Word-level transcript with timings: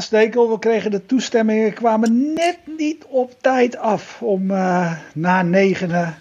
Ja, 0.00 0.06
Stekel, 0.06 0.50
we 0.50 0.58
kregen 0.58 0.90
de 0.90 1.06
toestemmingen, 1.06 1.72
kwamen 1.72 2.32
net 2.34 2.58
niet 2.78 3.04
op 3.08 3.32
tijd 3.40 3.76
af 3.76 4.22
om 4.22 4.50
uh, 4.50 4.92
na 5.14 5.42
negenen 5.42 6.14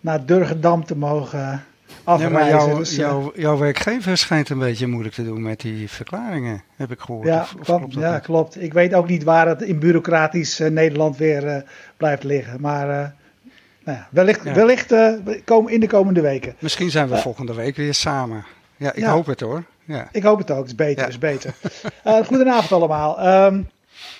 naar 0.00 0.26
Durgedam 0.26 0.84
te 0.84 0.96
mogen 0.96 1.64
afreizen. 2.04 2.32
maar 2.32 2.48
jouw, 2.48 2.78
dus, 2.78 2.96
jouw, 3.34 3.58
werkgever 3.58 4.16
schijnt 4.16 4.48
een 4.48 4.58
beetje 4.58 4.86
moeilijk 4.86 5.14
te 5.14 5.24
doen 5.24 5.42
met 5.42 5.60
die 5.60 5.90
verklaringen, 5.90 6.62
heb 6.76 6.90
ik 6.90 7.00
gehoord. 7.00 7.26
Ja, 7.26 7.40
Of- 7.40 7.54
of 7.54 7.66
klopt, 7.66 7.94
ja 7.94 8.12
niet? 8.12 8.22
klopt. 8.22 8.62
Ik 8.62 8.72
weet 8.72 8.94
ook 8.94 9.08
niet 9.08 9.22
waar 9.24 9.48
het 9.48 9.62
in 9.62 9.78
bureaucratisch 9.78 10.60
eh, 10.60 10.70
Nederland 10.70 11.16
weer 11.16 11.46
eh, 11.46 11.62
blijft 11.96 12.24
liggen. 12.24 12.60
Maar 12.60 12.90
eh, 12.90 13.08
nou 13.84 13.98
ja, 13.98 14.08
wellicht, 14.10 14.42
wellicht 14.42 14.92
eh, 14.92 15.12
in 15.66 15.80
de 15.80 15.88
komende 15.88 16.20
weken. 16.20 16.54
Misschien 16.58 16.90
zijn 16.90 17.08
we 17.08 17.16
volgende 17.16 17.54
week 17.54 17.76
weer 17.76 17.94
samen. 17.94 18.44
Ja, 18.80 18.92
ik 18.92 18.98
Ja. 19.02 19.12
hoop 19.12 19.26
het 19.26 19.40
hoor. 19.40 19.64
Ja. 19.84 20.08
Ik 20.12 20.22
hoop 20.22 20.38
het 20.38 20.50
ook, 20.50 20.58
het 20.58 20.66
is 20.66 20.74
beter, 20.74 21.02
Ja. 21.02 21.08
is 21.08 21.18
beter. 21.18 21.54
Eh, 22.04 22.24
goedenavond 22.26 22.72
allemaal. 22.72 23.18
Ehm, 23.20 23.62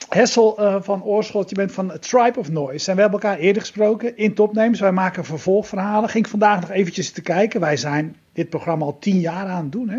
Hessel 0.09 0.59
eh, 0.59 0.77
van 0.81 1.03
Oorschot, 1.05 1.49
je 1.49 1.55
bent 1.55 1.73
van 1.73 1.93
Tribe 2.01 2.39
of 2.39 2.51
Noise. 2.51 2.91
En 2.91 2.97
we 2.97 3.03
hebben 3.03 3.21
elkaar 3.21 3.39
eerder 3.39 3.63
gesproken 3.63 4.17
in 4.17 4.35
Topnames. 4.35 4.81
Wij 4.81 4.93
maken 4.93 5.25
vervolgverhalen. 5.25 6.09
Ging 6.09 6.25
ik 6.25 6.31
vandaag 6.31 6.61
nog 6.61 6.71
eventjes 6.71 7.11
te 7.13 7.23
kijken. 7.23 7.61
Wij 7.61 7.77
zijn 7.77 8.17
dit 8.33 8.49
programma 8.49 8.85
al 8.85 8.99
tien 8.99 9.21
jaar 9.21 9.47
aan 9.47 9.63
het 9.63 9.73
doen. 9.73 9.89
Hè? 9.89 9.99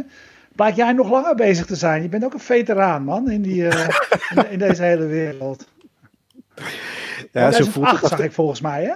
Blijkt 0.56 0.78
jij 0.78 0.92
nog 0.92 1.10
langer 1.10 1.36
bezig 1.36 1.66
te 1.66 1.76
zijn. 1.76 2.02
Je 2.02 2.10
bent 2.10 2.24
ook 2.26 2.34
een 2.34 2.40
veteraan, 2.40 3.04
man, 3.04 3.30
in, 3.30 3.42
die, 3.42 3.68
eh, 3.68 3.88
in, 4.36 4.52
in 4.52 4.60
deze 4.60 4.84
hele 4.84 5.06
wereld. 5.06 5.68
Ja, 7.32 7.52
zo 7.52 7.64
voelt 7.64 7.74
2008 7.74 8.02
het. 8.02 8.10
zag 8.10 8.20
ik 8.20 8.32
volgens 8.32 8.62
mij, 8.62 8.84
hè? 8.84 8.94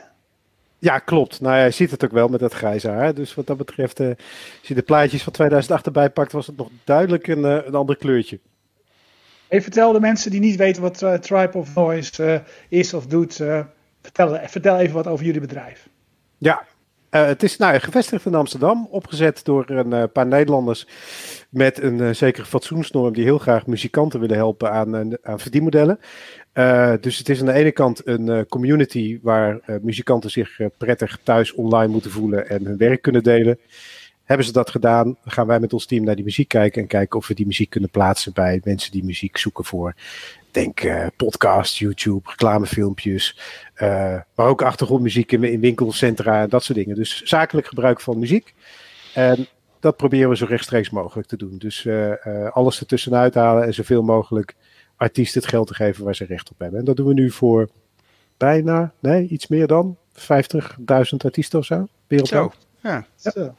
Ja, 0.79 0.99
klopt. 0.99 1.41
Nou 1.41 1.55
ja, 1.55 1.63
je 1.63 1.71
ziet 1.71 1.91
het 1.91 2.03
ook 2.03 2.11
wel 2.11 2.27
met 2.27 2.39
dat 2.39 2.53
grijze 2.53 2.89
haar. 2.89 3.13
Dus 3.13 3.33
wat 3.33 3.47
dat 3.47 3.57
betreft, 3.57 3.99
eh, 3.99 4.07
als 4.07 4.67
je 4.67 4.73
de 4.73 4.81
plaatjes 4.81 5.23
van 5.23 5.33
2008 5.33 5.85
erbij 5.85 6.09
pakt, 6.09 6.31
was 6.31 6.47
het 6.47 6.57
nog 6.57 6.69
duidelijk 6.83 7.27
een, 7.27 7.45
eh, 7.45 7.65
een 7.65 7.75
ander 7.75 7.97
kleurtje. 7.97 8.39
Hey, 9.47 9.61
vertel 9.61 9.91
de 9.91 9.99
mensen 9.99 10.31
die 10.31 10.39
niet 10.39 10.55
weten 10.55 10.81
wat 10.81 11.01
eh, 11.01 11.13
Tribe 11.13 11.57
of 11.57 11.75
Noise 11.75 12.43
is 12.69 12.93
of 12.93 13.05
doet. 13.07 13.35
vertel, 14.01 14.39
vertel 14.43 14.77
even 14.77 14.95
wat 14.95 15.07
over 15.07 15.25
jullie 15.25 15.41
bedrijf. 15.41 15.89
Ja, 16.37 16.65
eh, 17.15 17.25
het 17.25 17.43
is 17.43 17.57
nou, 17.57 17.79
gevestigd 17.79 18.25
in 18.25 18.35
Amsterdam, 18.35 18.87
opgezet 18.91 19.45
door 19.45 19.69
een 19.69 19.93
eh, 19.93 20.03
paar 20.13 20.27
Nederlanders 20.27 20.87
met 21.49 21.81
een 21.81 22.01
eh, 22.01 22.13
zekere 22.13 22.45
fatsoensnorm 22.45 23.13
die 23.13 23.23
heel 23.23 23.37
graag 23.37 23.67
muzikanten 23.67 24.19
willen 24.19 24.35
helpen 24.35 24.71
aan, 24.71 25.17
aan 25.25 25.39
verdienmodellen. 25.39 25.99
Dus 27.01 27.17
het 27.17 27.29
is 27.29 27.39
aan 27.39 27.45
de 27.45 27.53
ene 27.53 27.71
kant 27.71 28.07
een 28.07 28.45
community 28.47 29.19
waar 29.21 29.59
muzikanten 29.81 30.31
zich 30.31 30.59
prettig 30.77 31.19
thuis 31.23 31.53
online 31.53 31.91
moeten 31.91 32.11
voelen 32.11 32.49
en 32.49 32.65
hun 32.65 32.77
werk 32.77 33.01
kunnen 33.01 33.23
delen. 33.23 33.59
Hebben 34.23 34.45
ze 34.45 34.51
dat 34.51 34.69
gedaan, 34.69 35.17
gaan 35.25 35.47
wij 35.47 35.59
met 35.59 35.73
ons 35.73 35.85
team 35.85 36.03
naar 36.03 36.15
die 36.15 36.23
muziek 36.23 36.47
kijken 36.47 36.81
en 36.81 36.87
kijken 36.87 37.19
of 37.19 37.27
we 37.27 37.33
die 37.33 37.45
muziek 37.45 37.69
kunnen 37.69 37.89
plaatsen 37.89 38.33
bij 38.33 38.61
mensen 38.63 38.91
die 38.91 39.03
muziek 39.03 39.37
zoeken 39.37 39.65
voor, 39.65 39.93
denk 40.55 40.79
eh 40.79 41.07
podcast, 41.15 41.77
YouTube, 41.77 42.29
reclamefilmpjes, 42.29 43.39
eh, 43.73 44.19
maar 44.35 44.47
ook 44.47 44.61
achtergrondmuziek 44.61 45.31
in, 45.31 45.43
in 45.43 45.59
winkelcentra 45.59 46.41
en 46.41 46.49
dat 46.49 46.63
soort 46.63 46.77
dingen. 46.77 46.95
Dus 46.95 47.21
zakelijk 47.23 47.67
gebruik 47.67 48.01
van 48.01 48.19
muziek. 48.19 48.53
En 49.13 49.47
dat 49.79 49.97
proberen 49.97 50.29
we 50.29 50.35
zo 50.35 50.45
rechtstreeks 50.45 50.89
mogelijk 50.89 51.27
te 51.27 51.37
doen. 51.37 51.57
Dus 51.57 51.85
eh, 51.85 52.25
eh, 52.25 52.51
alles 52.51 52.79
ertussenuit 52.79 53.33
halen 53.33 53.63
en 53.63 53.73
zoveel 53.73 54.03
mogelijk 54.03 54.55
artiesten 54.95 55.41
het 55.41 55.49
geld 55.49 55.67
te 55.67 55.73
geven 55.73 56.03
waar 56.03 56.15
ze 56.15 56.25
recht 56.25 56.51
op 56.51 56.59
hebben. 56.59 56.79
En 56.79 56.85
dat 56.85 56.95
doen 56.95 57.07
we 57.07 57.13
nu 57.13 57.31
voor 57.31 57.69
bijna, 58.37 58.93
nee, 58.99 59.27
iets 59.27 59.47
meer 59.47 59.67
dan 59.67 59.97
50.000 60.13 60.23
artiesten 61.17 61.59
of 61.59 61.65
zo. 61.65 61.87
Wereldwijd. 62.07 62.51
Zo, 62.81 62.89
ja. 62.89 63.05
Zo. 63.15 63.55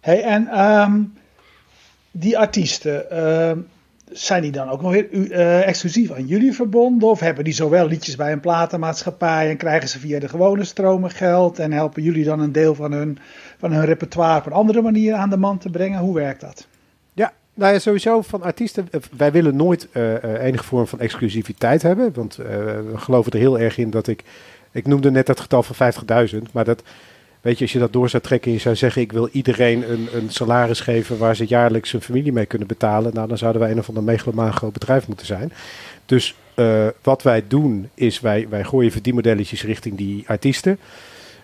Hey, 0.00 0.22
en 0.22 0.48
ehm, 0.48 1.02
die 2.10 2.38
artiesten, 2.38 3.10
ehm, 3.10 3.58
zijn 4.12 4.42
die 4.42 4.50
dan 4.52 4.68
ook 4.68 4.82
nog 4.82 4.92
weer 4.92 5.30
eh, 5.32 5.66
exclusief 5.68 6.10
aan 6.12 6.26
jullie 6.26 6.52
verbonden? 6.52 7.08
Of 7.08 7.20
hebben 7.20 7.44
die 7.44 7.52
zowel 7.52 7.86
liedjes 7.86 8.16
bij 8.16 8.32
een 8.32 8.40
platenmaatschappij 8.40 9.50
en 9.50 9.56
krijgen 9.56 9.88
ze 9.88 9.98
via 9.98 10.18
de 10.20 10.28
gewone 10.28 10.64
stromen 10.64 11.10
geld? 11.10 11.58
En 11.58 11.72
helpen 11.72 12.02
jullie 12.02 12.24
dan 12.24 12.40
een 12.40 12.52
deel 12.52 12.74
van 12.74 12.92
hun, 12.92 13.18
van 13.58 13.72
hun 13.72 13.84
repertoire 13.84 14.38
op 14.38 14.46
een 14.46 14.52
andere 14.52 14.82
manier 14.82 15.14
aan 15.14 15.30
de 15.30 15.36
man 15.36 15.58
te 15.58 15.70
brengen? 15.70 15.98
Hoe 16.00 16.14
werkt 16.14 16.40
dat? 16.40 16.66
Ja, 17.12 17.32
nou 17.54 17.72
ja, 17.72 17.78
sowieso 17.78 18.22
van 18.22 18.42
artiesten. 18.42 18.88
eh, 18.90 19.00
Wij 19.16 19.32
willen 19.32 19.56
nooit 19.56 19.88
eh, 19.92 20.44
enige 20.44 20.64
vorm 20.64 20.86
van 20.86 21.00
exclusiviteit 21.00 21.82
hebben. 21.82 22.12
Want 22.14 22.38
eh, 22.38 22.46
we 22.56 22.92
geloven 22.94 23.32
er 23.32 23.38
heel 23.38 23.58
erg 23.58 23.78
in 23.78 23.90
dat 23.90 24.06
ik. 24.06 24.22
Ik 24.72 24.86
noemde 24.86 25.10
net 25.10 25.26
dat 25.26 25.40
getal 25.40 25.62
van 25.62 25.92
50.000. 26.34 26.38
Maar 26.52 26.64
dat. 26.64 26.82
Weet 27.42 27.58
je, 27.58 27.64
als 27.64 27.72
je 27.72 27.78
dat 27.78 27.92
door 27.92 28.08
zou 28.08 28.22
trekken 28.22 28.50
en 28.50 28.56
je 28.56 28.62
zou 28.62 28.76
zeggen: 28.76 29.02
ik 29.02 29.12
wil 29.12 29.28
iedereen 29.32 29.90
een, 29.90 30.08
een 30.12 30.30
salaris 30.30 30.80
geven 30.80 31.18
waar 31.18 31.36
ze 31.36 31.44
jaarlijks 31.46 31.92
hun 31.92 32.02
familie 32.02 32.32
mee 32.32 32.46
kunnen 32.46 32.68
betalen. 32.68 33.14
Nou, 33.14 33.28
dan 33.28 33.38
zouden 33.38 33.60
wij 33.60 33.70
een 33.70 33.78
of 33.78 33.88
ander 33.88 34.02
megalomaan 34.02 34.52
groot 34.52 34.72
bedrijf 34.72 35.06
moeten 35.06 35.26
zijn. 35.26 35.52
Dus 36.06 36.34
eh, 36.54 36.86
wat 37.02 37.22
wij 37.22 37.44
doen 37.48 37.88
is: 37.94 38.20
wij, 38.20 38.46
wij 38.48 38.64
gooien 38.64 38.92
verdienmodelletjes 38.92 39.62
richting 39.62 39.96
die 39.96 40.24
artiesten. 40.26 40.78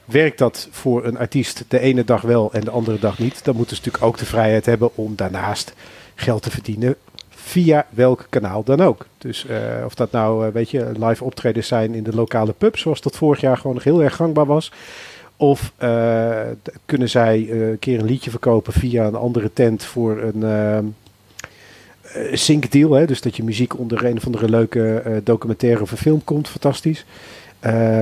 Werkt 0.05 0.39
dat 0.39 0.69
voor 0.71 1.05
een 1.05 1.19
artiest 1.19 1.65
de 1.69 1.79
ene 1.79 2.05
dag 2.05 2.21
wel 2.21 2.53
en 2.53 2.61
de 2.61 2.71
andere 2.71 2.99
dag 2.99 3.19
niet, 3.19 3.45
dan 3.45 3.57
moeten 3.57 3.77
ze 3.77 3.83
natuurlijk 3.83 4.13
ook 4.13 4.19
de 4.19 4.27
vrijheid 4.27 4.67
hebben 4.67 4.97
om 4.97 5.17
daarnaast 5.17 5.75
geld 6.15 6.43
te 6.43 6.51
verdienen 6.51 6.97
via 7.29 7.87
welk 7.91 8.27
kanaal 8.29 8.63
dan 8.63 8.81
ook. 8.81 9.07
Dus 9.19 9.47
eh, 9.47 9.59
of 9.85 9.95
dat 9.95 10.11
nou, 10.11 10.47
eh, 10.47 10.53
weet 10.53 10.71
je, 10.71 10.93
live 10.99 11.25
optredens 11.25 11.67
zijn 11.67 11.95
in 11.95 12.03
de 12.03 12.15
lokale 12.15 12.53
pub, 12.53 12.77
zoals 12.77 13.01
dat 13.01 13.17
vorig 13.17 13.41
jaar 13.41 13.57
gewoon 13.57 13.75
nog 13.75 13.85
heel 13.85 14.03
erg 14.03 14.17
gangbaar 14.17 14.47
was. 14.47 14.73
Of 15.41 15.73
eh, 15.77 16.41
kunnen 16.85 17.09
zij 17.09 17.49
eh, 17.51 17.69
een 17.69 17.79
keer 17.79 17.99
een 17.99 18.05
liedje 18.05 18.31
verkopen 18.31 18.73
via 18.73 19.07
een 19.07 19.15
andere 19.15 19.53
tent 19.53 19.85
voor 19.85 20.19
een 20.19 20.43
eh, 20.43 20.79
sync 22.33 22.71
deal. 22.71 22.93
Hè? 22.93 23.07
Dus 23.07 23.21
dat 23.21 23.37
je 23.37 23.43
muziek 23.43 23.79
onder 23.79 24.05
een 24.05 24.17
of 24.17 24.27
andere 24.27 24.49
leuke 24.51 25.21
documentaire 25.25 25.83
of 25.83 25.91
een 25.91 25.97
film 25.97 26.25
komt. 26.25 26.49
Fantastisch. 26.49 27.05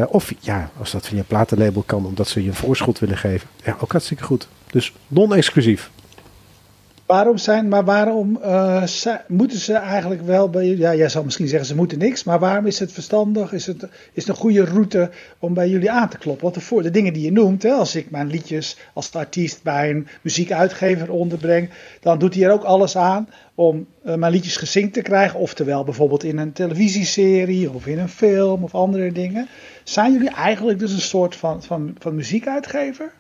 Of 0.09 0.33
ja, 0.41 0.71
als 0.79 0.91
dat 0.91 1.07
via 1.07 1.19
een 1.19 1.25
platenlabel 1.25 1.83
kan, 1.87 2.07
omdat 2.07 2.29
ze 2.29 2.43
je 2.43 2.49
een 2.49 2.55
voorschot 2.55 2.99
willen 2.99 3.17
geven. 3.17 3.49
Ja, 3.65 3.77
ook 3.81 3.93
hartstikke 3.93 4.23
goed. 4.23 4.49
Dus 4.71 4.93
non-exclusief. 5.09 5.91
Waarom 7.06 7.39
zijn, 7.39 7.69
maar 7.69 7.84
waarom 7.84 8.39
eh, 8.43 8.83
moeten 9.27 9.59
ze 9.59 9.72
eigenlijk 9.72 10.22
wel 10.22 10.50
bij? 10.50 10.67
Ja, 10.67 10.94
jij 10.94 11.09
zal 11.09 11.25
misschien 11.25 11.49
zeggen 11.49 11.69
ze 11.69 11.77
moeten 11.77 11.99
niks, 11.99 12.25
maar 12.25 12.39
waarom 12.39 12.67
is 12.67 12.78
het 12.78 12.93
verstandig? 12.93 13.53
Is 13.53 13.67
het, 13.67 13.83
is 13.83 13.89
het 14.27 14.28
een 14.28 14.34
goede 14.34 14.65
route 14.65 15.11
om 15.39 15.55
bij 15.55 15.69
jullie 15.69 15.91
aan 15.91 16.09
te 16.09 16.19
kloppen? 16.19 16.43
Want 16.43 16.55
de, 16.55 16.61
voor, 16.61 16.83
de 16.83 16.91
dingen 16.91 17.12
die 17.12 17.25
je 17.25 17.33
noemt, 17.33 17.62
hè, 17.62 17.71
als 17.71 17.95
ik 17.95 18.11
mijn 18.11 18.27
liedjes 18.27 18.77
als 18.95 19.12
artiest 19.12 19.62
bij 19.62 19.91
een 19.91 20.06
muziekuitgever 20.22 21.11
onderbreng, 21.11 21.71
dan 22.00 22.19
doet 22.19 22.34
hij 22.34 22.45
er 22.45 22.53
ook 22.53 22.65
alles 22.65 22.97
aan 22.97 23.28
om 23.55 23.87
eh, 24.03 24.15
mijn 24.15 24.33
liedjes 24.33 24.56
gezinkt 24.56 24.95
te 24.95 25.03
krijgen. 25.03 25.41
Oftewel 25.41 25.84
bijvoorbeeld 25.84 26.25
in 26.25 26.39
een 26.39 26.53
televisieserie 26.53 27.71
of 27.71 27.87
in 27.87 27.99
een 27.99 28.09
film 28.09 28.65
of 28.65 28.75
andere 28.75 29.12
dingen. 29.12 29.49
Zijn 29.84 30.12
jullie 30.12 30.31
eigenlijk 30.31 30.78
dus 30.78 30.93
een 30.93 31.00
soort 31.00 31.37
van, 31.37 31.62
van, 31.62 31.95
van 31.99 32.15
muziekuitgever? 32.15 33.12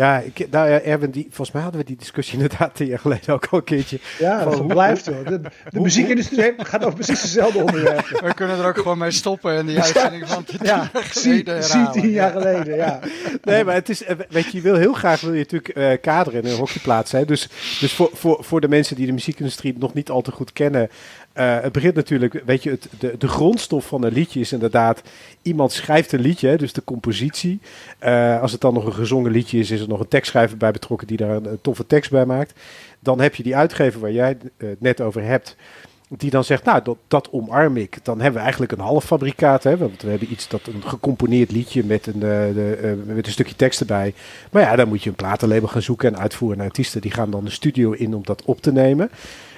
Ja, 0.00 0.18
ik, 0.18 0.50
nou 0.50 0.70
ja, 0.70 0.80
Erwin, 0.80 1.10
die, 1.10 1.24
volgens 1.24 1.50
mij 1.50 1.62
hadden 1.62 1.80
we 1.80 1.86
die 1.86 1.96
discussie 1.96 2.34
inderdaad 2.40 2.74
tien 2.74 2.86
jaar 2.86 2.98
geleden 2.98 3.34
ook 3.34 3.46
al 3.46 3.58
een 3.58 3.64
keertje. 3.64 3.98
Ja, 4.18 4.44
dat 4.44 4.66
blijft 4.66 5.06
wel. 5.06 5.24
De, 5.24 5.40
de 5.70 5.80
muziekindustrie 5.80 6.54
gaat 6.56 6.84
over 6.84 6.94
precies 6.94 7.20
dezelfde 7.22 7.58
onderwerpen. 7.58 8.24
We 8.26 8.34
kunnen 8.34 8.58
er 8.58 8.66
ook 8.66 8.76
gewoon 8.76 8.98
mee 8.98 9.10
stoppen 9.10 9.56
en 9.56 9.66
die 9.66 9.80
uitzending 9.80 10.28
van 10.28 10.44
tien 10.44 10.58
Ja, 10.62 10.90
jaar 10.92 11.08
zie, 11.12 11.32
geleden 11.32 11.64
zie 11.64 11.90
tien 11.90 12.10
jaar 12.10 12.30
geleden, 12.30 12.76
ja. 12.76 13.00
Nee, 13.42 13.64
maar 13.64 13.74
het 13.74 13.88
is, 13.88 14.04
eh, 14.04 14.16
weet 14.28 14.44
je, 14.44 14.56
je 14.56 14.60
wil 14.60 14.74
heel 14.74 14.92
graag 14.92 15.20
wil 15.20 15.32
je 15.32 15.38
natuurlijk 15.38 15.68
eh, 15.68 16.00
kaderen 16.00 16.42
in 16.42 16.50
een 16.50 16.56
hockeyplaats. 16.56 17.12
Hè? 17.12 17.24
Dus, 17.24 17.48
dus 17.80 17.92
voor, 17.92 18.10
voor, 18.12 18.44
voor 18.44 18.60
de 18.60 18.68
mensen 18.68 18.96
die 18.96 19.06
de 19.06 19.12
muziekindustrie 19.12 19.74
nog 19.78 19.94
niet 19.94 20.10
al 20.10 20.22
te 20.22 20.32
goed 20.32 20.52
kennen. 20.52 20.90
Eh, 21.32 21.60
het 21.60 21.72
begint 21.72 21.94
natuurlijk, 21.94 22.42
weet 22.46 22.62
je, 22.62 22.70
het, 22.70 22.88
de, 22.98 23.14
de 23.18 23.28
grondstof 23.28 23.86
van 23.86 24.04
een 24.04 24.12
liedje 24.12 24.40
is 24.40 24.52
inderdaad, 24.52 25.02
iemand 25.42 25.72
schrijft 25.72 26.12
een 26.12 26.20
liedje, 26.20 26.56
dus 26.56 26.72
de 26.72 26.84
compositie. 26.84 27.60
Eh, 27.98 28.40
als 28.40 28.52
het 28.52 28.60
dan 28.60 28.74
nog 28.74 28.86
een 28.86 28.92
gezongen 28.92 29.30
liedje 29.30 29.58
is, 29.58 29.70
is 29.70 29.80
er 29.80 29.88
nog 29.88 30.00
een 30.00 30.08
tekstschrijver 30.08 30.56
bij 30.56 30.70
betrokken 30.70 31.06
die 31.06 31.16
daar 31.16 31.36
een, 31.36 31.58
toffe 31.62 31.86
tekst 31.86 32.10
bij 32.10 32.26
maakt. 32.26 32.60
Dan 33.00 33.20
heb 33.20 33.34
je 33.34 33.42
die 33.42 33.56
uitgever 33.56 34.00
waar 34.00 34.12
jij 34.12 34.36
eh, 34.56 34.68
het 34.68 34.80
net 34.80 35.00
over 35.00 35.22
hebt, 35.22 35.56
die 36.18 36.30
dan 36.30 36.44
zegt, 36.44 36.64
nou, 36.64 36.82
dat, 36.82 36.96
dat 37.08 37.28
omarm 37.30 37.76
ik. 37.76 37.98
Dan 38.02 38.16
hebben 38.16 38.34
we 38.34 38.40
eigenlijk 38.40 38.72
een 38.72 38.78
half 38.78 39.04
fabrikaat, 39.04 39.62
hè, 39.62 39.76
want 39.76 40.02
we 40.02 40.10
hebben 40.10 40.32
iets 40.32 40.48
dat 40.48 40.66
een 40.66 40.82
gecomponeerd 40.82 41.50
liedje 41.50 41.84
met 41.84 42.06
een, 42.06 42.14
eh, 42.14 42.20
de, 42.54 42.78
eh, 42.82 43.14
met 43.14 43.26
een 43.26 43.32
stukje 43.32 43.56
tekst 43.56 43.80
erbij. 43.80 44.14
Maar 44.50 44.62
ja, 44.62 44.76
dan 44.76 44.88
moet 44.88 45.02
je 45.02 45.08
een 45.10 45.16
platenlabel 45.16 45.68
gaan 45.68 45.82
zoeken 45.82 46.14
en 46.14 46.20
uitvoeren 46.20 46.60
artiesten. 46.60 47.00
Die 47.00 47.10
gaan 47.10 47.30
dan 47.30 47.44
de 47.44 47.50
studio 47.50 47.92
in 47.92 48.14
om 48.14 48.22
dat 48.24 48.42
op 48.44 48.60
te 48.60 48.72
nemen. 48.72 49.10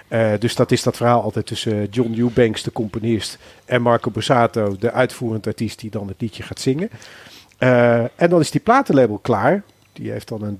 Eh, 0.08 0.32
dus 0.38 0.54
dat 0.54 0.70
is 0.70 0.82
dat 0.82 0.96
verhaal 0.96 1.22
altijd 1.22 1.46
tussen 1.46 1.84
John 1.90 2.14
Eubanks, 2.18 2.62
de 2.62 2.72
componist, 2.72 3.38
en 3.64 3.82
Marco 3.82 4.10
Borsato, 4.10 4.76
de 4.78 4.92
uitvoerend 4.92 5.46
artiest 5.46 5.78
die 5.80 5.90
dan 5.90 6.08
het 6.08 6.20
liedje 6.20 6.42
gaat 6.42 6.60
zingen. 6.60 6.90
Eh, 7.58 8.00
en 8.00 8.28
dan 8.30 8.40
is 8.40 8.50
die 8.50 8.60
platenlabel 8.60 9.18
klaar. 9.18 9.62
Die 9.92 10.10
heeft 10.10 10.28
dan 10.28 10.42
een, 10.42 10.58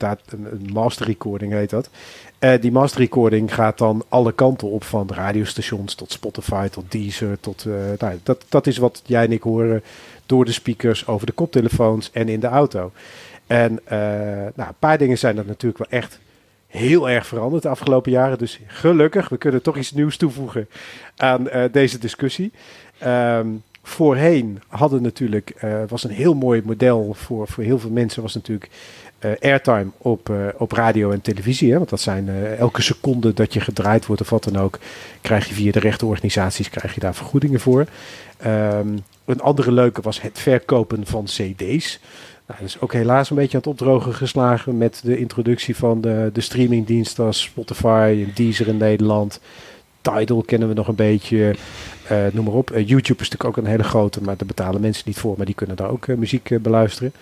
master 0.73 1.07
recording, 1.07 1.53
heet 1.53 1.71
dat. 1.71 1.89
Eh, 2.39 2.61
die 2.61 2.73
master 2.73 3.01
recording 3.01 3.55
gaat 3.55 3.79
dan 3.79 4.05
alle 4.09 4.33
kanten 4.33 4.69
op, 4.69 4.85
van 4.85 5.09
radiostations 5.13 5.95
tot 5.95 6.13
Spotify, 6.13 6.69
tot 6.69 6.91
Deezer. 6.93 7.41
Tot, 7.41 7.67
nou, 7.99 8.19
dat, 8.23 8.45
dat 8.49 8.67
is 8.67 8.77
wat 8.77 9.03
jij 9.07 9.25
en 9.25 9.33
ik 9.33 9.43
horen 9.43 9.83
door 10.27 10.45
de 10.45 10.53
speakers, 10.53 11.07
over 11.07 11.27
de 11.27 11.33
koptelefoons 11.33 12.11
en 12.13 12.29
in 12.29 12.41
de 12.41 12.47
auto. 12.47 12.93
En 13.47 13.81
nou, 14.55 14.69
een 14.69 14.75
paar 14.79 14.99
dingen 14.99 15.19
zijn 15.19 15.39
er 15.39 15.47
natuurlijk 15.47 15.91
wel 15.91 16.01
echt 16.01 16.19
heel 16.73 17.11
erg 17.11 17.27
veranderd 17.27 17.63
de 17.63 17.69
afgelopen 17.69 18.13
jaren. 18.13 18.39
Dus 18.39 18.61
gelukkig, 18.67 19.29
we 19.29 19.37
kunnen 19.37 19.63
toch 19.63 19.77
iets 19.77 19.93
nieuws 19.93 20.17
toevoegen 20.17 20.69
aan 21.17 21.47
uh, 21.47 21.65
deze 21.73 21.99
discussie. 21.99 22.53
Um, 23.07 23.63
voorheen 23.83 24.63
hadden 24.69 25.03
natuurlijk, 25.03 25.53
uh, 25.65 25.83
was 25.89 26.05
een 26.05 26.11
heel 26.11 26.35
mooi 26.35 26.63
model 26.65 27.15
voor, 27.15 27.49
voor 27.49 27.65
heel 27.65 27.79
veel 27.79 27.91
mensen, 27.91 28.23
was 28.23 28.35
natuurlijk 28.35 28.71
uh, 29.21 29.31
airtime 29.41 29.91
op, 29.99 30.33
op 30.57 30.73
radio 30.73 31.11
en 31.11 31.21
televisie. 31.21 31.71
Hè? 31.71 31.77
Want 31.77 31.91
dat 31.91 32.01
zijn 32.01 32.29
elke 32.59 32.83
seconde 32.83 33.35
dat 33.35 33.53
je 33.53 33.61
gedraaid 33.61 34.07
wordt 34.07 34.23
of 34.23 34.31
wat 34.31 34.45
dan 34.45 34.57
ook, 34.57 34.79
krijg 35.21 35.49
je 35.49 35.55
via 35.55 35.73
de 35.73 35.79
rechtenorganisaties 35.79 36.71
krijg 36.71 36.95
je 36.95 37.01
daar 37.01 37.15
vergoedingen 37.15 37.61
voor. 37.61 37.87
Um, 38.47 39.05
een 39.25 39.41
andere 39.41 39.73
leuke 39.73 40.01
was 40.01 40.21
het 40.21 40.39
verkopen 40.39 41.07
van 41.07 41.25
CD's. 41.25 42.01
Nou, 42.47 42.61
dat 42.61 42.69
is 42.69 42.81
ook 42.81 42.93
helaas 42.93 43.31
een 43.31 43.37
beetje 43.37 43.57
aan 43.57 43.63
het 43.63 43.73
opdrogen 43.73 44.15
geslagen 44.15 44.79
met 44.79 45.01
de 45.05 45.19
introductie 45.19 45.77
van 45.77 46.01
de, 46.01 46.31
de 46.33 46.41
streamingdiensten 46.41 47.25
als 47.25 47.43
Spotify 47.43 48.25
en 48.27 48.33
Deezer 48.35 48.69
in 48.69 48.77
Nederland. 48.77 49.41
Tidal 50.01 50.43
kennen 50.43 50.69
we 50.69 50.75
nog 50.75 50.89
een 50.89 50.95
beetje. 50.95 51.57
Uh, 52.11 52.27
noem 52.33 52.45
maar 52.45 52.55
op. 52.55 52.71
Uh, 52.71 52.77
YouTube 52.77 53.23
is 53.23 53.29
natuurlijk 53.29 53.45
ook 53.45 53.57
een 53.57 53.71
hele 53.71 53.83
grote, 53.83 54.23
maar 54.23 54.37
daar 54.37 54.47
betalen 54.47 54.81
mensen 54.81 55.03
niet 55.07 55.19
voor, 55.19 55.35
maar 55.37 55.47
die 55.47 55.55
kunnen 55.55 55.77
daar 55.77 55.91
ook 55.91 56.07
uh, 56.07 56.17
muziek 56.17 56.63
beluisteren. 56.63 57.13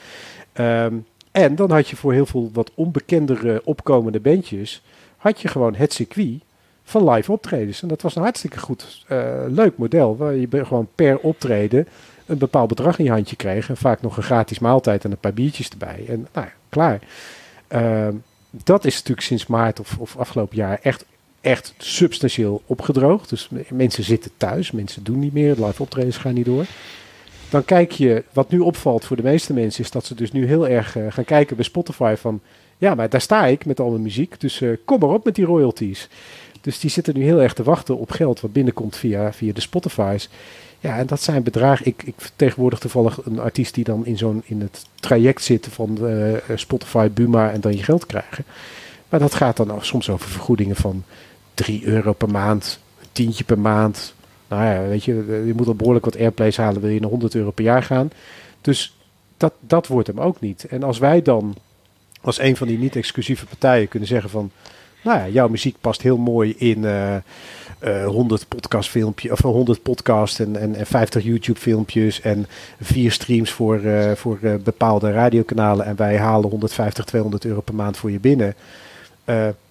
Um, 0.54 1.06
en 1.30 1.54
dan 1.54 1.70
had 1.70 1.88
je 1.88 1.96
voor 1.96 2.12
heel 2.12 2.26
veel 2.26 2.50
wat 2.52 2.70
onbekendere 2.74 3.60
opkomende 3.64 4.20
bandjes, 4.20 4.82
had 5.16 5.40
je 5.40 5.48
gewoon 5.48 5.74
het 5.74 5.92
circuit 5.92 6.40
van 6.84 7.10
live 7.10 7.32
optredens. 7.32 7.82
En 7.82 7.88
dat 7.88 8.02
was 8.02 8.16
een 8.16 8.22
hartstikke 8.22 8.58
goed, 8.58 9.06
leuk 9.48 9.76
model, 9.76 10.16
waar 10.16 10.34
je 10.34 10.48
gewoon 10.50 10.88
per 10.94 11.18
optreden 11.18 11.86
een 12.30 12.38
bepaald 12.38 12.68
bedrag 12.68 12.98
in 12.98 13.04
je 13.04 13.10
handje 13.10 13.36
kreeg. 13.36 13.68
En 13.68 13.76
vaak 13.76 14.02
nog 14.02 14.16
een 14.16 14.22
gratis 14.22 14.58
maaltijd 14.58 15.04
en 15.04 15.10
een 15.10 15.18
paar 15.18 15.34
biertjes 15.34 15.68
erbij. 15.68 16.04
En 16.08 16.28
nou 16.32 16.46
ja, 16.46 16.52
klaar. 16.68 17.00
Ehm, 17.68 18.14
dat 18.50 18.84
is 18.84 18.94
natuurlijk 18.94 19.26
sinds 19.26 19.46
maart 19.46 19.80
of, 19.80 19.96
of 19.98 20.16
afgelopen 20.16 20.56
jaar 20.56 20.78
echt 20.82 21.04
echt 21.40 21.74
substantieel 21.78 22.62
opgedroogd. 22.66 23.28
Dus 23.28 23.48
mensen 23.68 24.04
zitten 24.04 24.30
thuis, 24.36 24.70
mensen 24.70 25.04
doen 25.04 25.18
niet 25.18 25.32
meer, 25.32 25.54
live 25.64 25.82
optredens 25.82 26.16
gaan 26.16 26.34
niet 26.34 26.44
door. 26.44 26.66
Dan 27.50 27.64
kijk 27.64 27.92
je, 27.92 28.24
wat 28.32 28.50
nu 28.50 28.58
opvalt 28.58 29.04
voor 29.04 29.16
de 29.16 29.22
meeste 29.22 29.52
mensen, 29.52 29.84
is 29.84 29.90
dat 29.90 30.04
ze 30.04 30.14
dus 30.14 30.32
nu 30.32 30.46
heel 30.46 30.68
erg 30.68 30.96
uh, 30.96 31.06
gaan 31.08 31.24
kijken 31.24 31.56
bij 31.56 31.64
Spotify 31.64 32.14
van, 32.16 32.40
ja, 32.78 32.94
maar 32.94 33.08
daar 33.08 33.20
sta 33.20 33.46
ik 33.46 33.64
met 33.64 33.80
al 33.80 33.90
mijn 33.90 34.02
muziek, 34.02 34.40
dus 34.40 34.60
uh, 34.60 34.76
kom 34.84 35.00
maar 35.00 35.08
op 35.08 35.24
met 35.24 35.34
die 35.34 35.44
royalties. 35.44 36.08
Dus 36.60 36.80
die 36.80 36.90
zitten 36.90 37.14
nu 37.14 37.24
heel 37.24 37.42
erg 37.42 37.52
te 37.52 37.62
wachten 37.62 37.98
op 37.98 38.10
geld 38.10 38.40
wat 38.40 38.52
binnenkomt 38.52 38.96
via, 38.96 39.32
via 39.32 39.52
de 39.52 39.60
Spotify's. 39.60 40.28
Ja, 40.80 40.98
en 40.98 41.06
dat 41.06 41.22
zijn 41.22 41.42
bedragen. 41.42 41.86
Ik, 41.86 42.02
ik 42.02 42.14
vertegenwoordig 42.16 42.78
toevallig 42.78 43.24
een 43.24 43.38
artiest 43.38 43.74
die 43.74 43.84
dan 43.84 44.06
in, 44.06 44.18
zo'n, 44.18 44.42
in 44.44 44.60
het 44.60 44.86
traject 44.94 45.42
zit 45.42 45.68
van 45.70 45.98
uh, 46.00 46.36
Spotify, 46.54 47.08
Buma 47.10 47.50
en 47.50 47.60
dan 47.60 47.76
je 47.76 47.82
geld 47.82 48.06
krijgen. 48.06 48.44
Maar 49.08 49.20
dat 49.20 49.34
gaat 49.34 49.56
dan 49.56 49.78
soms 49.80 50.10
over 50.10 50.28
vergoedingen 50.28 50.76
van 50.76 51.04
3 51.54 51.84
euro 51.84 52.12
per 52.12 52.30
maand, 52.30 52.80
een 53.00 53.08
tientje 53.12 53.44
per 53.44 53.58
maand. 53.58 54.14
Nou 54.48 54.64
ja, 54.64 54.88
weet 54.88 55.04
je, 55.04 55.42
je 55.46 55.52
moet 55.56 55.66
al 55.66 55.74
behoorlijk 55.74 56.04
wat 56.04 56.18
airplays 56.18 56.56
halen, 56.56 56.80
wil 56.80 56.90
je 56.90 57.00
naar 57.00 57.10
100 57.10 57.34
euro 57.34 57.50
per 57.50 57.64
jaar 57.64 57.82
gaan. 57.82 58.10
Dus 58.60 58.96
dat, 59.36 59.52
dat 59.60 59.86
wordt 59.86 60.06
hem 60.06 60.20
ook 60.20 60.40
niet. 60.40 60.64
En 60.64 60.82
als 60.82 60.98
wij 60.98 61.22
dan 61.22 61.54
als 62.20 62.38
een 62.40 62.56
van 62.56 62.66
die 62.66 62.78
niet-exclusieve 62.78 63.46
partijen 63.46 63.88
kunnen 63.88 64.08
zeggen 64.08 64.30
van... 64.30 64.50
Nou 65.02 65.18
ja, 65.18 65.28
jouw 65.28 65.48
muziek 65.48 65.76
past 65.80 66.02
heel 66.02 66.16
mooi 66.16 66.54
in 66.58 66.82
uh, 66.82 67.16
uh, 67.84 68.06
100 68.06 68.48
podcast 68.48 68.90
filmpjes, 68.90 69.30
of 69.30 69.40
100 69.40 69.82
podcast 69.82 70.40
en, 70.40 70.56
en, 70.56 70.74
en 70.74 70.86
50 70.86 71.22
YouTube 71.22 71.60
filmpjes 71.60 72.20
en 72.20 72.46
vier 72.80 73.12
streams 73.12 73.50
voor, 73.50 73.80
uh, 73.80 74.12
voor 74.12 74.38
bepaalde 74.64 75.12
radiokanalen 75.12 75.86
en 75.86 75.96
wij 75.96 76.18
halen 76.18 76.50
150, 76.50 77.04
200 77.04 77.44
euro 77.44 77.60
per 77.60 77.74
maand 77.74 77.96
voor 77.96 78.10
je 78.10 78.20
binnen. 78.20 78.54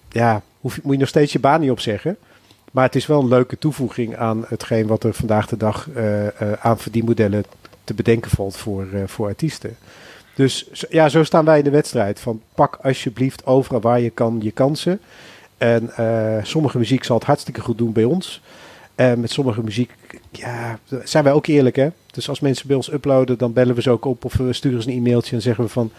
ja, 0.08 0.42
moet 0.60 0.74
je 0.82 0.96
nog 0.96 1.08
steeds 1.08 1.32
je 1.32 1.38
baan 1.38 1.60
niet 1.60 1.70
opzeggen. 1.70 2.16
Maar 2.72 2.84
het 2.84 2.94
is 2.94 3.06
wel 3.06 3.20
een 3.20 3.28
leuke 3.28 3.58
toevoeging 3.58 4.16
aan 4.16 4.44
hetgeen 4.48 4.86
wat 4.86 5.04
er 5.04 5.14
vandaag 5.14 5.46
de 5.46 5.56
dag 5.56 5.88
aan 6.60 6.78
verdienmodellen 6.78 7.44
te 7.84 7.94
bedenken 7.94 8.30
valt 8.30 8.56
voor, 8.56 8.86
voor 9.06 9.26
artiesten. 9.26 9.76
Dus 10.34 10.68
ja, 10.88 11.08
zo 11.08 11.24
staan 11.24 11.44
wij 11.44 11.58
in 11.58 11.64
de 11.64 11.70
wedstrijd. 11.70 12.20
Van 12.20 12.42
pak 12.54 12.78
alsjeblieft 12.82 13.46
overal 13.46 13.80
waar 13.80 14.00
je 14.00 14.10
kan 14.10 14.38
je 14.42 14.50
kansen. 14.50 15.00
En 15.60 15.90
sommige 16.42 16.78
muziek 16.78 17.04
zal 17.04 17.16
het 17.16 17.26
hartstikke 17.26 17.60
goed 17.60 17.78
doen 17.78 17.92
bij 17.92 18.04
ons. 18.04 18.42
En 18.94 19.20
met 19.20 19.30
sommige 19.30 19.62
muziek, 19.62 19.90
ja, 20.30 20.78
zijn 21.04 21.24
wij 21.24 21.32
ook 21.32 21.46
eerlijk 21.46 21.76
hè. 21.76 21.88
Dus 22.10 22.28
als 22.28 22.40
mensen 22.40 22.66
bij 22.66 22.76
ons 22.76 22.92
uploaden, 22.92 23.38
dan 23.38 23.52
bellen 23.52 23.74
we 23.74 23.82
ze 23.82 23.90
ook 23.90 24.04
op 24.04 24.24
of 24.24 24.36
we 24.36 24.52
sturen 24.52 24.82
ze 24.82 24.88
een 24.88 24.96
e-mailtje 24.96 25.36
en 25.36 25.42
zeggen 25.42 25.64
we 25.64 25.70
van 25.70 25.90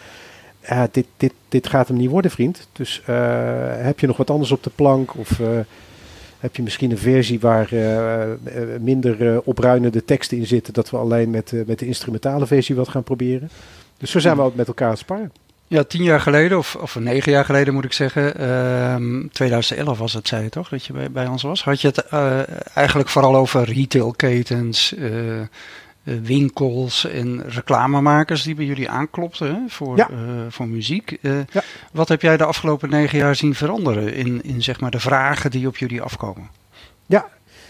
ja, 0.66 0.88
dit, 0.90 1.06
dit, 1.16 1.32
dit 1.48 1.68
gaat 1.68 1.88
hem 1.88 1.96
niet 1.96 2.10
worden, 2.10 2.30
vriend. 2.30 2.68
Dus 2.72 3.02
uh, 3.08 3.16
heb 3.76 4.00
je 4.00 4.06
nog 4.06 4.16
wat 4.16 4.30
anders 4.30 4.50
op 4.50 4.62
de 4.62 4.70
plank? 4.74 5.16
Of 5.16 5.38
uh, 5.38 5.48
heb 6.38 6.56
je 6.56 6.62
misschien 6.62 6.90
een 6.90 6.98
versie 6.98 7.40
waar 7.40 7.68
minder 8.80 9.40
opruinende 9.44 10.04
teksten 10.04 10.36
in 10.36 10.46
zitten, 10.46 10.72
dat 10.72 10.90
we 10.90 10.96
alleen 10.96 11.30
met, 11.30 11.52
met 11.66 11.78
de 11.78 11.86
instrumentale 11.86 12.46
versie 12.46 12.74
wat 12.74 12.88
gaan 12.88 13.02
proberen? 13.02 13.50
Dus 13.98 14.10
zo 14.10 14.18
zijn 14.18 14.36
we 14.36 14.42
ook 14.42 14.54
met 14.54 14.68
elkaar 14.68 14.86
aan 14.86 14.92
het 14.92 15.02
sparen. 15.02 15.32
Ja, 15.72 15.84
tien 15.84 16.02
jaar 16.02 16.20
geleden, 16.20 16.58
of, 16.58 16.76
of 16.76 16.98
negen 16.98 17.32
jaar 17.32 17.44
geleden 17.44 17.74
moet 17.74 17.84
ik 17.84 17.92
zeggen, 17.92 18.40
uh, 18.40 19.24
2011 19.32 19.98
was 19.98 20.12
het, 20.12 20.28
zei 20.28 20.42
je 20.42 20.48
toch, 20.48 20.68
dat 20.68 20.84
je 20.84 20.92
bij, 20.92 21.10
bij 21.10 21.26
ons 21.26 21.42
was. 21.42 21.64
Had 21.64 21.80
je 21.80 21.86
het 21.88 22.06
eigenlijk 22.74 23.08
vooral 23.08 23.36
over 23.36 23.64
retailketens, 23.64 24.94
eh, 24.94 25.10
winkels 26.02 27.06
en 27.06 27.42
reclamemakers 27.46 28.42
die 28.42 28.54
bij 28.54 28.64
jullie 28.64 28.90
aanklopten 28.90 29.46
hè, 29.46 29.60
voor, 29.68 29.96
ja. 29.96 30.08
voor 30.48 30.68
muziek. 30.68 31.18
Ja. 31.20 31.62
Wat 31.92 32.08
heb 32.08 32.22
jij 32.22 32.36
de 32.36 32.44
afgelopen 32.44 32.90
negen 32.90 33.18
jaar 33.18 33.36
zien 33.36 33.54
veranderen 33.54 34.14
in, 34.14 34.42
in 34.44 34.62
zeg 34.62 34.80
maar 34.80 34.90
de 34.90 35.00
vragen 35.00 35.50
die 35.50 35.66
op 35.66 35.76
jullie 35.76 36.02
afkomen? 36.02 36.48
Ja, 37.06 37.28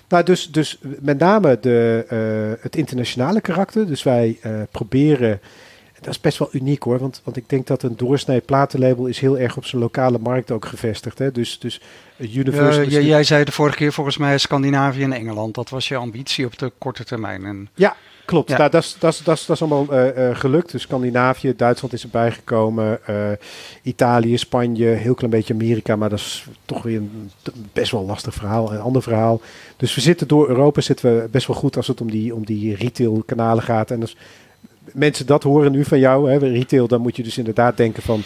nou 0.09 0.25
dus, 0.25 0.51
dus 0.51 0.79
met 1.01 1.19
name 1.19 1.59
de, 1.61 2.57
het 2.61 2.77
internationale 2.77 3.41
karakter. 3.41 3.87
Dus 3.87 4.03
wij 4.03 4.39
proberen, 4.71 5.41
dat 6.03 6.15
is 6.15 6.21
best 6.21 6.39
wel 6.39 6.49
uniek 6.53 6.83
hoor, 6.83 6.99
want, 6.99 7.21
want 7.25 7.37
ik 7.37 7.49
denk 7.49 7.67
dat 7.67 7.83
een 7.83 7.97
doorsnee 7.97 8.41
platenlabel 8.41 9.07
is 9.07 9.19
heel 9.19 9.39
erg 9.39 9.57
op 9.57 9.65
zijn 9.65 9.83
lokale 9.83 10.19
markt 10.19 10.51
ook 10.51 10.65
gevestigd. 10.65 11.19
Hè? 11.19 11.33
Dus, 11.33 11.59
dus 11.59 11.81
Universal... 12.17 12.85
jij 12.85 13.25
zei 13.25 13.45
de 13.45 13.53
vorige 13.53 13.77
keer 13.77 13.93
volgens 13.93 14.17
mij 14.17 14.39
Scandinavië 14.39 15.03
en 15.03 15.13
Engeland. 15.13 15.55
Dat 15.55 15.69
was 15.69 15.89
je 15.89 15.97
ambitie 15.97 16.47
op 16.47 16.59
de 16.59 16.73
korte 16.79 17.05
termijn. 17.05 17.45
En... 17.45 17.69
Ja, 17.75 17.97
Klopt, 18.25 18.51
ja. 18.51 18.57
Nou, 18.57 18.71
dat, 18.71 18.83
is, 18.83 18.97
dat, 18.99 19.13
is, 19.13 19.23
dat, 19.23 19.37
is, 19.37 19.47
dat 19.47 19.57
is 19.57 19.63
allemaal 19.63 19.99
uh, 19.99 20.17
uh, 20.17 20.37
gelukt. 20.37 20.73
Dus 20.73 20.83
Scandinavië, 20.83 21.57
Duitsland 21.57 21.95
is 21.95 22.03
erbij 22.03 22.33
gekomen, 22.33 23.01
Italië, 23.83 24.39
Spanje, 24.39 24.87
heel 24.87 25.15
klein 25.15 25.31
beetje 25.31 25.55
Amerika, 25.55 25.97
maar 25.97 26.09
dat 26.09 26.19
is 26.19 26.47
toch 26.65 26.83
weer 26.83 26.97
een 26.97 27.31
best 27.73 27.93
wel 27.93 28.05
lastig 28.05 28.35
verhaal, 28.35 28.73
een 28.73 28.81
ander 28.81 29.03
verhaal. 29.03 29.41
Dus 29.77 29.95
we 29.95 30.01
zitten 30.01 30.29
door 30.29 30.49
Europa 30.49 30.81
zitten 30.81 31.17
we 31.17 31.29
best 31.29 31.47
wel 31.47 31.57
goed 31.57 31.77
als 31.77 31.87
het 31.87 32.01
om 32.01 32.11
die, 32.11 32.35
om 32.35 32.45
die 32.45 32.77
retail 32.77 33.23
kanalen 33.27 33.63
gaat. 33.63 33.91
En 33.91 34.01
als 34.01 34.17
mensen 34.95 35.27
dat 35.27 35.43
horen 35.43 35.73
nu 35.73 35.85
van 35.85 35.99
jou, 35.99 36.31
hè, 36.31 36.37
retail, 36.37 36.89
dan 36.89 37.01
moet 37.01 37.17
je 37.17 37.23
dus 37.23 37.39
inderdaad 37.39 37.77
denken 37.77 38.03
van 38.03 38.23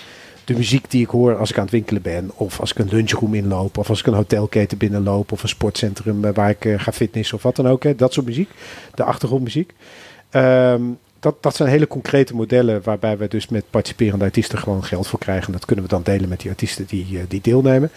de 0.46 0.54
muziek 0.54 0.90
die 0.90 1.02
ik 1.02 1.08
hoor 1.08 1.37
als 1.37 1.50
ik 1.50 1.56
aan 1.56 1.62
het 1.62 1.73
winkelen 1.73 2.02
ben. 2.02 2.30
Of 2.35 2.61
als 2.61 2.70
ik 2.70 2.78
een 2.78 2.88
lunchroom 2.90 3.35
inloop. 3.35 3.78
Of 3.78 3.88
als 3.88 4.00
ik 4.00 4.06
een 4.06 4.14
hotelketen 4.14 4.78
binnenloop. 4.78 5.32
Of 5.32 5.42
een 5.42 5.49
sportcentrum 5.49 6.25
eh, 6.25 6.35
waar 6.35 6.50
ik 6.50 6.64
uh, 6.64 6.80
ga 6.80 6.92
fitnessen 6.92 7.37
of 7.37 7.42
wat 7.42 7.56
dan 7.56 7.68
ook. 7.68 7.82
Hè. 7.82 7.94
Dat 7.94 8.12
soort 8.12 8.26
muziek. 8.26 8.50
De 8.94 9.02
achtergrondmuziek. 9.02 9.73
Um, 10.30 10.99
dat, 11.20 11.42
dat 11.42 11.56
zijn 11.56 11.68
hele 11.68 11.87
concrete 11.87 12.35
modellen 12.35 12.80
waarbij 12.85 13.18
we 13.18 13.28
dus 13.28 13.49
met 13.49 13.64
participerende 13.70 14.25
artiesten 14.25 14.58
gewoon 14.58 14.85
geld 14.85 15.06
voor 15.06 15.18
krijgen. 15.18 15.52
Dat 15.52 15.64
kunnen 15.64 15.85
we 15.85 15.90
dan 15.90 16.02
delen 16.02 16.28
met 16.28 16.40
die 16.40 16.50
artiesten 16.50 16.87
die, 16.87 17.06
uh, 17.11 17.20
die 17.28 17.40
deelnemen. 17.40 17.90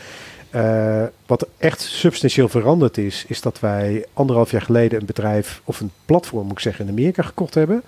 Wat 1.26 1.48
echt 1.58 1.82
substantieel 1.82 2.50
veranderd 2.50 2.98
is, 2.98 3.26
is 3.28 3.42
dat 3.42 3.60
wij 3.60 4.06
anderhalf 4.14 4.52
jaar 4.52 4.62
geleden 4.62 5.00
een 5.00 5.06
bedrijf, 5.06 5.62
of 5.64 5.80
een 5.80 5.92
platform 6.06 6.44
moet 6.44 6.52
ik 6.52 6.60
zeggen, 6.60 6.86
in 6.86 6.92
Amerika 6.92 7.22
gekocht 7.22 7.54
hebben. 7.54 7.84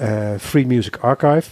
Uh, 0.00 0.30
Free 0.38 0.66
Music 0.66 0.96
Archive. 0.96 1.50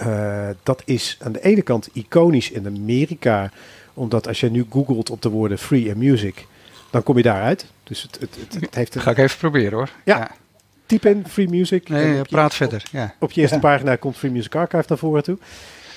Uh, 0.00 0.48
dat 0.62 0.82
is 0.84 1.18
aan 1.22 1.32
de 1.32 1.42
ene 1.42 1.62
kant 1.62 1.88
iconisch 1.92 2.50
in 2.50 2.66
Amerika, 2.66 3.50
omdat 3.94 4.28
als 4.28 4.40
je 4.40 4.50
nu 4.50 4.66
googelt 4.70 5.10
op 5.10 5.22
de 5.22 5.28
woorden 5.28 5.58
free 5.58 5.88
and 5.88 5.96
music, 5.96 6.46
dan 6.90 7.02
kom 7.02 7.16
je 7.16 7.22
daaruit. 7.22 7.66
Dus 7.82 8.02
het, 8.02 8.18
het, 8.20 8.36
het, 8.40 8.60
het 8.60 8.74
heeft 8.74 8.94
een... 8.94 9.00
Ga 9.00 9.10
ik 9.10 9.18
even 9.18 9.38
proberen 9.38 9.72
hoor. 9.72 9.90
Ja. 10.04 10.16
ja. 10.16 10.30
Typ 10.86 11.06
in 11.06 11.24
free 11.28 11.48
music. 11.48 11.88
Nee, 11.88 12.14
je, 12.14 12.22
praat 12.22 12.54
verder. 12.54 12.82
Ja. 12.90 13.14
Op 13.18 13.30
je 13.30 13.40
eerste 13.40 13.56
ja. 13.56 13.62
pagina 13.62 13.96
komt 13.96 14.16
Free 14.16 14.30
Music 14.30 14.54
Archive 14.54 14.84
naar 14.88 14.98
voren 14.98 15.22
toe. 15.22 15.38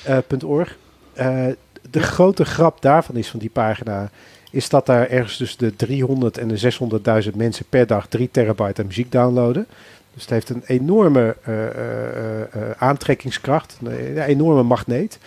Uh, 0.08 0.50
.org. 0.50 0.78
Uh, 1.18 1.46
de 1.90 2.02
grote 2.02 2.46
grap 2.46 2.82
daarvan 2.82 3.16
is 3.16 3.28
van 3.28 3.40
die 3.40 3.50
pagina 3.50 4.10
is 4.52 4.70
dat 4.70 4.86
daar 4.86 5.10
ergens 5.10 5.38
tussen 5.38 5.60
de 5.60 5.76
300 5.76 6.38
en 6.38 6.48
de 6.48 7.24
600.000 7.24 7.36
mensen 7.36 7.66
per 7.70 7.88
dag 7.88 8.08
3 8.08 8.30
terabyte 8.32 8.82
aan 8.82 8.88
muziek 8.88 9.12
downloaden. 9.12 9.68
Dus 10.14 10.22
het 10.22 10.30
heeft 10.30 10.50
een 10.50 10.64
enorme 10.66 11.36
uh, 11.48 11.56
uh, 11.56 12.40
uh, 12.40 12.72
aantrekkingskracht, 12.78 13.78
een 13.84 14.18
enorme 14.18 14.64
magneet. 14.64 15.20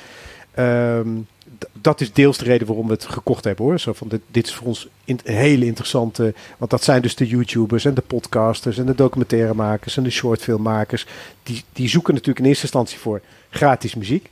Um, 0.59 1.27
dat 1.73 2.01
is 2.01 2.13
deels 2.13 2.39
de 2.39 2.45
reden 2.45 2.67
waarom 2.67 2.87
we 2.87 2.93
het 2.93 3.05
gekocht 3.05 3.45
hebben 3.45 3.65
hoor. 3.65 3.79
Zo 3.79 3.93
van 3.93 4.09
dit, 4.09 4.21
dit 4.31 4.47
is 4.47 4.55
voor 4.55 4.67
ons 4.67 4.89
hele 5.25 5.65
interessante. 5.65 6.35
Want 6.59 6.71
dat 6.71 6.85
zijn 6.85 7.03
dus 7.03 7.15
de 7.15 7.27
YouTubers 7.27 7.85
en 7.85 7.95
de 7.95 8.03
podcasters 8.07 8.79
en 8.79 8.87
de 8.87 8.95
documentairemakers 8.95 9.97
en 9.97 10.03
de 10.03 10.11
shortfilmmakers. 10.11 11.07
Die, 11.43 11.65
die 11.73 11.89
zoeken 11.89 12.13
natuurlijk 12.15 12.39
in 12.41 12.47
eerste 12.47 12.63
instantie 12.63 12.99
voor 12.99 13.21
gratis 13.51 13.95
muziek. 13.95 14.31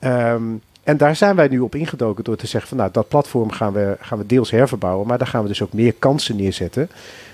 Um, 0.00 0.62
En 0.88 0.96
daar 0.96 1.16
zijn 1.16 1.36
wij 1.36 1.48
nu 1.48 1.58
op 1.58 1.74
ingedoken 1.74 2.24
door 2.24 2.36
te 2.36 2.46
zeggen 2.46 2.68
van 2.68 2.78
nou, 2.78 2.90
dat 2.92 3.08
platform 3.08 3.50
gaan 3.50 3.72
we, 3.72 3.96
gaan 4.00 4.18
we 4.18 4.26
deels 4.26 4.50
herverbouwen. 4.50 5.06
Maar 5.06 5.18
daar 5.18 5.26
gaan 5.26 5.42
we 5.42 5.48
dus 5.48 5.62
ook 5.62 5.72
meer 5.72 5.92
kansen 5.92 6.36
neerzetten 6.36 6.90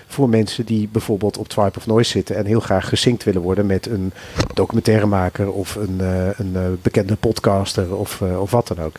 voor 0.07 0.29
mensen 0.29 0.65
die 0.65 0.89
bijvoorbeeld 0.91 1.37
op 1.37 1.47
Tribe 1.47 1.77
of 1.77 1.87
Noise 1.87 2.11
zitten 2.11 2.35
en 2.35 2.45
heel 2.45 2.59
graag 2.59 2.89
gezinkt 2.89 3.23
willen 3.23 3.41
worden 3.41 3.65
met 3.65 3.85
een 3.85 4.11
documentairemaker 4.53 5.51
of 5.51 5.75
een, 5.75 5.97
uh, 6.01 6.39
een 6.39 6.51
uh, 6.53 6.61
bekende 6.81 7.15
podcaster 7.15 7.95
of, 7.95 8.21
uh, 8.21 8.41
of 8.41 8.51
wat 8.51 8.67
dan 8.67 8.79
ook. 8.79 8.95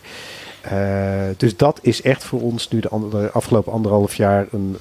dus 1.37 1.57
dat 1.57 1.79
is 1.83 2.03
echt 2.03 2.25
voor 2.25 2.41
ons 2.41 2.69
nu 2.69 2.81
de, 2.81 2.89
andere, 2.89 3.31
afgelopen 3.31 3.73
anderhalf 3.73 4.15
jaar 4.15 4.47
een 4.51 4.77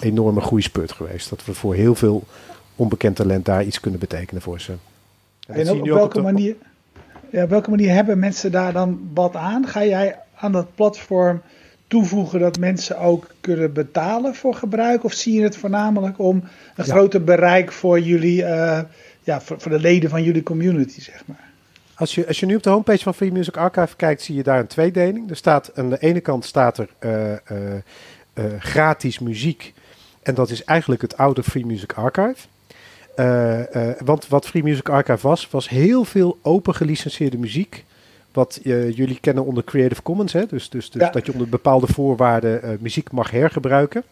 enorme 0.00 0.40
groeispurt 0.40 0.92
geweest. 0.92 1.30
Dat 1.30 1.44
we 1.44 1.54
voor 1.54 1.74
heel 1.74 1.94
veel 1.94 2.24
onbekend 2.76 3.16
talent 3.16 3.44
daar 3.44 3.64
iets 3.64 3.80
kunnen 3.80 4.00
betekenen 4.00 4.42
voor 4.42 4.60
ze. 4.60 4.72
En, 5.46 5.54
en 5.54 5.70
op, 5.70 5.80
op 5.80 5.86
welke 5.86 6.20
manier? 6.20 6.56
Ja, 7.34 7.42
op 7.42 7.50
welke 7.50 7.70
manier 7.70 7.92
hebben 7.92 8.18
mensen 8.18 8.52
daar 8.52 8.72
dan 8.72 9.10
wat 9.14 9.36
aan? 9.36 9.66
Ga 9.66 9.84
jij 9.84 10.18
aan 10.34 10.52
dat 10.52 10.74
platform 10.74 11.42
toevoegen 11.86 12.40
dat 12.40 12.58
mensen 12.58 12.98
ook 12.98 13.26
kunnen 13.40 13.72
betalen 13.72 14.34
voor 14.34 14.54
gebruik? 14.54 15.04
Of 15.04 15.12
zie 15.12 15.34
je 15.34 15.42
het 15.42 15.56
voornamelijk 15.56 16.18
om 16.18 16.44
een 16.76 16.84
groter 16.84 17.24
bereik 17.24 17.72
voor 17.72 18.00
jullie, 18.00 18.42
uh, 18.42 18.80
ja, 19.22 19.40
voor, 19.40 19.60
voor, 19.60 19.70
de 19.70 19.80
leden 19.80 20.10
van 20.10 20.22
jullie 20.22 20.42
community, 20.42 21.00
zeg 21.00 21.22
maar? 21.26 21.50
Als 21.94 22.14
je, 22.14 22.26
als 22.26 22.40
je 22.40 22.46
nu 22.46 22.56
op 22.56 22.62
de 22.62 22.70
homepage 22.70 23.02
van 23.02 23.14
Free 23.14 23.32
Music 23.32 23.56
Archive 23.56 23.96
kijkt, 23.96 24.22
zie 24.22 24.34
je 24.34 24.42
daar 24.42 24.58
een 24.58 24.66
tweedeling. 24.66 25.30
Er 25.30 25.36
staat 25.36 25.70
aan 25.74 25.90
de 25.90 25.98
ene 25.98 26.20
kant 26.20 26.44
staat 26.44 26.78
er 26.78 26.88
uh, 27.00 27.32
uh, 27.32 28.44
gratis 28.58 29.18
muziek. 29.18 29.74
En 30.22 30.34
dat 30.34 30.50
is 30.50 30.64
eigenlijk 30.64 31.02
het 31.02 31.16
oude 31.16 31.42
Free 31.42 31.66
Music 31.66 31.92
Archive. 31.92 32.46
Want 34.04 34.28
wat 34.28 34.46
Free 34.46 34.62
Music 34.62 34.88
Archive 34.88 35.28
was, 35.28 35.50
was 35.50 35.68
heel 35.68 36.04
veel 36.04 36.38
open 36.42 36.74
gelicenseerde 36.74 37.38
muziek 37.38 37.84
wat 38.34 38.60
uh, 38.62 38.96
jullie 38.96 39.18
kennen 39.20 39.44
onder 39.44 39.64
Creative 39.64 40.02
Commons. 40.02 40.32
Hè? 40.32 40.46
Dus, 40.46 40.68
dus, 40.68 40.90
dus 40.90 41.10
dat 41.12 41.26
je 41.26 41.32
onder 41.32 41.48
bepaalde 41.48 41.86
voorwaarden 41.86 42.60
uh, 42.64 42.70
muziek 42.80 43.12
mag 43.12 43.30
hergebruiken. 43.30 44.04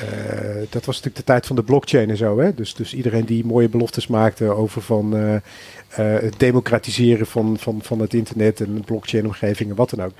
uh, 0.00 0.66
dat 0.70 0.84
was 0.84 0.96
natuurlijk 0.96 1.16
de 1.16 1.24
tijd 1.24 1.46
van 1.46 1.56
de 1.56 1.62
blockchain 1.62 2.10
en 2.10 2.16
zo. 2.16 2.38
Hè? 2.38 2.54
Dus, 2.54 2.74
dus 2.74 2.94
iedereen 2.94 3.24
die 3.24 3.44
mooie 3.44 3.68
beloftes 3.68 4.06
maakte 4.06 4.44
over 4.44 4.82
van, 4.82 5.16
uh, 5.16 5.32
uh, 5.32 5.38
het 5.96 6.34
democratiseren 6.38 7.26
van, 7.26 7.56
van, 7.58 7.82
van 7.82 8.00
het 8.00 8.14
internet 8.14 8.60
en 8.60 8.82
blockchain-omgeving 8.84 9.70
en 9.70 9.76
wat 9.76 9.90
dan 9.90 10.02
ook. 10.02 10.12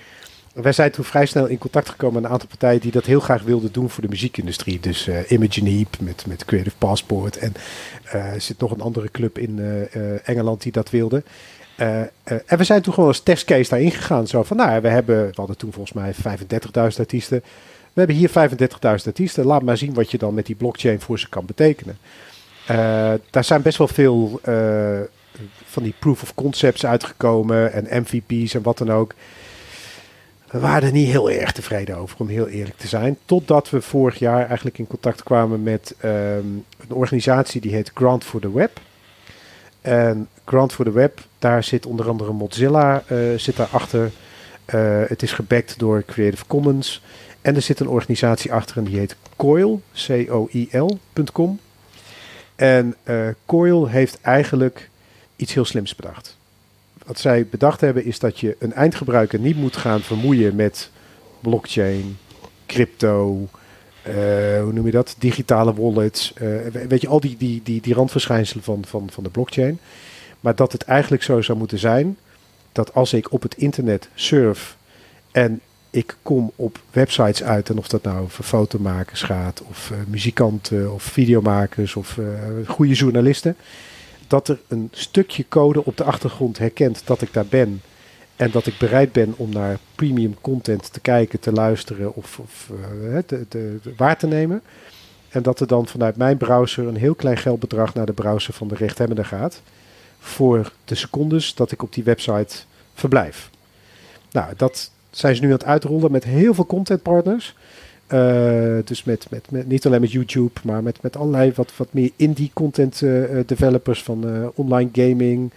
wij 0.53 0.73
zijn 0.73 0.91
toen 0.91 1.05
vrij 1.05 1.27
snel 1.27 1.47
in 1.47 1.59
contact 1.59 1.89
gekomen 1.89 2.15
met 2.15 2.25
een 2.25 2.31
aantal 2.31 2.49
partijen 2.49 2.81
die 2.81 2.93
dat 2.93 3.05
heel 3.05 3.21
graag 3.21 3.43
wilden 3.43 3.73
doen 3.73 3.91
voor 3.91 4.03
de 4.03 4.09
muziekindustrie. 4.09 4.81
Dus 4.81 5.09
Imogen 5.29 5.67
Heap 5.67 5.97
met, 6.01 6.25
met 6.27 6.45
Creative 6.45 6.77
Passport. 6.77 7.37
En 7.37 7.53
er 8.05 8.41
zit 8.41 8.59
nog 8.59 8.71
een 8.71 8.81
andere 8.81 9.11
club 9.11 9.39
in 9.39 9.61
Engeland 10.25 10.63
die 10.63 10.73
dat 10.73 10.91
wilde. 10.91 11.23
en 11.77 12.59
we 12.59 12.65
zijn 12.65 12.83
toen 12.83 12.95
gewoon 12.95 13.09
als 13.09 13.21
testcase 13.21 13.71
daarin 13.71 13.91
gegaan. 13.91 14.27
Zo 14.27 14.43
van, 14.43 14.57
nou, 14.57 14.81
we 14.81 14.89
hebben, 14.89 15.27
we 15.27 15.33
hadden 15.35 15.57
toen 15.57 15.73
volgens 15.73 15.93
mij 15.93 16.15
35.000 16.15 16.99
artiesten. 16.99 17.43
We 17.97 18.03
hebben 18.03 18.17
hier 18.17 18.51
35.000 19.01 19.07
artiesten. 19.07 19.45
Laat 19.45 19.63
maar 19.63 19.77
zien 19.77 19.95
wat 19.95 20.11
je 20.11 20.19
dan 20.19 20.35
met 20.35 20.47
die 20.47 20.55
blockchain 20.55 21.01
voor 21.01 21.19
ze 21.19 21.29
kan 21.29 21.47
betekenen. 21.47 21.99
Uh, 22.71 23.13
daar 23.31 23.45
zijn 23.45 23.63
best 23.63 23.79
wel 23.79 23.89
veel 23.89 24.41
uh, 24.49 25.01
van 25.65 25.83
die 25.83 25.95
proof 25.99 26.23
of 26.23 26.35
concepts 26.35 26.87
uitgekomen 26.87 27.73
en 27.73 28.03
MVP's 28.03 28.55
en 28.55 28.63
wat 28.63 28.79
dan 28.79 28.93
ook. 28.93 29.15
We 30.51 30.59
waren 30.59 30.89
er 30.89 30.93
niet 30.93 31.09
heel 31.09 31.31
erg 31.31 31.53
tevreden 31.53 31.97
over, 31.97 32.17
om 32.19 32.29
heel 32.29 32.49
eerlijk 32.49 32.77
te 32.77 32.89
zijn. 32.89 33.19
Totdat 33.25 33.71
we 33.71 33.81
vorig 33.81 34.19
jaar 34.19 34.47
eigenlijk 34.47 34.79
in 34.79 34.87
contact 34.87 35.23
kwamen 35.23 35.63
met 35.63 35.95
um, 36.05 36.11
een 36.89 36.95
organisatie 36.95 37.61
die 37.61 37.75
heet 37.75 37.91
Grant 37.95 38.25
for 38.25 38.41
the 38.41 38.53
Web. 38.53 38.81
En 39.81 40.29
Grant 40.45 40.73
for 40.73 40.85
the 40.85 40.93
Web, 40.93 41.21
daar 41.39 41.65
zit 41.65 41.87
onder 41.87 42.09
andere 42.09 42.33
Mozilla 42.33 43.03
uh, 43.13 43.39
zit 43.39 43.57
daarachter. 43.57 44.11
het 45.07 45.23
is 45.23 45.33
gebackt 45.33 45.79
door 45.79 46.05
Creative 46.07 46.47
Commons. 46.47 47.03
En 47.47 47.55
er 47.55 47.63
zit 47.63 47.81
een 47.81 47.89
organisatie 47.89 48.53
achter 48.53 48.77
en 48.77 48.85
die 48.85 48.99
heet 48.99 49.17
Coil, 49.37 49.83
C-O-I-L.com. 50.07 51.61
En 52.57 52.95
uh, 53.05 53.29
Coil 53.45 53.89
heeft 53.89 54.21
eigenlijk 54.21 54.91
iets 55.37 55.55
heel 55.55 55.65
slims 55.65 55.95
bedacht. 55.95 56.37
Wat 57.05 57.19
zij 57.19 57.47
bedacht 57.47 57.81
hebben 57.81 58.05
is 58.05 58.19
dat 58.19 58.41
je 58.41 58.57
een 58.59 58.73
eindgebruiker 58.73 59.39
niet 59.39 59.57
moet 59.57 59.77
gaan 59.77 60.01
vermoeien 60.01 60.57
met 60.57 60.91
blockchain, 61.41 62.19
crypto, 62.67 63.49
uh, 64.09 64.15
hoe 64.63 64.73
noem 64.73 64.87
je 64.87 64.93
dat? 64.93 65.17
Digitale 65.19 65.75
wallets. 65.75 66.33
Uh, 66.43 66.67
weet 66.89 67.01
je, 67.01 67.09
al 67.09 67.21
die, 67.21 67.37
die, 67.37 67.61
die, 67.65 67.81
die 67.81 67.95
randverschijnselen 67.95 68.65
van, 68.65 68.85
van, 68.87 69.11
van 69.11 69.25
de 69.25 69.31
blockchain. 69.31 69.79
Maar 70.41 70.55
dat 70.55 70.73
het 70.73 70.83
eigenlijk 70.83 71.23
zo 71.23 71.41
zou 71.41 71.59
moeten 71.59 71.79
zijn 71.79 72.17
dat 72.73 72.95
als 72.95 73.13
ik 73.13 73.33
op 73.33 73.43
het 73.43 73.57
internet 73.57 74.09
surf 74.15 74.77
en 75.31 75.61
ik 75.97 76.17
kom 76.23 76.53
op 76.57 76.79
websites 76.91 77.43
uit, 77.43 77.69
en 77.69 77.79
of 77.79 77.89
dat 77.89 78.03
nou 78.03 78.29
voor 78.29 78.45
fotomakers 78.45 79.23
gaat, 79.23 79.63
of 79.69 79.91
uh, 79.93 79.99
muzikanten, 80.07 80.93
of 80.93 81.03
videomakers, 81.03 81.97
of 81.97 82.17
uh, 82.17 82.27
goede 82.67 82.95
journalisten, 82.95 83.57
dat 84.27 84.49
er 84.49 84.59
een 84.69 84.89
stukje 84.93 85.45
code 85.49 85.85
op 85.85 85.97
de 85.97 86.05
achtergrond 86.05 86.59
herkent 86.59 87.03
dat 87.05 87.23
ik 87.23 87.33
daar 87.33 87.47
ben. 87.47 87.83
En 88.37 88.51
dat 88.51 88.67
ik 88.67 88.79
bereid 88.79 89.13
ben 89.13 89.35
om 89.37 89.51
naar 89.51 89.79
premium 89.95 90.37
content 90.41 90.93
te 90.93 91.01
kijken, 91.01 91.41
te 91.41 91.53
luisteren 91.53 92.15
of, 92.15 92.39
of 92.39 92.71
uh, 93.03 93.19
te, 93.19 93.49
te, 93.49 93.79
waar 93.97 94.19
te 94.19 94.27
nemen. 94.27 94.63
En 95.29 95.43
dat 95.43 95.61
er 95.61 95.67
dan 95.67 95.87
vanuit 95.87 96.17
mijn 96.17 96.37
browser 96.37 96.87
een 96.87 96.97
heel 96.97 97.15
klein 97.15 97.37
geldbedrag 97.37 97.95
naar 97.95 98.07
de 98.07 98.13
browser 98.13 98.55
van 98.55 98.69
de 98.69 98.75
rechthebbende 98.75 99.25
gaat. 99.25 99.63
Voor 100.19 100.73
de 100.85 100.95
secondes 100.95 101.55
dat 101.55 101.73
ik 101.73 101.83
op 101.83 101.93
die 101.93 102.05
website 102.05 102.57
verblijf. 102.95 103.51
Nou, 104.31 104.53
dat, 104.57 104.91
zijn 105.17 105.35
ze 105.35 105.41
nu 105.41 105.47
aan 105.47 105.53
het 105.53 105.65
uitrollen 105.65 106.11
met 106.11 106.25
heel 106.25 106.55
veel 106.55 106.67
content 106.67 107.03
partners. 107.03 107.55
Uh, 108.13 108.79
dus 108.85 109.05
met, 109.05 109.27
met, 109.31 109.51
met, 109.51 109.69
niet 109.69 109.87
alleen 109.87 110.01
met 110.01 110.13
YouTube, 110.13 110.61
maar 110.63 110.83
met, 110.83 111.03
met 111.03 111.17
allerlei 111.17 111.53
wat, 111.55 111.73
wat 111.77 111.89
meer 111.91 112.11
indie 112.17 112.51
content 112.55 113.01
uh, 113.01 113.41
developers 113.47 114.03
van 114.03 114.53
online 114.55 114.91
gaming, 114.93 115.51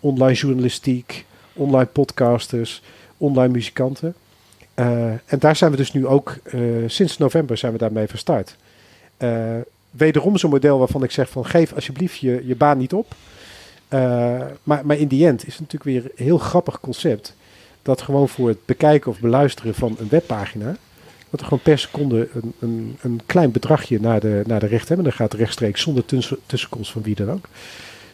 online 0.00 0.34
journalistiek, 0.34 1.24
online 1.52 1.86
podcasters, 1.86 2.82
online 3.16 3.52
muzikanten. 3.52 4.14
en 4.74 5.38
daar 5.38 5.56
zijn 5.56 5.70
we 5.70 5.76
dus 5.76 5.92
nu 5.92 6.06
ook, 6.06 6.36
sinds 6.86 7.18
november 7.18 7.56
zijn 7.56 7.72
we 7.72 7.78
daarmee 7.78 8.08
van 8.08 8.18
start. 8.18 8.56
wederom 9.90 10.36
zo'n 10.36 10.50
model 10.50 10.78
waarvan 10.78 11.02
ik 11.02 11.10
zeg 11.10 11.28
van 11.28 11.46
geef 11.46 11.72
alsjeblieft 11.72 12.18
je, 12.18 12.42
je 12.46 12.56
baan 12.56 12.78
niet 12.78 12.92
op. 12.92 13.14
maar, 14.62 14.86
maar 14.86 14.96
in 14.96 15.08
die 15.08 15.26
end 15.26 15.46
is 15.46 15.56
het 15.56 15.60
natuurlijk 15.60 16.04
weer 16.04 16.04
een 16.04 16.24
heel 16.24 16.38
grappig 16.38 16.80
concept 16.80 17.34
dat 17.86 18.02
gewoon 18.02 18.28
voor 18.28 18.48
het 18.48 18.58
bekijken 18.64 19.10
of 19.10 19.20
beluisteren 19.20 19.74
van 19.74 19.96
een 19.98 20.08
webpagina, 20.08 20.76
dat 21.30 21.40
er 21.40 21.46
gewoon 21.46 21.62
per 21.62 21.78
seconde 21.78 22.28
een, 22.34 22.52
een, 22.58 22.96
een 23.00 23.20
klein 23.26 23.50
bedragje 23.50 24.00
naar 24.00 24.20
de, 24.20 24.42
naar 24.46 24.60
de 24.60 24.66
rechthebbende 24.66 25.12
gaat 25.12 25.34
rechtstreeks 25.34 25.80
zonder 25.80 26.04
tussen, 26.04 26.38
tussenkomst 26.46 26.92
van 26.92 27.02
wie 27.02 27.14
dan 27.14 27.30
ook. 27.30 27.48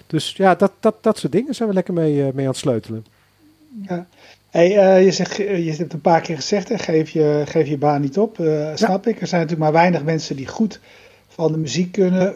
Dus 0.06 0.32
ja, 0.36 0.54
dat, 0.54 0.72
dat, 0.80 0.94
dat 1.00 1.18
soort 1.18 1.32
dingen 1.32 1.54
zijn 1.54 1.68
we 1.68 1.74
lekker 1.74 1.94
mee, 1.94 2.14
uh, 2.14 2.22
mee 2.22 2.44
aan 2.44 2.50
het 2.50 2.56
sleutelen. 2.56 3.06
Ja. 3.88 4.06
Hey, 4.50 4.68
uh, 4.68 5.04
je, 5.04 5.12
zegt, 5.12 5.36
je 5.36 5.74
hebt 5.76 5.92
een 5.92 6.00
paar 6.00 6.20
keer 6.20 6.36
gezegd, 6.36 6.68
hè, 6.68 6.78
geef, 6.78 7.10
je, 7.10 7.42
geef 7.46 7.68
je 7.68 7.78
baan 7.78 8.00
niet 8.00 8.18
op. 8.18 8.38
Uh, 8.38 8.70
snap 8.74 9.06
ik. 9.06 9.20
Er 9.20 9.26
zijn 9.26 9.40
natuurlijk 9.40 9.70
maar 9.70 9.82
weinig 9.82 10.02
mensen 10.02 10.36
die 10.36 10.46
goed 10.46 10.80
van 11.28 11.52
de 11.52 11.58
muziek 11.58 11.92
kunnen 11.92 12.34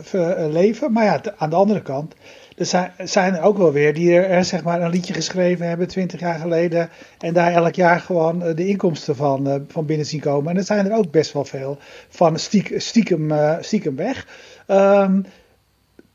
leven. 0.53 0.93
Maar 0.93 1.05
ja, 1.05 1.21
aan 1.37 1.51
de 1.51 1.57
andere 1.57 1.83
kant, 1.83 2.15
er 2.57 2.93
zijn, 3.05 3.35
er 3.35 3.43
ook 3.43 3.57
wel 3.57 3.73
weer 3.73 3.95
die 3.95 4.21
er, 4.21 4.45
zeg 4.45 4.65
maar 4.65 4.83
een 4.83 4.91
liedje 4.91 5.15
geschreven 5.15 5.69
hebben 5.69 5.89
twintig 5.89 6.21
jaar 6.21 6.39
geleden. 6.39 6.89
En 7.19 7.35
daar 7.35 7.53
elk 7.53 7.75
jaar 7.75 8.01
gewoon 8.01 8.43
eh, 8.43 8.57
de 8.57 8.67
inkomsten 8.67 9.17
van, 9.17 9.49
uh, 9.49 9.55
van 9.69 9.87
binnen 9.87 10.07
zien 10.07 10.21
komen. 10.21 10.51
En 10.51 10.57
er 10.57 10.65
zijn 10.65 10.87
er 10.87 10.97
ook 10.97 11.11
best 11.11 11.33
wel 11.33 11.45
veel 11.45 11.79
van 12.09 12.39
stiek, 12.39 12.75
stiekem, 12.77 13.31
uh, 13.31 13.57
stiekem 13.61 13.97
weg. 13.97 14.27
Um, 14.69 15.25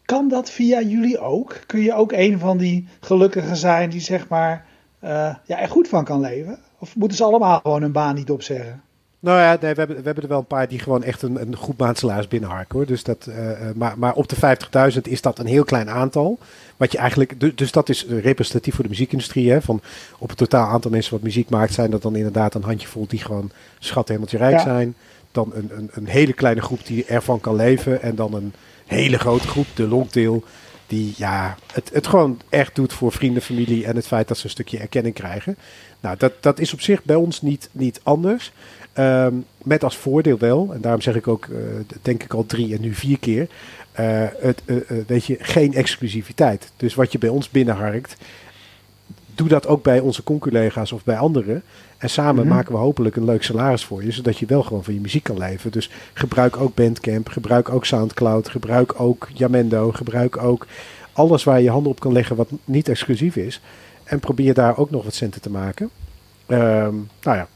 kan 0.05 0.27
dat 0.27 0.49
via 0.49 0.81
jullie 0.81 1.19
ook? 1.19 1.59
Kun 1.65 1.81
je 1.81 1.93
ook 1.93 2.11
een 2.11 2.39
van 2.39 2.57
die 2.57 2.87
gelukkigen 2.99 3.55
zijn 3.55 3.89
die 3.89 4.01
zeg 4.01 4.27
maar 4.27 4.65
ja, 5.45 5.59
er 5.59 5.69
goed 5.69 5.87
van 5.87 6.03
kan 6.03 6.19
leven? 6.19 6.59
Of 6.79 6.95
moeten 6.95 7.17
ze 7.17 7.23
allemaal 7.23 7.59
gewoon 7.59 7.81
hun 7.81 7.91
baan 7.91 8.15
niet 8.15 8.31
opzeggen? 8.31 8.81
Nou 9.21 9.39
ja, 9.39 9.57
nee, 9.61 9.73
we, 9.73 9.79
hebben, 9.79 9.97
we 9.97 10.03
hebben 10.03 10.23
er 10.23 10.29
wel 10.29 10.39
een 10.39 10.45
paar 10.45 10.67
die 10.67 10.79
gewoon 10.79 11.03
echt 11.03 11.21
een, 11.21 11.41
een 11.41 11.55
goed 11.55 11.77
maandsalaris 11.77 12.27
binnenharken 12.27 12.77
hoor. 12.77 12.85
Dus 12.85 13.03
dat, 13.03 13.27
uh, 13.29 13.35
maar, 13.75 13.93
maar 13.97 14.13
op 14.13 14.29
de 14.29 14.57
50.000 14.93 15.01
is 15.01 15.21
dat 15.21 15.39
een 15.39 15.45
heel 15.45 15.63
klein 15.63 15.89
aantal. 15.89 16.39
Wat 16.77 16.91
je 16.91 16.97
eigenlijk, 16.97 17.57
dus 17.57 17.71
dat 17.71 17.89
is 17.89 18.05
representatief 18.05 18.75
voor 18.75 18.83
de 18.83 18.89
muziekindustrie. 18.89 19.51
Hè, 19.51 19.61
van 19.61 19.81
op 20.17 20.29
het 20.29 20.37
totaal 20.37 20.67
aantal 20.67 20.91
mensen 20.91 21.13
wat 21.13 21.21
muziek 21.21 21.49
maakt, 21.49 21.73
zijn 21.73 21.91
dat 21.91 22.01
dan 22.01 22.15
inderdaad 22.15 22.55
een 22.55 22.63
handjevol 22.63 23.05
die 23.07 23.19
gewoon 23.19 23.51
schat 23.79 24.07
hemeltje 24.07 24.37
rijk 24.37 24.59
zijn. 24.59 24.95
Dan 25.31 25.51
een, 25.53 25.69
een, 25.73 25.89
een 25.93 26.07
hele 26.07 26.33
kleine 26.33 26.61
groep 26.61 26.85
die 26.85 27.05
ervan 27.05 27.39
kan 27.39 27.55
leven. 27.55 28.01
En 28.01 28.15
dan 28.15 28.33
een 28.33 28.53
hele 28.85 29.17
grote 29.19 29.47
groep, 29.47 29.67
de 29.73 29.87
longtail, 29.87 30.43
die 30.87 31.13
ja, 31.17 31.57
het, 31.73 31.89
het 31.93 32.07
gewoon 32.07 32.39
echt 32.49 32.75
doet 32.75 32.93
voor 32.93 33.11
vrienden, 33.11 33.41
familie 33.41 33.85
en 33.85 33.95
het 33.95 34.07
feit 34.07 34.27
dat 34.27 34.37
ze 34.37 34.45
een 34.45 34.51
stukje 34.51 34.77
erkenning 34.77 35.15
krijgen. 35.15 35.57
Nou, 35.99 36.17
dat, 36.17 36.33
dat 36.39 36.59
is 36.59 36.73
op 36.73 36.81
zich 36.81 37.03
bij 37.03 37.15
ons 37.15 37.41
niet, 37.41 37.69
niet 37.71 37.99
anders. 38.03 38.51
Um, 38.97 39.45
met 39.63 39.83
als 39.83 39.97
voordeel 39.97 40.37
wel, 40.37 40.69
en 40.73 40.81
daarom 40.81 41.01
zeg 41.01 41.15
ik 41.15 41.27
ook, 41.27 41.45
uh, 41.45 41.57
denk 42.01 42.23
ik 42.23 42.33
al 42.33 42.45
drie 42.45 42.75
en 42.75 42.81
nu 42.81 42.93
vier 42.93 43.19
keer, 43.19 43.47
uh, 43.99 44.25
het, 44.39 44.61
uh, 44.65 44.77
weet 45.07 45.25
je, 45.25 45.37
geen 45.39 45.73
exclusiviteit. 45.73 46.71
Dus 46.77 46.95
wat 46.95 47.11
je 47.11 47.17
bij 47.17 47.29
ons 47.29 47.49
binnenharkt, 47.49 48.15
doe 49.35 49.47
dat 49.47 49.67
ook 49.67 49.83
bij 49.83 49.99
onze 49.99 50.23
conculega's 50.23 50.91
of 50.91 51.03
bij 51.03 51.17
anderen. 51.17 51.63
En 51.97 52.09
samen 52.09 52.41
-hmm. 52.41 52.53
maken 52.53 52.71
we 52.71 52.77
hopelijk 52.77 53.15
een 53.15 53.25
leuk 53.25 53.43
salaris 53.43 53.85
voor 53.85 54.03
je, 54.03 54.11
zodat 54.11 54.37
je 54.37 54.45
wel 54.45 54.63
gewoon 54.63 54.83
van 54.83 54.93
je 54.93 54.99
muziek 54.99 55.23
kan 55.23 55.37
leven. 55.37 55.71
Dus 55.71 55.89
gebruik 56.13 56.57
ook 56.57 56.75
Bandcamp, 56.75 57.29
gebruik 57.29 57.69
ook 57.69 57.85
Soundcloud, 57.85 58.49
gebruik 58.49 58.99
ook 58.99 59.27
Jamendo, 59.33 59.91
gebruik 59.91 60.37
ook 60.37 60.67
alles 61.11 61.43
waar 61.43 61.57
je 61.57 61.63
je 61.63 61.69
handen 61.69 61.91
op 61.91 61.99
kan 61.99 62.13
leggen 62.13 62.35
wat 62.35 62.49
niet 62.65 62.89
exclusief 62.89 63.35
is. 63.35 63.61
En 64.03 64.19
probeer 64.19 64.53
daar 64.53 64.77
ook 64.77 64.89
nog 64.89 65.03
wat 65.03 65.13
centen 65.13 65.41
te 65.41 65.49
maken. 65.49 65.89
Um, 66.47 67.09
nou 67.21 67.37
ja, 67.37 67.47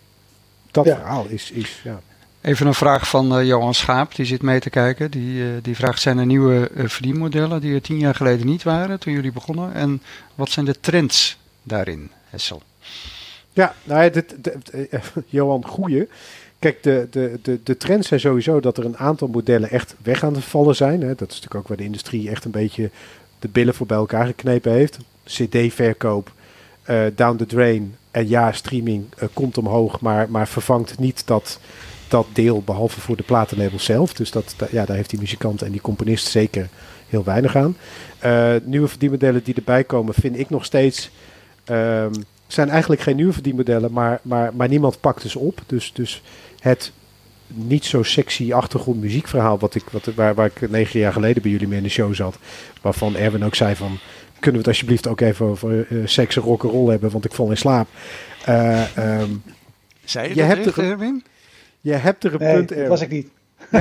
dat 0.76 0.86
ja. 0.86 0.96
verhaal 0.96 1.26
is, 1.28 1.52
is 1.52 1.82
ja. 1.84 2.02
Even 2.42 2.68
een 2.68 2.74
vraag 2.74 3.10
van 3.10 3.40
uh, 3.40 3.46
Johan 3.46 3.74
Schaap, 3.74 4.16
die 4.16 4.26
zit 4.26 4.42
mee 4.42 4.60
te 4.60 4.70
kijken. 4.70 5.12
Die, 5.12 5.44
uh, 5.44 5.48
die 5.62 5.76
vraagt, 5.76 6.02
zijn 6.02 6.18
er 6.18 6.26
nieuwe 6.26 6.70
uh, 6.74 6.88
verdienmodellen 6.88 7.62
die 7.62 7.74
er 7.74 7.82
tien 7.82 7.98
jaar 7.98 8.16
geleden 8.16 8.46
niet 8.46 8.64
waren 8.64 9.00
toen 9.00 9.14
jullie 9.14 9.32
begonnen? 9.32 9.74
En 9.74 10.02
wat 10.36 10.50
zijn 10.50 10.66
de 10.66 10.80
trends 10.80 11.38
daarin, 11.64 12.12
Hessel? 12.30 12.62
Ja, 13.54 13.76
nou 13.84 14.04
ja, 14.04 14.10
dit, 14.10 14.36
dit, 14.38 14.72
Johan, 15.26 15.66
goeie. 15.66 16.08
Kijk, 16.60 16.84
de, 16.84 17.08
de, 17.12 17.40
de, 17.42 17.60
de 17.64 17.78
trends 17.78 18.08
zijn 18.08 18.20
sowieso 18.20 18.60
dat 18.60 18.78
er 18.78 18.86
een 18.86 18.98
aantal 18.98 19.28
modellen 19.28 19.70
echt 19.70 19.96
weg 20.04 20.24
aan 20.24 20.36
het 20.36 20.44
vallen 20.44 20.76
zijn. 20.76 21.02
Hè. 21.02 21.08
Dat 21.16 21.30
is 21.30 21.36
natuurlijk 21.36 21.56
ook 21.56 21.68
waar 21.68 21.78
de 21.78 21.84
industrie 21.84 22.30
echt 22.30 22.46
een 22.46 22.52
beetje 22.52 22.90
de 23.40 23.48
billen 23.48 23.74
voor 23.74 23.86
bij 23.86 23.98
elkaar 23.98 24.26
geknepen 24.26 24.72
heeft. 24.72 24.98
CD-verkoop, 25.24 26.32
down 27.16 27.36
the 27.38 27.46
drain. 27.46 27.96
En 28.12 28.28
ja, 28.28 28.52
streaming 28.52 29.06
komt 29.34 29.58
omhoog, 29.58 30.00
maar, 30.00 30.30
maar 30.30 30.48
vervangt 30.48 31.00
niet 31.00 31.28
dat 31.28 31.60
dat 32.08 32.28
deel, 32.34 32.62
behalve 32.62 33.02
voor 33.02 33.16
de 33.16 33.24
platenlabel 33.24 33.80
zelf. 33.80 34.14
Dus 34.14 34.32
dat, 34.32 34.56
ja, 34.72 34.86
daar 34.86 34.96
heeft 34.96 35.10
die 35.10 35.20
muzikant 35.20 35.62
en 35.62 35.72
die 35.72 35.82
componist 35.82 36.28
zeker 36.28 36.70
heel 37.10 37.24
weinig 37.24 37.56
aan. 37.56 37.78
Uh, 38.26 38.54
nieuwe 38.64 38.88
verdienmodellen 38.88 39.44
die 39.44 39.56
erbij 39.56 39.84
komen, 39.84 40.14
vind 40.14 40.40
ik 40.40 40.50
nog 40.50 40.66
steeds. 40.66 41.12
Um, 41.70 42.12
zijn 42.48 42.70
eigenlijk 42.70 43.02
geen 43.02 43.16
nieuwe 43.16 43.34
verdienmodellen, 43.34 43.92
maar, 43.92 44.20
maar, 44.22 44.56
maar 44.56 44.68
niemand 44.68 45.00
pakt 45.00 45.30
ze 45.30 45.40
op. 45.40 45.62
Dus, 45.66 45.92
dus 45.94 46.22
het 46.60 46.92
niet 47.48 47.86
zo 47.86 48.04
sexy 48.04 48.54
achtergrondmuziekverhaal, 48.54 49.60
wat 49.60 49.76
ik, 49.76 49.84
wat, 49.92 50.06
waar, 50.16 50.34
waar 50.34 50.52
ik 50.56 50.70
negen 50.70 51.00
jaar 51.00 51.14
geleden 51.14 51.42
bij 51.42 51.52
jullie 51.52 51.68
mee 51.68 51.78
in 51.78 51.84
de 51.84 51.90
show 51.90 52.16
zat. 52.16 52.38
Waarvan 52.82 53.16
Erwin 53.16 53.44
ook 53.44 53.56
zei 53.56 53.76
van, 53.76 53.98
kunnen 54.46 54.64
we 54.64 54.70
het 54.70 54.78
alsjeblieft 54.78 55.08
ook 55.08 55.22
even 55.22 55.46
over 55.46 55.88
uh, 55.92 56.08
seks 56.08 56.36
en 56.36 56.42
rock'n'roll 56.42 56.90
hebben, 56.90 57.12
want 57.12 57.26
ik 57.26 57.34
val 57.34 57.50
in 57.50 57.58
slaap. 57.58 57.88
Uh, 58.50 59.20
um, 59.20 59.44
zei 60.04 60.28
je, 60.30 60.36
je 60.36 60.42
hebt 60.42 60.68
echt, 60.68 60.78
Erwin? 60.78 61.24
Je 61.82 61.94
hebt 61.94 62.24
er 62.24 62.34
een 62.34 62.40
nee, 62.40 62.56
punt, 62.56 62.70
dat 62.70 62.88
was 62.88 63.02
ik 63.02 63.10
niet. 63.10 63.28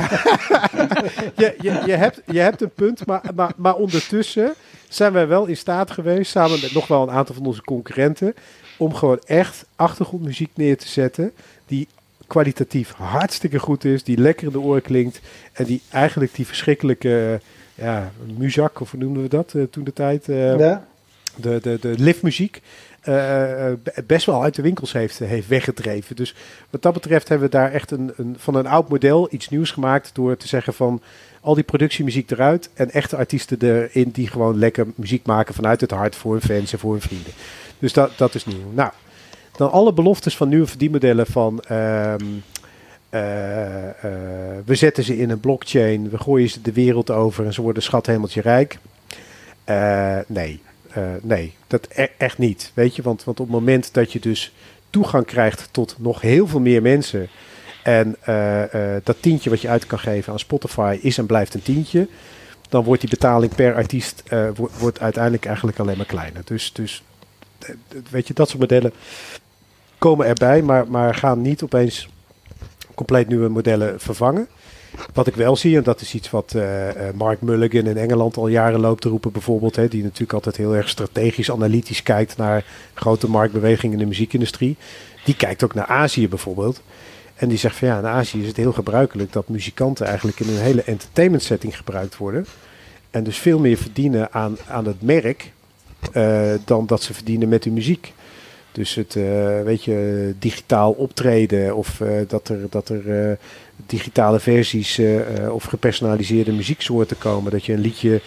je, 1.36 1.54
je, 1.60 1.82
je, 1.86 1.92
hebt, 1.92 2.20
je 2.26 2.38
hebt 2.38 2.62
een 2.62 2.70
punt, 2.70 3.06
maar, 3.06 3.22
maar, 3.34 3.52
maar 3.56 3.74
ondertussen 3.74 4.54
zijn 4.88 5.12
wij 5.12 5.26
wel 5.26 5.46
in 5.46 5.56
staat 5.56 5.90
geweest, 5.90 6.30
samen 6.30 6.60
met 6.60 6.72
nog 6.72 6.86
wel 6.86 7.02
een 7.02 7.14
aantal 7.14 7.34
van 7.34 7.46
onze 7.46 7.62
concurrenten, 7.62 8.34
om 8.76 8.94
gewoon 8.94 9.20
echt 9.26 9.64
achtergrondmuziek 9.76 10.50
neer 10.54 10.78
te 10.78 10.88
zetten 10.88 11.32
die 11.66 11.88
kwalitatief 12.26 12.92
hartstikke 12.92 13.58
goed 13.58 13.84
is, 13.84 14.04
die 14.04 14.18
lekker 14.18 14.46
in 14.46 14.52
de 14.52 14.60
oren 14.60 14.82
klinkt 14.82 15.20
en 15.52 15.64
die 15.64 15.82
eigenlijk 15.90 16.34
die 16.34 16.46
verschrikkelijke 16.46 17.40
ja, 17.74 18.12
muzak, 18.36 18.80
of 18.80 18.90
hoe 18.90 19.00
noemden 19.00 19.22
we 19.22 19.28
dat 19.28 19.52
uh, 19.56 19.62
toen 19.70 19.84
de 19.84 19.92
tijd? 19.92 20.26
Ja. 20.26 20.86
De, 21.36 21.58
de, 21.62 21.78
de 21.80 21.94
liftmuziek. 21.98 22.62
Uh, 23.08 23.72
best 24.06 24.26
wel 24.26 24.42
uit 24.42 24.54
de 24.54 24.62
winkels 24.62 24.92
heeft, 24.92 25.18
heeft 25.18 25.48
weggedreven. 25.48 26.16
Dus 26.16 26.34
wat 26.70 26.82
dat 26.82 26.92
betreft 26.92 27.28
hebben 27.28 27.46
we 27.46 27.56
daar 27.56 27.72
echt 27.72 27.90
een, 27.90 28.12
een, 28.16 28.36
van 28.38 28.54
een 28.54 28.66
oud 28.66 28.88
model 28.88 29.28
iets 29.30 29.48
nieuws 29.48 29.70
gemaakt 29.70 30.10
door 30.14 30.36
te 30.36 30.48
zeggen 30.48 30.74
van 30.74 31.02
al 31.40 31.54
die 31.54 31.64
productiemuziek 31.64 32.30
eruit 32.30 32.70
en 32.74 32.90
echte 32.90 33.16
artiesten 33.16 33.58
erin 33.60 34.10
die 34.10 34.28
gewoon 34.28 34.58
lekker 34.58 34.86
muziek 34.94 35.26
maken 35.26 35.54
vanuit 35.54 35.80
het 35.80 35.90
hart 35.90 36.16
voor 36.16 36.32
hun 36.32 36.42
fans 36.42 36.72
en 36.72 36.78
voor 36.78 36.92
hun 36.92 37.00
vrienden. 37.00 37.32
Dus 37.78 37.92
dat, 37.92 38.10
dat 38.16 38.34
is 38.34 38.46
nieuw. 38.46 38.72
Nou, 38.74 38.90
dan 39.56 39.70
alle 39.70 39.92
beloftes 39.92 40.36
van 40.36 40.48
nieuwe 40.48 40.66
verdienmodellen 40.66 41.26
van 41.26 41.64
um, 41.70 41.76
uh, 41.76 42.14
we 44.64 44.74
zetten 44.74 45.04
ze 45.04 45.18
in 45.18 45.30
een 45.30 45.40
blockchain, 45.40 46.10
we 46.10 46.18
gooien 46.18 46.50
ze 46.50 46.60
de 46.60 46.72
wereld 46.72 47.10
over 47.10 47.46
en 47.46 47.52
ze 47.52 47.62
worden 47.62 47.82
schat 47.82 48.06
hemeltje 48.06 48.40
rijk. 48.40 48.78
nee, 50.26 50.60
uh, 50.98 51.04
nee, 51.22 51.54
dat 51.66 51.88
e 51.90 52.06
echt 52.16 52.38
niet. 52.38 52.70
Weet 52.74 52.96
je, 52.96 53.02
want, 53.02 53.24
want 53.24 53.40
op 53.40 53.46
het 53.46 53.54
moment 53.54 53.94
dat 53.94 54.12
je 54.12 54.20
dus 54.20 54.52
toegang 54.90 55.26
krijgt 55.26 55.68
tot 55.70 55.96
nog 55.98 56.20
heel 56.20 56.46
veel 56.46 56.60
meer 56.60 56.82
mensen. 56.82 57.28
En 57.82 58.16
dat 59.04 59.16
tientje 59.20 59.50
wat 59.50 59.60
je 59.60 59.68
uit 59.68 59.86
kan 59.86 59.98
geven 59.98 60.32
aan 60.32 60.38
Spotify 60.38 60.98
is 61.00 61.18
en 61.18 61.26
blijft 61.26 61.54
een 61.54 61.62
tientje. 61.62 62.08
Dan 62.68 62.84
wordt 62.84 63.00
die 63.00 63.10
betaling 63.10 63.54
per 63.54 63.74
artiest 63.74 64.22
wordt 64.78 65.00
uiteindelijk 65.00 65.44
eigenlijk 65.44 65.78
alleen 65.78 65.96
maar 65.96 66.06
kleiner. 66.06 66.42
Dus, 66.44 66.72
dus 66.72 67.02
weet 68.10 68.28
je, 68.28 68.34
dat 68.34 68.48
soort 68.48 68.60
modellen 68.60 68.92
komen 69.98 70.26
erbij, 70.26 70.62
maar, 70.62 70.88
maar 70.88 71.14
gaan 71.14 71.42
niet 71.42 71.62
opeens 71.62 72.08
compleet 72.94 73.28
nieuwe 73.28 73.48
modellen 73.48 74.00
vervangen. 74.00 74.48
Wat 75.12 75.26
ik 75.26 75.34
wel 75.34 75.56
zie, 75.56 75.76
en 75.76 75.82
dat 75.82 76.00
is 76.00 76.14
iets 76.14 76.30
wat 76.30 76.52
uh, 76.56 76.88
Mark 77.14 77.40
Mulligan 77.40 77.86
in 77.86 77.96
Engeland 77.96 78.36
al 78.36 78.48
jaren 78.48 78.80
loopt 78.80 79.02
te 79.02 79.08
roepen, 79.08 79.32
bijvoorbeeld, 79.32 79.76
hè, 79.76 79.88
die 79.88 80.02
natuurlijk 80.02 80.32
altijd 80.32 80.56
heel 80.56 80.76
erg 80.76 80.88
strategisch, 80.88 81.50
analytisch 81.50 82.02
kijkt 82.02 82.36
naar 82.36 82.64
grote 82.94 83.30
marktbewegingen 83.30 83.92
in 83.92 84.02
de 84.02 84.08
muziekindustrie. 84.08 84.76
Die 85.24 85.36
kijkt 85.36 85.64
ook 85.64 85.74
naar 85.74 85.86
Azië 85.86 86.28
bijvoorbeeld. 86.28 86.82
En 87.34 87.48
die 87.48 87.58
zegt 87.58 87.76
van 87.76 87.88
ja, 87.88 87.98
in 87.98 88.06
Azië 88.06 88.40
is 88.40 88.46
het 88.46 88.56
heel 88.56 88.72
gebruikelijk 88.72 89.32
dat 89.32 89.48
muzikanten 89.48 90.06
eigenlijk 90.06 90.40
in 90.40 90.48
een 90.48 90.62
hele 90.62 90.82
entertainment 90.82 91.42
setting 91.42 91.76
gebruikt 91.76 92.16
worden. 92.16 92.46
En 93.10 93.24
dus 93.24 93.38
veel 93.38 93.58
meer 93.58 93.76
verdienen 93.76 94.32
aan, 94.32 94.56
aan 94.68 94.86
het 94.86 95.02
merk 95.02 95.52
uh, 96.12 96.54
dan 96.64 96.86
dat 96.86 97.02
ze 97.02 97.14
verdienen 97.14 97.48
met 97.48 97.64
hun 97.64 97.72
muziek. 97.72 98.12
Dus 98.74 98.94
het, 98.94 99.14
uh, 99.14 99.62
weet 99.62 99.84
je, 99.84 100.34
digitaal 100.38 100.92
optreden 100.92 101.76
of 101.76 102.00
uh, 102.00 102.08
dat 102.28 102.48
er, 102.48 102.58
dat 102.70 102.88
er 102.88 103.38
digitale 103.86 104.40
versies 104.40 105.00
of 105.50 105.64
gepersonaliseerde 105.64 106.52
muzieksoorten 106.52 107.18
komen. 107.18 107.52
Dat 107.52 107.64
je 107.64 107.72
een 107.72 107.80
liedje, 107.80 108.20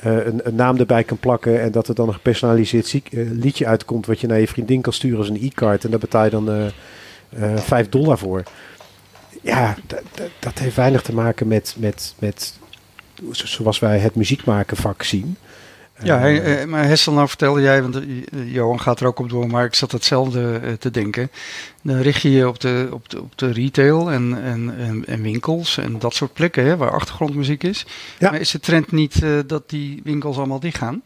een, 0.00 0.40
een, 0.42 0.54
naam 0.54 0.76
erbij 0.76 1.04
kan 1.04 1.18
plakken 1.18 1.60
en 1.60 1.72
dat 1.72 1.88
er 1.88 1.94
dan 1.94 2.08
een 2.08 2.14
gepersonaliseerd 2.14 3.00
liedje 3.12 3.66
uitkomt 3.66 4.06
wat 4.06 4.20
je 4.20 4.26
naar 4.26 4.40
je 4.40 4.48
vriendin 4.48 4.80
kan 4.80 4.92
sturen 4.92 5.18
als 5.18 5.28
een 5.28 5.42
e-card. 5.42 5.84
En 5.84 5.90
daar 5.90 5.98
betaal 5.98 6.24
je 6.24 6.30
dan 6.30 6.70
5 7.56 7.88
dollar 7.88 8.18
voor. 8.18 8.42
Ja, 9.42 9.76
dat 10.38 10.58
heeft 10.58 10.76
weinig 10.76 11.02
te 11.02 11.14
maken 11.14 11.48
met, 11.48 11.76
met, 11.78 12.14
met 12.18 12.58
zoals 13.30 13.78
wij 13.78 13.98
het 13.98 14.14
muziekmaken 14.14 14.76
vak 14.76 15.02
zien. 15.02 15.36
Ja, 16.02 16.18
hij, 16.18 16.66
maar 16.66 16.84
Hessel, 16.84 17.12
nou 17.12 17.28
vertelde 17.28 17.60
jij, 17.60 17.82
want 17.82 18.00
Johan 18.44 18.80
gaat 18.80 19.00
er 19.00 19.06
ook 19.06 19.18
op 19.18 19.28
door, 19.28 19.46
maar 19.46 19.64
ik 19.64 19.74
zat 19.74 19.92
hetzelfde 19.92 20.60
te 20.78 20.90
denken. 20.90 21.30
Dan 21.82 22.00
richt 22.00 22.22
je 22.22 22.30
je 22.30 22.48
op 22.48 22.60
de, 22.60 22.88
op 22.92 23.08
de, 23.08 23.20
op 23.20 23.38
de 23.38 23.52
retail 23.52 24.10
en, 24.10 24.42
en, 24.42 24.74
en, 24.78 25.06
en 25.06 25.22
winkels 25.22 25.78
en 25.78 25.98
dat 25.98 26.14
soort 26.14 26.32
plekken 26.32 26.64
hè, 26.64 26.76
waar 26.76 26.90
achtergrondmuziek 26.90 27.62
is. 27.62 27.86
Ja. 28.18 28.30
Maar 28.30 28.40
is 28.40 28.50
de 28.50 28.60
trend 28.60 28.92
niet 28.92 29.22
uh, 29.22 29.38
dat 29.46 29.70
die 29.70 30.00
winkels 30.04 30.36
allemaal 30.36 30.60
dichtgaan? 30.60 31.02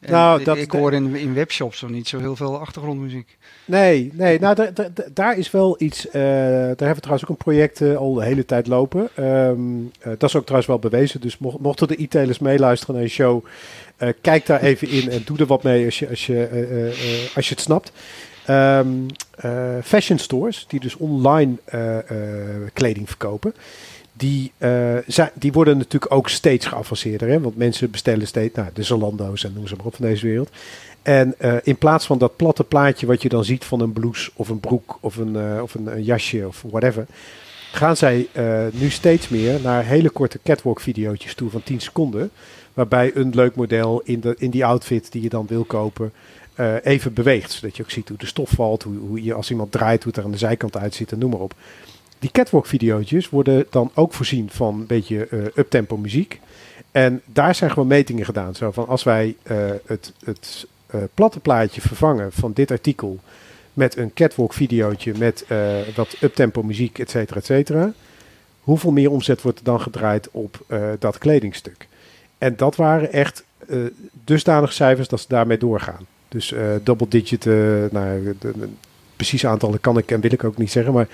En 0.00 0.12
nou, 0.12 0.44
dat, 0.44 0.56
ik 0.56 0.70
hoor 0.70 0.92
in, 0.92 1.14
in 1.14 1.34
webshops 1.34 1.78
zo 1.78 1.88
niet 1.88 2.08
zo 2.08 2.18
heel 2.18 2.36
veel 2.36 2.58
achtergrondmuziek. 2.58 3.36
Nee, 3.64 4.10
nee 4.14 4.40
nou, 4.40 4.54
da, 4.54 4.70
da, 4.70 4.88
daar 5.14 5.38
is 5.38 5.50
wel 5.50 5.76
iets. 5.78 6.06
Uh, 6.06 6.12
daar 6.12 6.66
hebben 6.66 6.94
we 6.94 7.00
trouwens 7.00 7.24
ook 7.24 7.30
een 7.30 7.44
project 7.44 7.80
uh, 7.80 7.96
al 7.96 8.14
de 8.14 8.24
hele 8.24 8.44
tijd 8.44 8.66
lopen. 8.66 9.08
Um, 9.18 9.80
uh, 9.82 10.06
dat 10.18 10.22
is 10.22 10.36
ook 10.36 10.42
trouwens 10.42 10.66
wel 10.66 10.78
bewezen. 10.78 11.20
Dus 11.20 11.38
mocht, 11.38 11.58
mochten 11.58 11.88
de 11.88 12.02
e-tailers 12.02 12.38
meeluisteren 12.38 12.94
naar 12.94 13.04
een 13.04 13.10
show, 13.10 13.44
kijk 14.20 14.46
daar 14.46 14.60
even 14.60 14.88
in 14.88 15.10
en 15.10 15.22
doe 15.24 15.38
er 15.38 15.46
wat 15.46 15.62
mee 15.62 15.84
als 15.84 15.98
je, 15.98 16.08
als 16.08 16.26
je, 16.26 17.30
als 17.34 17.48
je 17.48 17.54
het 17.54 17.62
snapt. 17.62 17.92
Um, 18.50 19.06
fashion 19.82 20.18
stores, 20.18 20.64
die 20.68 20.80
dus 20.80 20.96
online 20.96 21.56
kleding 22.72 23.08
verkopen 23.08 23.54
die, 24.12 24.52
uh, 24.58 25.26
die 25.34 25.52
worden 25.52 25.78
natuurlijk 25.78 26.14
ook 26.14 26.28
steeds 26.28 26.66
geavanceerder. 26.66 27.28
Hè? 27.28 27.40
Want 27.40 27.56
mensen 27.56 27.90
bestellen 27.90 28.26
steeds, 28.26 28.56
nou, 28.56 28.68
de 28.74 28.82
Zalando's 28.82 29.44
en 29.44 29.52
noem 29.54 29.66
ze 29.66 29.76
maar 29.76 29.86
op 29.86 29.94
van 29.94 30.06
deze 30.06 30.26
wereld. 30.26 30.50
En 31.02 31.34
in 31.62 31.76
plaats 31.76 32.06
van 32.06 32.18
dat 32.18 32.36
platte 32.36 32.64
plaatje 32.64 33.06
wat 33.06 33.22
je 33.22 33.28
dan 33.28 33.44
ziet 33.44 33.64
van 33.64 33.80
een 33.80 33.92
blouse 33.92 34.30
of 34.34 34.48
een 34.48 34.60
broek 34.60 34.98
of 35.00 35.16
een, 35.16 35.60
of 35.62 35.74
een, 35.74 35.86
een, 35.86 36.02
jasje 36.02 36.46
of 36.46 36.64
whatever, 36.70 37.06
gaan 37.72 37.96
zij 37.96 38.28
nu 38.72 38.90
steeds 38.90 39.28
meer 39.28 39.60
naar 39.60 39.84
hele 39.84 40.10
korte 40.10 40.38
catwalk 40.44 40.80
video's 40.80 41.34
toe 41.34 41.50
van 41.50 41.62
10 41.62 41.80
seconden. 41.80 42.30
Waarbij 42.74 43.10
een 43.14 43.34
leuk 43.34 43.54
model 43.54 44.00
in, 44.04 44.20
de, 44.20 44.34
in 44.38 44.50
die 44.50 44.64
outfit 44.64 45.12
die 45.12 45.22
je 45.22 45.28
dan 45.28 45.46
wil 45.46 45.64
kopen, 45.64 46.12
even 46.82 47.12
beweegt. 47.12 47.52
Zodat 47.52 47.76
je 47.76 47.82
ook 47.82 47.90
ziet 47.90 48.08
hoe 48.08 48.18
de 48.18 48.26
stof 48.26 48.50
valt, 48.50 48.82
hoe, 48.82 48.96
hoe 48.96 49.24
je 49.24 49.34
als 49.34 49.50
iemand 49.50 49.72
draait, 49.72 50.02
hoe 50.02 50.12
het 50.12 50.16
er 50.20 50.26
aan 50.26 50.32
de 50.32 50.38
zijkant 50.38 50.76
uitziet 50.76 51.12
en 51.12 51.18
noem 51.18 51.30
maar 51.30 51.40
op. 51.40 51.54
Die 52.18 52.30
catwalk 52.30 52.66
video's 52.66 53.28
worden 53.28 53.66
dan 53.70 53.90
ook 53.94 54.12
voorzien 54.12 54.50
van 54.50 54.74
een 54.74 54.86
beetje 54.86 55.28
uh, 55.30 55.44
uptempo 55.54 55.96
muziek. 55.96 56.40
En 56.90 57.20
daar 57.24 57.54
zijn 57.54 57.70
gewoon 57.70 57.88
metingen 57.88 58.24
gedaan. 58.24 58.54
Zo 58.54 58.70
van 58.70 58.88
als 58.88 59.02
wij 59.02 59.36
uh, 59.50 59.56
het, 59.86 60.12
het 60.24 60.66
platte 61.14 61.40
plaatje 61.40 61.80
vervangen 61.80 62.32
van 62.32 62.52
dit 62.52 62.70
artikel 62.70 63.18
met 63.72 63.96
een 63.96 64.12
catwalk 64.14 64.52
videootje 64.52 65.14
met 65.18 65.44
wat 65.94 66.16
uptempo 66.20 66.62
muziek, 66.62 66.98
et 66.98 67.10
cetera, 67.10 67.38
et 67.38 67.46
cetera. 67.46 67.92
Hoeveel 68.60 68.90
meer 68.90 69.10
omzet 69.10 69.42
wordt 69.42 69.58
er 69.58 69.64
dan 69.64 69.80
gedraaid 69.80 70.28
op 70.30 70.64
dat 70.98 71.18
kledingstuk? 71.18 71.88
En 72.42 72.56
dat 72.56 72.76
waren 72.76 73.12
echt 73.12 73.44
dusdanige 74.24 74.72
cijfers 74.72 75.08
dat 75.08 75.20
ze 75.20 75.26
daarmee 75.28 75.58
doorgaan. 75.58 76.06
Dus 76.28 76.54
double 76.82 77.08
digit, 77.08 77.44
nou, 77.44 78.36
de, 78.38 78.52
de, 78.58 78.68
precieze 79.16 79.48
aantallen 79.48 79.80
kan 79.80 79.98
ik 79.98 80.10
en 80.10 80.20
wil 80.20 80.32
ik 80.32 80.44
ook 80.44 80.56
niet 80.56 80.70
zeggen, 80.70 80.92
maar 80.92 81.08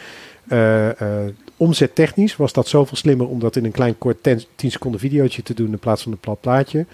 uh, 0.52 0.86
uh, 0.86 1.32
omzettechnisch 1.56 2.36
was 2.36 2.52
dat 2.52 2.68
zoveel 2.68 2.96
slimmer 2.96 3.28
om 3.28 3.38
dat 3.38 3.56
in 3.56 3.64
een 3.64 3.70
klein 3.70 3.98
kort 3.98 4.22
10 4.22 4.70
seconden 4.70 5.00
videootje 5.00 5.42
te 5.42 5.54
doen 5.54 5.72
in 5.72 5.78
plaats 5.78 6.02
van 6.02 6.12
een 6.12 6.18
plat 6.18 6.40
plaatje. 6.40 6.86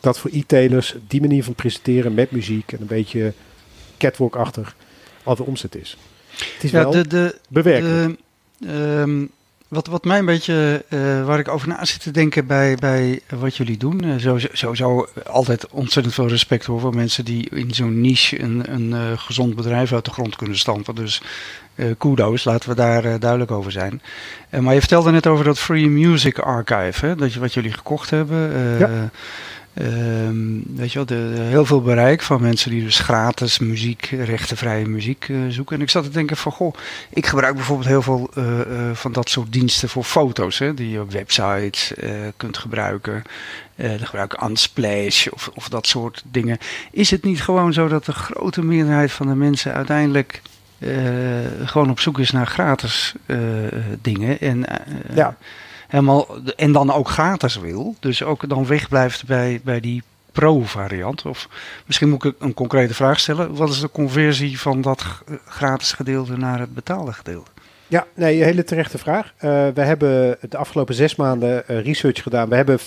Dat 0.00 0.18
voor 0.18 0.30
e-tailers 0.32 0.96
die 1.08 1.20
manier 1.20 1.44
van 1.44 1.54
presenteren 1.54 2.14
met 2.14 2.30
muziek 2.30 2.72
en 2.72 2.80
een 2.80 2.86
beetje 2.86 3.32
catwalk-achtig 3.98 4.76
alweer 5.22 5.46
omzet 5.46 5.74
is. 5.74 5.96
Het 6.28 6.64
is 6.64 6.70
ja, 6.70 6.82
wel 6.82 6.90
de, 6.90 7.06
de, 7.06 7.38
bewerkelijk. 7.48 8.18
De, 8.58 8.68
um, 8.68 9.30
wat, 9.70 9.86
wat 9.86 10.04
mij 10.04 10.18
een 10.18 10.24
beetje, 10.24 10.84
uh, 10.88 11.24
waar 11.24 11.38
ik 11.38 11.48
over 11.48 11.68
na 11.68 11.84
zit 11.84 12.02
te 12.02 12.10
denken 12.10 12.46
bij, 12.46 12.74
bij 12.74 13.20
wat 13.38 13.56
jullie 13.56 13.76
doen. 13.76 14.04
Uh, 14.04 14.14
sowieso, 14.18 14.48
sowieso 14.52 15.06
altijd 15.26 15.68
ontzettend 15.70 16.14
veel 16.14 16.28
respect 16.28 16.64
hoor 16.64 16.80
voor 16.80 16.94
mensen 16.94 17.24
die 17.24 17.48
in 17.50 17.74
zo'n 17.74 18.00
niche 18.00 18.42
een, 18.42 18.72
een 18.72 18.90
uh, 18.90 19.18
gezond 19.18 19.54
bedrijf 19.54 19.92
uit 19.92 20.04
de 20.04 20.10
grond 20.10 20.36
kunnen 20.36 20.58
stampen. 20.58 20.94
Dus 20.94 21.22
kudo's, 21.98 22.44
laten 22.44 22.68
we 22.68 22.74
daar 22.74 23.18
duidelijk 23.18 23.50
over 23.50 23.72
zijn. 23.72 24.02
maar 24.60 24.74
je 24.74 24.80
vertelde 24.80 25.10
net 25.10 25.26
over 25.26 25.44
dat 25.44 25.58
Free 25.58 25.88
Music 25.88 26.38
Archive, 26.38 27.06
hè, 27.06 27.14
dat 27.14 27.32
je, 27.32 27.40
wat 27.40 27.54
jullie 27.54 27.72
gekocht 27.72 28.10
hebben. 28.10 28.38
Ja. 28.78 29.10
Um, 29.74 30.62
weet 30.76 30.92
je 30.92 30.98
wel, 30.98 31.06
de, 31.06 31.42
heel 31.48 31.64
veel 31.64 31.82
bereik 31.82 32.22
van 32.22 32.40
mensen 32.40 32.70
die 32.70 32.82
dus 32.82 32.98
gratis 32.98 33.58
muziek, 33.58 34.04
rechtenvrije 34.04 34.86
muziek 34.86 35.28
uh, 35.28 35.40
zoeken. 35.48 35.76
En 35.76 35.82
ik 35.82 35.90
zat 35.90 36.04
te 36.04 36.10
denken 36.10 36.36
van, 36.36 36.52
goh, 36.52 36.74
ik 37.10 37.26
gebruik 37.26 37.54
bijvoorbeeld 37.54 37.88
heel 37.88 38.02
veel 38.02 38.30
uh, 38.34 38.58
uh, 38.58 38.90
van 38.92 39.12
dat 39.12 39.30
soort 39.30 39.52
diensten 39.52 39.88
voor 39.88 40.04
foto's, 40.04 40.58
hè, 40.58 40.74
die 40.74 40.90
je 40.90 41.00
op 41.00 41.10
websites 41.10 41.92
kunt 42.36 42.58
gebruiken. 42.58 43.22
dan 43.76 44.06
gebruik 44.06 44.32
ik 44.32 44.42
Unsplash 44.42 45.26
of, 45.26 45.50
of 45.54 45.68
dat 45.68 45.86
soort 45.86 46.22
dingen. 46.30 46.58
Is 46.90 47.10
het 47.10 47.24
niet 47.24 47.42
gewoon 47.42 47.72
zo 47.72 47.88
dat 47.88 48.04
de 48.04 48.12
grote 48.12 48.62
meerderheid 48.62 49.12
van 49.12 49.26
de 49.26 49.34
mensen 49.34 49.74
uiteindelijk 49.74 50.42
gewoon 51.64 51.90
op 51.90 52.00
zoek 52.00 52.18
is 52.18 52.30
naar 52.30 52.46
gratis 52.46 53.14
dingen? 54.02 54.40
En, 54.40 54.64
ja 55.14 55.36
helemaal, 55.90 56.26
en 56.56 56.72
dan 56.72 56.92
ook 56.92 57.08
gratis 57.08 57.56
wil. 57.56 57.94
Dus 58.00 58.22
ook 58.22 58.48
dan 58.48 58.66
wegblijft 58.66 59.26
bij, 59.26 59.60
bij 59.64 59.80
die 59.80 60.02
pro-variant. 60.32 61.26
Of 61.26 61.48
misschien 61.86 62.08
moet 62.08 62.24
ik 62.24 62.34
een 62.38 62.54
concrete 62.54 62.94
vraag 62.94 63.20
stellen. 63.20 63.54
Wat 63.54 63.68
is 63.68 63.80
de 63.80 63.90
conversie 63.90 64.60
van 64.60 64.80
dat 64.80 65.04
gratis 65.46 65.92
gedeelte 65.92 66.36
naar 66.36 66.58
het 66.58 66.74
betaalde 66.74 67.12
gedeelte? 67.12 67.50
Ja, 67.90 68.06
nee, 68.14 68.38
een 68.38 68.44
hele 68.44 68.64
terechte 68.64 68.98
vraag. 68.98 69.26
Uh, 69.36 69.40
we 69.74 69.80
hebben 69.80 70.38
de 70.48 70.56
afgelopen 70.56 70.94
zes 70.94 71.16
maanden 71.16 71.62
uh, 71.68 71.84
research 71.84 72.22
gedaan. 72.22 72.48
We 72.48 72.54
hebben 72.54 72.78
500.000 72.78 72.84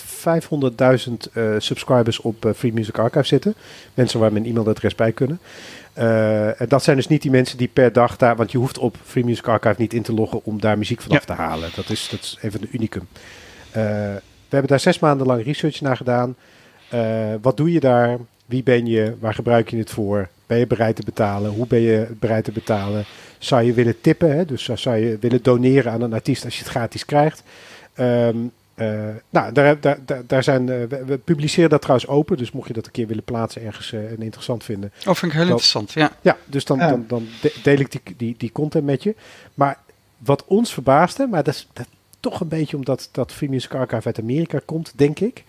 uh, 1.33 1.55
subscribers 1.57 2.19
op 2.19 2.51
Free 2.55 2.73
Music 2.73 2.97
Archive 2.97 3.25
zitten. 3.25 3.55
Mensen 3.93 4.19
waar 4.19 4.31
mijn 4.31 4.45
e-mailadres 4.45 4.95
bij 4.95 5.11
kunnen. 5.11 5.39
Uh, 5.99 6.49
dat 6.67 6.83
zijn 6.83 6.95
dus 6.95 7.07
niet 7.07 7.21
die 7.21 7.31
mensen 7.31 7.57
die 7.57 7.69
per 7.73 7.93
dag 7.93 8.17
daar, 8.17 8.35
want 8.35 8.51
je 8.51 8.57
hoeft 8.57 8.77
op 8.77 8.95
Free 9.03 9.25
Music 9.25 9.47
Archive 9.47 9.75
niet 9.77 9.93
in 9.93 10.01
te 10.01 10.13
loggen 10.13 10.39
om 10.43 10.61
daar 10.61 10.77
muziek 10.77 11.01
vanaf 11.01 11.25
te 11.25 11.33
halen. 11.33 11.69
Dat 11.75 11.89
is, 11.89 12.07
dat 12.11 12.19
is 12.19 12.37
even 12.41 12.61
een 12.61 12.69
unicum. 12.71 13.07
Uh, 13.11 13.73
we 13.73 14.59
hebben 14.59 14.69
daar 14.69 14.79
zes 14.79 14.99
maanden 14.99 15.27
lang 15.27 15.43
research 15.43 15.81
naar 15.81 15.97
gedaan. 15.97 16.35
Uh, 16.93 17.33
wat 17.41 17.57
doe 17.57 17.71
je 17.71 17.79
daar? 17.79 18.17
Wie 18.45 18.63
ben 18.63 18.85
je? 18.85 19.15
Waar 19.19 19.33
gebruik 19.33 19.69
je 19.69 19.77
het 19.77 19.89
voor? 19.89 20.29
Ben 20.47 20.57
je 20.57 20.67
bereid 20.67 20.95
te 20.95 21.03
betalen? 21.05 21.51
Hoe 21.51 21.67
ben 21.67 21.79
je 21.79 22.07
bereid 22.19 22.43
te 22.43 22.51
betalen? 22.51 23.05
Zou 23.37 23.63
je 23.63 23.73
willen 23.73 24.01
tippen? 24.01 24.35
Hè? 24.35 24.45
Dus 24.45 24.63
zou 24.63 24.95
je 24.95 25.17
willen 25.19 25.43
doneren 25.43 25.91
aan 25.91 26.01
een 26.01 26.13
artiest 26.13 26.45
als 26.45 26.57
je 26.57 26.63
het 26.63 26.71
gratis 26.71 27.05
krijgt? 27.05 27.43
Um, 27.99 28.51
uh, 28.75 29.09
nou, 29.29 29.53
daar, 29.53 29.79
daar, 29.79 29.99
daar 30.27 30.43
zijn, 30.43 30.61
uh, 30.67 30.83
we, 31.05 31.19
publiceren 31.23 31.69
dat 31.69 31.81
trouwens 31.81 32.09
open, 32.09 32.37
dus 32.37 32.51
mocht 32.51 32.67
je 32.67 32.73
dat 32.73 32.85
een 32.85 32.91
keer 32.91 33.07
willen 33.07 33.23
plaatsen 33.23 33.63
ergens 33.63 33.91
uh, 33.91 34.11
en 34.11 34.21
interessant 34.21 34.63
vinden. 34.63 34.91
Oh, 34.99 35.15
vind 35.15 35.31
ik 35.31 35.37
heel 35.37 35.47
interessant, 35.47 35.91
ja. 35.91 36.11
Ja, 36.21 36.37
dus 36.45 36.65
dan, 36.65 36.77
dan, 36.77 37.05
dan 37.07 37.27
deel 37.63 37.79
ik 37.79 37.91
die, 37.91 38.01
die, 38.17 38.35
die 38.37 38.51
content 38.51 38.85
met 38.85 39.03
je. 39.03 39.15
Maar 39.53 39.77
wat 40.17 40.43
ons 40.47 40.73
verbaasde, 40.73 41.27
maar 41.27 41.43
dat 41.43 41.53
is 41.53 41.67
dat, 41.73 41.87
toch 42.19 42.39
een 42.39 42.47
beetje 42.47 42.77
omdat 42.77 43.09
dat 43.11 43.31
Free 43.31 43.49
Music 43.49 43.73
Archive 43.73 44.05
uit 44.05 44.19
Amerika 44.19 44.59
komt, 44.65 44.93
denk 44.95 45.19
ik. 45.19 45.43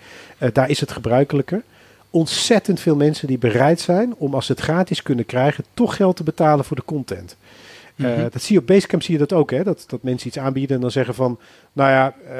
daar 0.52 0.70
is 0.70 0.80
het 0.80 0.92
gebruikelijker. 0.92 1.62
Ontzettend 2.10 2.80
veel 2.80 2.96
mensen 2.96 3.28
die 3.28 3.38
bereid 3.38 3.80
zijn 3.80 4.14
om 4.16 4.34
als 4.34 4.46
ze 4.46 4.52
het 4.52 4.60
gratis 4.60 5.02
kunnen 5.02 5.26
krijgen, 5.26 5.64
toch 5.74 5.96
geld 5.96 6.16
te 6.16 6.22
betalen 6.22 6.64
voor 6.64 6.76
de 6.76 6.84
content. 6.84 7.36
Uh, 7.96 8.22
Dat 8.30 8.42
zie 8.42 8.54
je 8.54 8.60
op 8.60 8.66
Basecamp 8.66 9.02
zie 9.02 9.12
je 9.12 9.26
dat 9.26 9.32
ook, 9.32 9.50
hè? 9.50 9.62
Dat, 9.62 9.84
dat 9.86 10.02
mensen 10.02 10.28
iets 10.28 10.38
aanbieden 10.38 10.76
en 10.76 10.82
dan 10.82 10.90
zeggen 10.90 11.14
van, 11.14 11.38
nou 11.72 11.90
ja, 11.90 12.14
uh, 12.24 12.32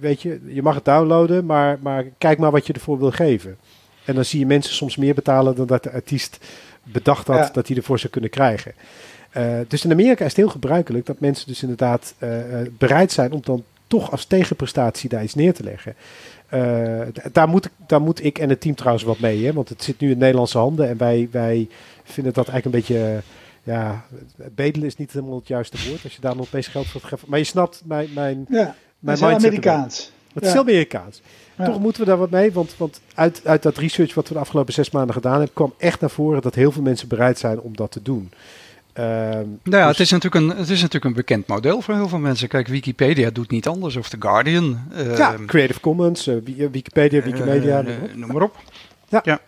weet 0.00 0.22
je, 0.22 0.40
je 0.46 0.62
mag 0.62 0.74
het 0.74 0.84
downloaden, 0.84 1.46
maar, 1.46 1.78
maar 1.82 2.04
kijk 2.18 2.38
maar 2.38 2.50
wat 2.50 2.66
je 2.66 2.72
ervoor 2.72 2.98
wil 2.98 3.10
geven. 3.10 3.56
En 4.04 4.14
dan 4.14 4.24
zie 4.24 4.38
je 4.38 4.46
mensen 4.46 4.74
soms 4.74 4.96
meer 4.96 5.14
betalen 5.14 5.56
dan 5.56 5.66
dat 5.66 5.82
de 5.82 5.92
artiest 5.92 6.38
bedacht 6.82 7.26
had 7.26 7.36
ja. 7.36 7.50
dat 7.52 7.68
hij 7.68 7.76
ervoor 7.76 7.98
zou 7.98 8.12
kunnen 8.12 8.30
krijgen. 8.30 8.74
Uh, 9.36 9.58
dus 9.68 9.84
in 9.84 9.92
Amerika 9.92 10.24
is 10.24 10.30
het 10.30 10.40
heel 10.40 10.48
gebruikelijk 10.48 11.06
dat 11.06 11.20
mensen 11.20 11.46
dus 11.46 11.62
inderdaad 11.62 12.14
bereid 12.78 13.12
zijn 13.12 13.32
om 13.32 13.40
dan 13.42 13.64
toch 13.86 14.10
als 14.10 14.24
tegenprestatie 14.24 15.08
daar 15.08 15.22
iets 15.22 15.34
neer 15.34 15.54
te 15.54 15.62
leggen. 15.62 15.94
daar, 17.32 17.48
moet, 17.48 17.68
daar 17.86 18.00
moet 18.00 18.24
ik 18.24 18.38
en 18.38 18.48
het 18.48 18.60
team 18.60 18.74
trouwens 18.74 19.04
wat 19.04 19.18
mee, 19.18 19.44
hè? 19.44 19.52
want 19.52 19.68
het 19.68 19.82
zit 19.82 20.00
nu 20.00 20.10
in 20.10 20.18
Nederlandse 20.18 20.58
handen 20.58 20.88
en 20.88 20.96
wij, 20.96 21.28
wij 21.30 21.68
vinden 22.04 22.32
dat 22.32 22.48
eigenlijk 22.48 22.64
een 22.64 22.94
beetje 22.94 23.22
ja, 23.62 24.04
bedelen 24.54 24.86
is 24.86 24.96
niet 24.96 25.12
helemaal 25.12 25.36
het 25.36 25.48
juiste 25.48 25.88
woord. 25.88 26.04
Als 26.04 26.14
je 26.14 26.20
daar 26.20 26.36
nog 26.36 26.46
opeens 26.46 26.66
geld 26.66 26.86
voor 26.86 27.00
geeft. 27.00 27.26
Maar 27.26 27.38
je 27.38 27.44
snapt 27.44 27.82
mijn, 27.84 28.08
mijn, 28.14 28.46
ja, 28.48 28.74
mijn 28.98 29.18
mindset. 29.20 29.44
Amerikaans. 29.44 30.12
Het 30.34 30.44
is 30.44 30.52
ja. 30.52 30.58
Amerikaans. 30.58 31.22
Ja. 31.58 31.64
Toch 31.64 31.80
moeten 31.80 32.02
we 32.02 32.08
daar 32.08 32.18
wat 32.18 32.30
mee, 32.30 32.52
want, 32.52 32.76
want 32.76 33.00
uit, 33.14 33.40
uit 33.44 33.62
dat 33.62 33.76
research 33.76 34.14
wat 34.14 34.28
we 34.28 34.34
de 34.34 34.40
afgelopen 34.40 34.72
zes 34.72 34.90
maanden 34.90 35.14
gedaan 35.14 35.32
hebben, 35.32 35.52
kwam 35.52 35.74
echt 35.78 36.00
naar 36.00 36.10
voren 36.10 36.42
dat 36.42 36.54
heel 36.54 36.72
veel 36.72 36.82
mensen 36.82 37.08
bereid 37.08 37.38
zijn 37.38 37.60
om 37.60 37.76
dat 37.76 37.90
te 37.90 38.02
doen. 38.02 38.30
Uh, 38.94 39.04
nou 39.04 39.46
ja, 39.62 39.86
dus... 39.86 39.98
het, 39.98 40.00
is 40.00 40.10
natuurlijk 40.10 40.44
een, 40.44 40.58
het 40.58 40.68
is 40.68 40.78
natuurlijk 40.80 41.04
een 41.04 41.12
bekend 41.12 41.46
model 41.46 41.80
voor 41.80 41.94
heel 41.94 42.08
veel 42.08 42.18
mensen. 42.18 42.48
Kijk, 42.48 42.68
Wikipedia 42.68 43.30
doet 43.30 43.50
niet 43.50 43.68
anders, 43.68 43.96
of 43.96 44.08
The 44.08 44.16
Guardian. 44.18 44.80
Uh, 44.92 45.16
ja, 45.16 45.36
Creative 45.46 45.80
Commons, 45.80 46.26
uh, 46.26 46.36
Wikipedia, 46.70 47.22
Wikimedia. 47.22 47.84
noem 48.14 48.32
maar 48.32 48.42
op. 48.42 48.56
Ja. 49.08 49.20
ja. 49.24 49.40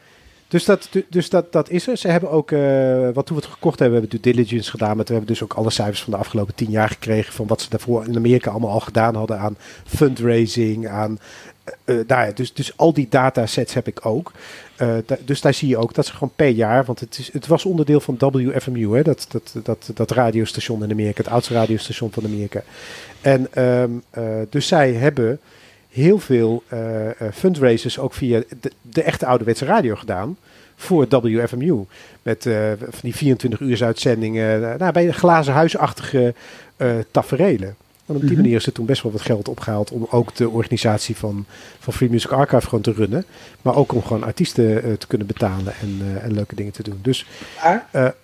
Dus, 0.53 0.65
dat, 0.65 0.89
dus 1.09 1.31
dat, 1.31 1.53
dat 1.53 1.71
is 1.71 1.87
er. 1.87 1.97
Ze 1.97 2.09
hebben 2.09 2.31
ook, 2.31 2.51
uh, 2.51 3.09
wat 3.13 3.27
toen 3.27 3.37
we 3.37 3.43
het 3.43 3.53
gekocht 3.53 3.79
hebben, 3.79 4.01
we 4.01 4.07
hebben 4.07 4.23
due 4.23 4.33
diligence 4.33 4.71
gedaan. 4.71 4.97
Maar 4.97 5.05
we 5.05 5.13
hebben 5.13 5.31
dus 5.31 5.43
ook 5.43 5.53
alle 5.53 5.71
cijfers 5.71 6.03
van 6.03 6.13
de 6.13 6.19
afgelopen 6.19 6.55
tien 6.55 6.71
jaar 6.71 6.89
gekregen. 6.89 7.33
Van 7.33 7.47
wat 7.47 7.61
ze 7.61 7.71
daarvoor 7.71 8.05
in 8.07 8.17
Amerika 8.17 8.51
allemaal 8.51 8.71
al 8.71 8.81
gedaan 8.81 9.15
hadden 9.15 9.39
aan 9.39 9.57
fundraising. 9.87 10.89
Aan, 10.89 11.19
uh, 11.85 11.97
nou 12.07 12.27
ja, 12.27 12.33
dus, 12.35 12.53
dus 12.53 12.77
al 12.77 12.93
die 12.93 13.07
datasets 13.11 13.75
heb 13.75 13.87
ik 13.87 14.07
ook. 14.07 14.33
Dus 15.25 15.41
daar 15.41 15.55
zie 15.55 15.69
je 15.69 15.77
ook 15.77 15.95
dat 15.95 16.07
ze 16.07 16.13
gewoon 16.13 16.33
per 16.37 16.49
jaar, 16.49 16.85
want 16.85 17.01
het, 17.01 17.19
is, 17.19 17.33
het 17.33 17.47
was 17.47 17.65
onderdeel 17.65 18.01
van 18.01 18.17
WFMU, 18.19 18.97
hè, 18.97 19.03
dat, 19.03 19.27
dat, 19.29 19.55
dat, 19.63 19.91
dat 19.95 20.11
radiostation 20.11 20.83
in 20.83 20.91
Amerika, 20.91 21.23
het 21.23 21.33
oudste 21.33 21.55
radiostation 21.55 22.13
van 22.13 22.25
Amerika. 22.25 22.63
En 23.21 23.63
um, 23.63 24.03
dus 24.51 24.67
zij 24.67 24.93
hebben 24.93 25.41
heel 25.93 26.19
veel 26.19 26.63
uh, 26.73 26.79
fundraisers 27.33 27.99
ook 27.99 28.15
via 28.15 28.43
de, 28.61 28.73
de, 28.83 29.03
echte 29.03 29.27
ouderwetse 29.27 29.65
radio 29.65 29.95
gedaan. 29.95 30.37
Voor 30.77 31.07
WFMU. 31.09 31.85
Met 32.23 32.45
uh, 32.45 32.71
van 32.79 33.01
die 33.03 33.15
24 33.15 33.61
uur 33.61 33.85
uitzendingen. 33.85 34.61
nou, 34.79 34.93
bij 34.93 35.13
glazen 35.13 35.53
huisachtige 35.53 36.35
taferelen. 37.11 37.77
En 38.07 38.15
op 38.15 38.21
die 38.21 38.31
-hmm. 38.31 38.41
manier 38.41 38.57
is 38.57 38.67
er 38.67 38.73
toen 38.73 38.87
best 38.87 39.03
wel 39.03 39.13
wat 39.13 39.21
geld 39.21 39.49
opgehaald 39.49 39.91
om 39.91 40.07
ook 40.11 40.35
de 40.35 40.49
organisatie 40.49 41.17
van, 41.17 41.45
van 41.79 41.93
Free 41.93 42.11
Music 42.11 42.31
Archive 42.31 42.65
gewoon 42.65 42.81
te 42.81 42.93
runnen. 42.93 43.25
Maar 43.63 43.77
ook 43.77 43.93
om 43.93 44.03
gewoon 44.03 44.25
artiesten 44.25 44.99
te 44.99 45.07
kunnen 45.07 45.27
betalen 45.27 45.73
en, 45.81 46.21
en 46.23 46.33
leuke 46.35 46.55
dingen 46.55 46.73
te 46.73 46.83
doen. 46.83 46.99
Dus, 47.03 47.27
maar, 47.63 48.15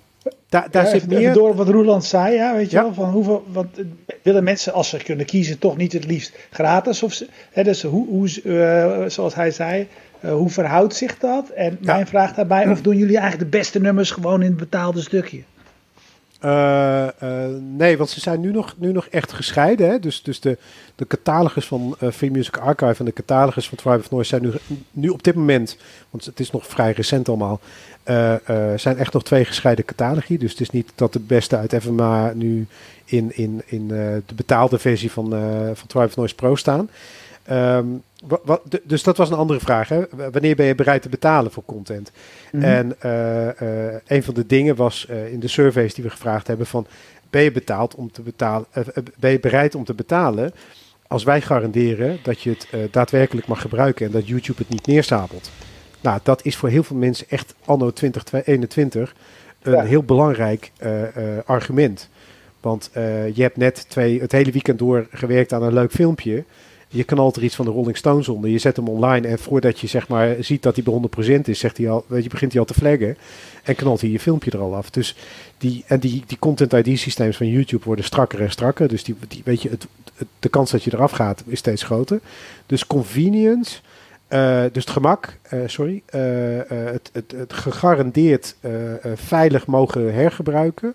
daar, 0.48 0.66
daar 0.70 0.84
Ja, 0.84 0.90
zit 0.90 1.08
meer... 1.18 1.32
door 1.32 1.54
wat 1.54 1.68
Roeland 1.68 2.04
zei, 2.04 2.34
ja, 2.34 2.54
weet 2.54 2.70
je 2.70 2.76
Ja. 2.76 2.82
wel, 2.82 2.94
van 2.94 3.10
hoeveel, 3.10 3.44
want 3.52 3.68
willen 4.22 4.44
mensen, 4.44 4.72
als 4.72 4.88
ze 4.88 4.96
kunnen 4.96 5.26
kiezen, 5.26 5.58
toch 5.58 5.76
niet 5.76 5.92
het 5.92 6.04
liefst 6.06 6.36
gratis? 6.50 7.02
Of, 7.02 7.12
ze- 7.12 7.28
hè, 7.52 7.62
dus 7.64 7.82
hoe, 7.82 8.06
hoe, 8.08 8.28
eh, 8.44 9.08
zoals 9.08 9.34
hij 9.34 9.50
zei, 9.50 9.88
eh, 10.20 10.32
hoe 10.32 10.50
verhoudt 10.50 10.94
zich 10.94 11.18
dat? 11.18 11.48
En 11.48 11.78
Ja. 11.80 11.92
mijn 11.94 12.06
vraag 12.06 12.34
daarbij, 12.34 12.68
of 12.68 12.80
doen 12.82 12.96
jullie 12.96 13.18
eigenlijk 13.18 13.50
de 13.50 13.58
beste 13.58 13.80
nummers 13.80 14.10
gewoon 14.10 14.42
in 14.42 14.48
het 14.48 14.56
betaalde 14.56 15.00
stukje? 15.00 15.42
Eh, 16.38 17.06
eh, 17.06 17.54
nee, 17.76 17.96
want 17.96 18.10
ze 18.10 18.20
zijn 18.20 18.40
nu 18.40 18.52
nog, 18.52 18.74
nu 18.76 18.92
nog 18.92 19.06
echt 19.06 19.32
gescheiden. 19.32 19.90
Hè? 19.90 19.98
Dus, 19.98 20.22
dus 20.22 20.40
de, 20.40 20.58
de 20.94 21.06
catalogus 21.06 21.66
van 21.66 21.96
eh 21.98 22.10
Free 22.10 22.30
Music 22.30 22.56
Archive 22.56 22.98
en 22.98 23.04
de 23.04 23.12
catalogus 23.12 23.68
van 23.68 23.78
Tribe 23.78 23.98
of 23.98 24.10
Noise 24.10 24.28
zijn 24.28 24.42
nu, 24.42 24.52
nu 24.90 25.08
op 25.08 25.22
dit 25.22 25.34
moment, 25.34 25.76
want 26.10 26.24
het 26.24 26.40
is 26.40 26.50
nog 26.50 26.66
vrij 26.66 26.92
recent 26.92 27.28
allemaal, 27.28 27.60
zijn 28.76 28.96
echt 28.96 29.12
nog 29.12 29.24
twee 29.24 29.44
gescheiden 29.44 29.84
catalogi. 29.84 30.38
Dus 30.38 30.50
het 30.50 30.60
is 30.60 30.70
niet 30.70 30.92
dat 30.94 31.12
de 31.12 31.20
beste 31.20 31.56
uit 31.56 31.74
FMA 31.80 32.32
nu 32.34 32.66
in, 33.04 33.36
in, 33.36 33.62
in 33.66 33.88
de 33.88 34.34
betaalde 34.34 34.78
versie 34.78 35.10
van, 35.10 35.30
van 35.74 35.86
Tribe 35.86 36.06
of 36.06 36.16
Noise 36.16 36.34
Pro 36.34 36.54
staan. 36.54 36.90
Ehm, 37.48 37.86
wa- 38.26 38.40
wa- 38.44 38.60
d- 38.68 38.80
dus 38.84 39.02
dat 39.02 39.16
was 39.16 39.30
een 39.30 39.36
andere 39.36 39.60
vraag. 39.60 39.88
Hè? 39.88 40.02
Wanneer 40.32 40.56
ben 40.56 40.66
je 40.66 40.74
bereid 40.74 41.02
te 41.02 41.08
betalen 41.08 41.52
voor 41.52 41.64
content? 41.64 42.12
Mhm. 42.52 42.64
En 42.64 42.94
eh, 43.00 43.88
eh, 43.88 43.94
een 44.06 44.22
van 44.22 44.34
de 44.34 44.46
dingen 44.46 44.76
was 44.76 45.06
eh, 45.06 45.32
in 45.32 45.40
de 45.40 45.48
surveys 45.48 45.94
die 45.94 46.04
we 46.04 46.10
gevraagd 46.10 46.46
hebben 46.46 46.66
van 46.66 46.86
ben 47.30 47.42
je 47.42 47.52
betaald 47.52 47.94
om 47.94 48.12
te 48.12 48.22
betalen, 48.22 48.66
ben 49.18 49.30
je 49.30 49.40
bereid 49.40 49.74
om 49.74 49.84
te 49.84 49.94
betalen 49.94 50.52
als 51.06 51.24
wij 51.24 51.40
garanderen 51.40 52.18
dat 52.22 52.40
je 52.40 52.50
het 52.50 52.92
daadwerkelijk 52.92 53.46
mag 53.46 53.60
gebruiken 53.60 54.06
en 54.06 54.12
dat 54.12 54.28
YouTube 54.28 54.58
het 54.58 54.68
niet 54.68 54.86
neersabelt. 54.86 55.50
Nou, 56.00 56.20
dat 56.22 56.44
is 56.44 56.56
voor 56.56 56.68
heel 56.68 56.82
veel 56.82 56.96
mensen 56.96 57.26
echt 57.28 57.54
anno 57.64 57.90
2021 57.92 59.14
een 59.62 59.72
Ja. 59.72 59.82
heel 59.82 60.02
belangrijk 60.02 60.72
argument. 61.44 62.08
Want 62.60 62.90
je 63.34 63.42
hebt 63.42 63.56
net 63.56 63.88
twee, 63.88 64.20
het 64.20 64.32
hele 64.32 64.52
weekend 64.52 64.78
door 64.78 65.06
gewerkt 65.12 65.52
aan 65.52 65.62
een 65.62 65.72
leuk 65.72 65.92
filmpje. 65.92 66.44
Je 66.88 67.04
knalt 67.04 67.36
er 67.36 67.42
iets 67.42 67.54
van 67.54 67.64
de 67.64 67.70
Rolling 67.70 67.96
Stones 67.96 68.28
onder. 68.28 68.50
Je 68.50 68.58
zet 68.58 68.76
hem 68.76 68.88
online 68.88 69.28
en 69.28 69.38
voordat 69.38 69.80
je 69.80 69.86
zeg 69.86 70.08
maar 70.08 70.36
ziet 70.40 70.62
dat 70.62 70.76
hij 70.76 70.84
bij 70.84 71.38
100% 71.38 71.40
is, 71.40 71.58
zegt 71.58 71.76
hij 71.76 71.90
al, 71.90 72.04
weet 72.06 72.22
je, 72.22 72.28
begint 72.28 72.52
hij 72.52 72.60
al 72.60 72.66
te 72.66 72.74
flaggen. 72.74 73.16
En 73.62 73.74
knalt 73.74 74.00
hij 74.00 74.10
je 74.10 74.20
filmpje 74.20 74.50
er 74.50 74.58
al 74.58 74.74
af. 74.74 74.90
Dus 74.90 75.16
die, 75.58 75.84
en 75.86 76.00
die, 76.00 76.22
die 76.26 76.38
content 76.38 76.72
ID 76.72 76.98
systems 76.98 77.36
van 77.36 77.46
YouTube 77.46 77.84
worden 77.84 78.04
strakker 78.04 78.40
en 78.40 78.50
strakker. 78.50 78.88
Dus 78.88 79.04
die, 79.04 79.16
weet 79.44 79.62
je, 79.62 79.68
het, 79.68 79.86
de 80.38 80.48
kans 80.48 80.70
dat 80.70 80.84
je 80.84 80.94
eraf 80.94 81.10
gaat 81.10 81.42
is 81.46 81.58
steeds 81.58 81.82
groter. 81.82 82.20
Dus 82.66 82.86
convenience, 82.86 83.78
eh, 84.28 84.62
dus 84.72 84.84
het 84.84 84.92
gemak, 84.92 85.36
eh, 85.42 85.58
sorry, 85.66 86.02
eh, 86.06 86.20
het, 86.68 87.10
het, 87.12 87.52
gegarandeerd 87.52 88.56
veilig 89.14 89.66
mogen 89.66 90.14
hergebruiken. 90.14 90.94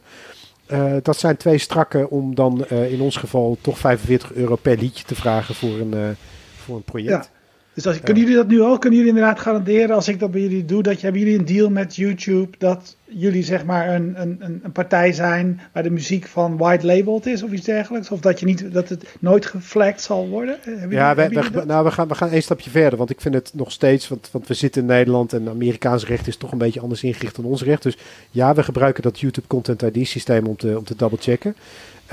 Eh, 0.74 0.94
dat 1.02 1.18
zijn 1.18 1.38
twee 1.38 1.58
strakken 1.58 2.10
om 2.10 2.36
dan 2.36 2.66
eh, 2.66 2.92
in 2.92 3.02
ons 3.02 3.18
geval 3.18 3.58
toch 3.62 3.78
45 3.78 4.34
euro 4.34 4.56
per 4.56 4.78
liedje 4.78 5.04
te 5.04 5.16
vragen 5.16 5.56
voor 5.56 5.70
een, 5.70 5.94
eh, 5.94 6.10
voor 6.56 6.76
een 6.76 6.84
project. 6.84 7.32
Dus 7.74 7.88
als, 7.88 8.00
kunnen 8.00 8.24
jullie 8.24 8.38
dat 8.38 8.48
nu 8.48 8.62
ook? 8.62 8.82
Kunnen 8.82 9.00
jullie 9.00 9.14
inderdaad 9.16 9.40
garanderen 9.40 9.96
als 9.96 10.08
ik 10.08 10.20
dat 10.20 10.32
bij 10.32 10.42
jullie 10.42 10.66
doe? 10.66 10.84
Dat 10.84 11.02
hebben 11.02 11.22
jullie 11.22 11.38
een 11.40 11.46
deal 11.46 11.70
met 11.70 11.96
YouTube 11.96 12.58
dat 12.58 12.96
jullie 13.06 13.44
zeg 13.44 13.66
maar 13.66 13.96
een, 13.96 14.14
een, 14.22 14.38
een, 14.64 14.72
partij 14.72 15.14
zijn 15.14 15.62
waar 15.74 15.84
de 15.84 15.90
muziek 15.90 16.28
van 16.28 16.58
white 16.58 16.86
labeled 16.86 17.26
is 17.26 17.44
of 17.44 17.52
iets 17.52 17.66
dergelijks? 17.66 18.10
Of 18.12 18.20
dat, 18.20 18.40
je 18.40 18.46
niet, 18.46 18.74
dat 18.74 18.90
het 18.90 19.06
nooit 19.20 19.46
geflagd 19.46 20.02
zal 20.02 20.28
worden? 20.28 20.56
Eh, 20.64 20.66
Hebben 20.80 20.98
Ja, 20.98 21.14
jullie- 21.16 21.52
dat? 21.52 21.66
nou, 21.66 21.86
we, 21.86 21.92
gaan, 21.92 22.08
we 22.08 22.16
gaan 22.16 22.30
één 22.30 22.44
stapje 22.44 22.70
verder. 22.70 22.98
Want 22.98 23.10
ik 23.10 23.22
vind 23.22 23.34
het 23.34 23.52
nog 23.54 23.72
steeds, 23.72 24.08
want, 24.08 24.30
want 24.32 24.48
we 24.48 24.54
zitten 24.54 24.82
in 24.82 24.88
Nederland 24.88 25.34
en 25.34 25.50
Amerikaans 25.50 26.06
recht 26.06 26.28
is 26.28 26.38
toch 26.38 26.52
een 26.52 26.58
beetje 26.58 26.80
anders 26.80 27.04
ingericht 27.04 27.36
dan 27.36 27.46
ons 27.46 27.64
recht. 27.64 27.84
Dus 27.84 27.98
ja, 28.32 28.54
we 28.56 28.64
gebruiken 28.64 29.04
dat 29.04 29.20
YouTube 29.20 29.48
Content 29.48 29.82
ID 29.82 30.08
systeem 30.08 30.46
om 30.48 30.56
te, 30.56 30.78
om 30.78 30.84
te 30.84 30.96
double-checken. 30.98 31.56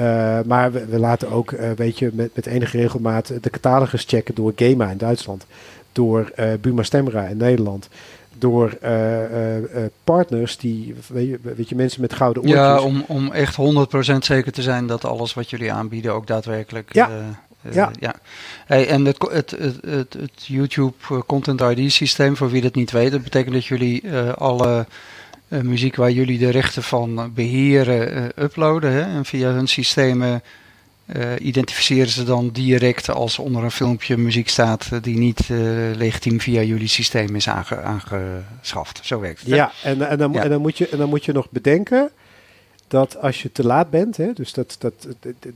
Eh, 0.01 0.39
maar 0.47 0.73
we, 0.73 0.87
we 0.87 0.99
laten 0.99 1.31
ook, 1.31 1.53
eh, 1.53 1.71
weet 1.71 1.99
je, 1.99 2.11
met, 2.13 2.31
met 2.35 2.47
enige 2.47 2.77
regelmaat 2.77 3.33
de 3.43 3.51
catalogus 3.51 4.05
checken 4.07 4.35
door 4.35 4.53
Gema 4.57 4.91
in 4.91 4.97
Duitsland. 4.97 5.47
Door 5.93 6.33
eh, 6.35 6.53
Buma 6.61 6.83
Stemra 6.83 7.25
in 7.27 7.37
Nederland. 7.37 7.89
Door 8.39 8.79
partners 10.05 10.57
die, 10.57 10.95
weet 11.09 11.29
je, 11.29 11.39
weet 11.43 11.69
je, 11.69 11.75
mensen 11.75 12.01
met 12.01 12.13
gouden 12.13 12.43
oortjes. 12.43 12.61
Ja, 12.61 12.81
om, 12.81 13.05
om 13.07 13.33
echt 13.33 13.57
100% 13.57 14.17
zeker 14.19 14.53
te 14.53 14.63
zijn 14.63 14.87
dat 14.87 15.05
alles 15.05 15.35
wat 15.35 15.51
jullie 15.51 15.73
aanbieden 15.73 16.13
ook 16.13 16.27
daadwerkelijk. 16.27 16.95
Ja. 16.95 17.11
Ja. 17.71 17.91
ja. 17.99 18.15
Hey, 18.67 18.89
en 18.89 19.05
het, 19.05 19.29
het, 19.31 19.51
het, 19.87 20.13
het, 20.13 20.47
YouTube 20.47 20.95
Content 21.27 21.61
ID 21.61 21.93
systeem, 21.93 22.37
voor 22.37 22.51
wie 22.51 22.63
dat 22.63 22.75
niet 22.75 22.91
weet, 22.91 23.11
dat 23.11 23.23
betekent 23.23 23.55
dat 23.55 23.67
jullie 23.67 24.13
alle 24.35 24.87
eh, 25.51 25.61
muziek 25.61 25.97
waar 25.97 26.11
jullie 26.11 26.39
de 26.39 26.51
rechten 26.51 26.83
van 26.83 27.33
beheren 27.35 28.13
eh, 28.37 28.45
uploaden. 28.45 28.93
Hè, 28.93 29.01
en 29.01 29.25
via 29.25 29.51
hun 29.51 29.67
systemen 29.67 30.43
eh, 31.07 31.33
identificeren 31.39 32.09
ze 32.11 32.25
dan 32.25 32.51
direct 32.53 33.11
als 33.11 33.39
onder 33.39 33.65
een 33.65 33.71
filmpje 33.71 34.17
muziek 34.17 34.49
staat 34.49 34.89
die 35.03 35.19
niet 35.19 35.49
legitiem 35.97 36.41
via 36.41 36.63
jullie 36.63 36.89
systeem 36.89 37.37
is 37.37 37.49
aange, 37.49 37.81
aangeschaft. 37.81 39.01
Zo 39.03 39.21
werkt 39.21 39.41
het. 39.41 39.51
hè? 39.51 39.57
Ja, 39.57 39.73
en, 39.83 40.09
en, 40.09 40.19
dan, 40.19 40.33
Ja. 40.33 40.43
en, 40.43 40.51
dan 40.51 40.61
moet 40.61 40.79
je, 40.79 40.89
en 40.89 40.99
dan 40.99 41.09
moet 41.09 41.25
je 41.25 41.33
nog 41.33 41.51
bedenken 41.51 42.11
dat 42.89 43.17
als 43.17 43.43
je 43.43 43.53
te 43.53 43.67
laat 43.67 43.91
bent, 43.91 44.17
hè, 44.17 44.33
dus, 44.33 44.53
dat, 44.53 44.77
dat, 44.79 45.07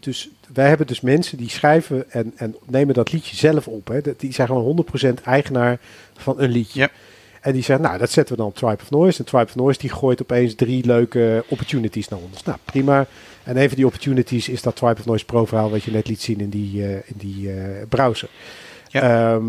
dus 0.00 0.28
wij 0.52 0.68
hebben 0.68 0.87
dus 0.87 1.00
mensen 1.00 1.38
die 1.38 1.50
schrijven 1.50 2.11
en, 2.11 2.33
en 2.37 2.57
nemen 2.64 2.94
dat 2.94 3.12
liedje 3.12 3.37
zelf 3.37 3.68
op. 3.68 3.88
Hè, 3.88 4.00
die 4.16 4.33
zijn 4.33 4.46
gewoon 4.46 4.87
100% 5.18 5.22
eigenaar 5.24 5.78
van 6.16 6.40
een 6.40 6.50
liedje. 6.50 6.80
Ja. 6.80 6.90
En 7.44 7.52
die 7.52 7.62
zeggen, 7.62 7.85
nou, 7.85 7.98
dat 7.98 8.11
zetten 8.11 8.35
we 8.35 8.40
dan 8.40 8.50
op 8.50 8.57
Tribe 8.57 8.83
of 8.83 8.90
Noise. 8.90 9.18
En 9.18 9.24
Tribe 9.24 9.44
of 9.44 9.54
Noise 9.54 9.80
die 9.80 9.90
gooit 9.90 10.22
opeens 10.22 10.54
drie 10.54 10.87
leuke 10.87 11.44
opportunities 11.48 12.09
naar 12.09 12.18
ons. 12.30 12.42
Nou, 12.42 12.59
prima. 12.64 13.07
En 13.42 13.57
een 13.57 13.68
van 13.68 13.76
die 13.76 13.87
opportunities 13.87 14.48
is 14.48 14.62
dat 14.62 14.76
Tribe 14.76 15.00
of 15.00 15.07
Noise 15.07 15.24
Pro 15.24 15.46
wat 15.46 15.83
je 15.83 15.90
net 15.90 16.09
liet 16.09 16.22
zien 16.22 16.40
in 16.40 16.48
die, 16.48 16.83
eh, 16.83 16.94
in 16.94 17.14
die 17.14 17.52
eh, 17.52 17.87
browser. 17.88 18.28
Ehm, 18.90 19.44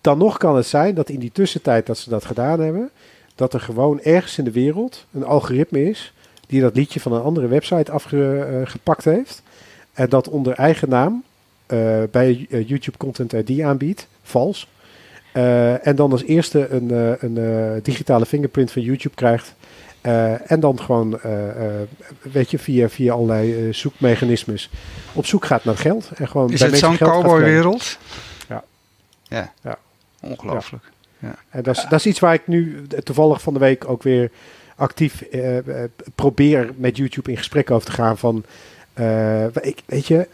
dan 0.00 0.18
nog 0.18 0.36
kan 0.36 0.56
het 0.56 0.66
zijn 0.66 0.94
dat 0.94 1.08
in 1.08 1.18
die 1.18 1.32
tussentijd 1.32 1.86
dat 1.86 1.98
ze 1.98 2.10
dat 2.10 2.24
gedaan 2.24 2.60
hebben, 2.60 2.90
dat 3.34 3.54
er 3.54 3.60
gewoon 3.60 4.00
ergens 4.00 4.38
in 4.38 4.44
de 4.44 4.50
wereld 4.50 5.06
een 5.12 5.24
algoritme 5.24 5.84
is 5.84 6.12
die 6.46 6.60
dat 6.60 6.76
liedje 6.76 7.00
van 7.00 7.12
een 7.12 7.22
andere 7.22 7.46
website 7.46 7.92
afgepakt 7.92 9.04
heeft. 9.04 9.42
En 9.92 10.08
dat 10.08 10.28
onder 10.28 10.52
eigen 10.52 10.88
naam 10.88 11.24
eh, 11.66 12.02
bij 12.10 12.46
eh, 12.50 12.68
YouTube 12.68 12.96
Content 12.96 13.32
ID 13.32 13.60
aanbiedt, 13.60 14.06
vals. 14.22 14.68
Eh, 15.32 15.86
en 15.86 15.96
dan 15.96 16.12
als 16.12 16.22
eerste 16.22 16.68
een, 16.68 16.90
eh, 16.90 17.22
een 17.22 17.38
eh, 17.38 17.82
digitale 17.82 18.26
fingerprint 18.26 18.72
van 18.72 18.82
YouTube 18.82 19.14
krijgt. 19.14 19.54
En 20.46 20.60
dan 20.60 20.80
gewoon, 20.80 21.20
weet 22.20 22.50
je, 22.50 22.58
via, 22.58 22.88
via 22.88 23.12
allerlei 23.12 23.72
zoekmechanismes 23.72 24.70
op 25.12 25.26
zoek 25.26 25.44
gaat 25.44 25.64
naar 25.64 25.76
geld. 25.76 26.10
En 26.14 26.28
gewoon 26.28 26.52
Is 26.52 26.60
bij 26.60 26.68
het 26.68 26.78
zo'n 26.78 26.96
cowboywereld? 26.96 27.98
Ja. 28.48 28.64
Ja. 29.22 29.52
Ja. 29.62 29.78
Ongelooflijk. 30.20 30.84
En 31.50 31.62
dat 31.62 31.76
is, 31.76 31.86
dat 31.88 31.98
is 31.98 32.06
iets 32.06 32.18
waar 32.18 32.34
ik 32.34 32.46
nu 32.46 32.86
toevallig 33.02 33.42
van 33.42 33.52
de 33.52 33.58
week 33.58 33.88
ook 33.88 34.02
weer 34.02 34.30
actief 34.76 35.24
probeer 36.14 36.70
met 36.76 36.96
YouTube 36.96 37.30
in 37.30 37.36
gesprek 37.36 37.70
over 37.70 37.86
te 37.86 37.92
gaan. 37.92 38.18
Van, 38.18 38.44
ik, 39.60 39.82
weet 39.86 40.06
je, 40.06 40.28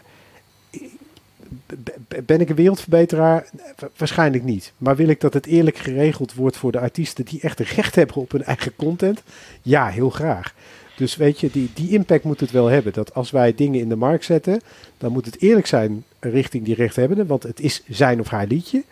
ben 2.25 2.41
ik 2.41 2.49
een 2.49 2.55
wereldverbeteraar? 2.55 3.45
Wa- 3.77 3.89
Waarschijnlijk 3.97 4.43
niet. 4.43 4.73
Maar 4.77 4.95
wil 4.95 5.07
ik 5.07 5.21
dat 5.21 5.33
het 5.33 5.45
eerlijk 5.45 5.77
geregeld 5.77 6.33
wordt 6.33 6.57
voor 6.57 6.71
de 6.71 6.79
artiesten 6.79 7.25
die 7.25 7.39
echt 7.41 7.59
recht 7.59 7.95
hebben 7.95 8.15
op 8.15 8.31
hun 8.31 8.43
eigen 8.43 8.75
content? 8.75 9.21
Ja, 9.61 9.87
heel 9.87 10.09
graag. 10.09 10.53
Dus 10.97 11.15
weet 11.15 11.39
je, 11.39 11.49
die, 11.51 11.69
die 11.73 11.89
impact 11.89 12.23
moet 12.23 12.39
het 12.39 12.51
wel 12.51 12.65
hebben. 12.67 12.93
Dat 12.93 13.13
als 13.13 13.31
wij 13.31 13.55
dingen 13.55 13.79
in 13.79 13.89
de 13.89 13.95
markt 13.95 14.25
zetten, 14.25 14.61
dan 14.97 15.11
moet 15.11 15.25
het 15.25 15.41
eerlijk 15.41 15.67
zijn 15.67 16.03
richting 16.19 16.65
die 16.65 16.75
rechthebbende. 16.75 17.25
Want 17.25 17.43
het 17.43 17.59
is 17.59 17.83
zijn 17.87 18.19
of 18.19 18.27
haar 18.27 18.47
liedje. 18.47 18.83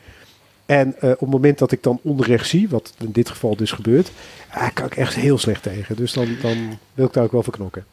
En 0.66 0.96
eh, 1.00 1.10
op 1.12 1.20
het 1.20 1.30
moment 1.30 1.58
dat 1.58 1.72
ik 1.72 1.84
dan 1.84 2.00
onrecht 2.02 2.48
zie, 2.48 2.70
wat 2.70 2.94
in 3.00 3.12
dit 3.12 3.30
geval 3.30 3.56
dus 3.56 3.72
gebeurt, 3.72 4.12
ah, 4.50 4.68
kan 4.74 4.86
ik 4.86 4.96
echt 4.96 5.16
heel 5.16 5.38
slecht 5.38 5.64
tegen. 5.64 5.96
Dus 5.96 6.14
dan, 6.14 6.28
dan 6.42 6.78
wil 6.94 7.06
ik 7.06 7.14
daar 7.14 7.24
ook 7.24 7.32
wel 7.32 7.44
voor 7.44 7.54
knokken. 7.54 7.86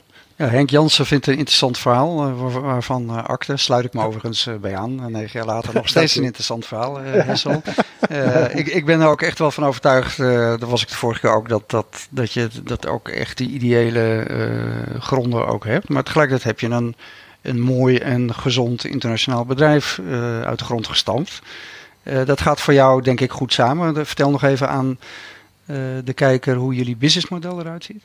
Ja, 0.42 0.48
Henk 0.48 0.70
Jansen 0.70 1.06
vindt 1.06 1.26
een 1.26 1.36
interessant 1.36 1.78
verhaal, 1.78 2.26
eh, 2.26 2.40
waar- 2.40 2.60
waarvan 2.62 3.08
eh 3.08 3.24
akte 3.24 3.56
sluit 3.56 3.84
ik 3.84 3.92
me 3.92 4.02
overigens 4.04 4.46
eh, 4.46 4.54
bij 4.54 4.76
aan. 4.76 5.02
En 5.04 5.12
negen 5.12 5.30
jaar 5.38 5.46
later 5.46 5.74
nog 5.80 5.88
steeds 5.88 6.16
een 6.16 6.24
interessant 6.24 6.66
verhaal, 6.66 6.98
Hessel. 7.02 7.62
Ik, 8.52 8.66
ik 8.66 8.84
ben 8.84 9.00
er 9.00 9.06
ook 9.08 9.22
echt 9.22 9.38
wel 9.38 9.50
van 9.50 9.64
overtuigd, 9.64 10.16
daar 10.16 10.58
was 10.66 10.82
ik 10.82 10.88
de 10.88 10.94
vorige 10.94 11.20
keer 11.20 11.34
ook, 11.34 11.48
dat, 11.48 11.70
dat, 11.70 12.06
dat 12.10 12.32
je 12.32 12.48
dat 12.64 12.86
ook 12.86 13.08
echt 13.08 13.36
die 13.38 13.48
ideële 13.50 14.26
gronden 14.98 15.46
ook 15.46 15.64
hebt. 15.64 15.88
Maar 15.88 16.02
tegelijkertijd 16.02 16.44
heb 16.48 16.60
je 16.70 16.76
een, 16.76 16.96
een 17.42 17.60
mooi 17.60 17.96
en 17.96 18.34
gezond 18.34 18.84
internationaal 18.84 19.44
bedrijf 19.44 20.00
uit 20.44 20.58
de 20.58 20.64
grond 20.64 20.86
gestampt. 20.86 21.40
Dat 22.24 22.40
gaat 22.40 22.60
voor 22.60 22.74
jou 22.74 23.02
denk 23.02 23.20
ik 23.20 23.30
goed 23.30 23.52
samen. 23.52 24.06
Vertel 24.06 24.30
nog 24.30 24.42
even 24.42 24.68
aan 24.68 24.98
de 26.04 26.12
kijker 26.14 26.54
hoe 26.56 26.74
jullie 26.74 26.96
businessmodel 26.96 27.60
eruit 27.60 27.84
ziet. 27.84 28.04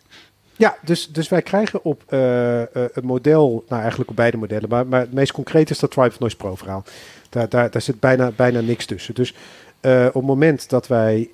Ja, 0.57 0.77
dus, 0.83 1.07
dus 1.07 1.29
wij 1.29 1.41
krijgen 1.41 1.83
op 1.83 2.03
uh, 2.09 2.61
het 2.73 3.03
model, 3.03 3.63
nou 3.67 3.81
eigenlijk 3.81 4.09
op 4.09 4.15
beide 4.15 4.37
modellen, 4.37 4.69
maar, 4.69 4.87
maar 4.87 4.99
het 4.99 5.13
meest 5.13 5.31
concreet 5.31 5.69
is 5.69 5.79
dat 5.79 5.91
Tribe 5.91 6.15
Noise 6.19 6.35
Pro 6.35 6.55
verhaal. 6.55 6.83
Daar, 7.29 7.49
daar, 7.49 7.71
daar 7.71 7.81
zit 7.81 7.99
bijna, 7.99 8.31
bijna 8.35 8.59
niks 8.59 8.85
tussen. 8.85 9.15
Dus 9.15 9.33
uh, 9.81 10.05
op 10.05 10.13
het 10.13 10.23
moment 10.23 10.69
dat 10.69 10.87
wij 10.87 11.29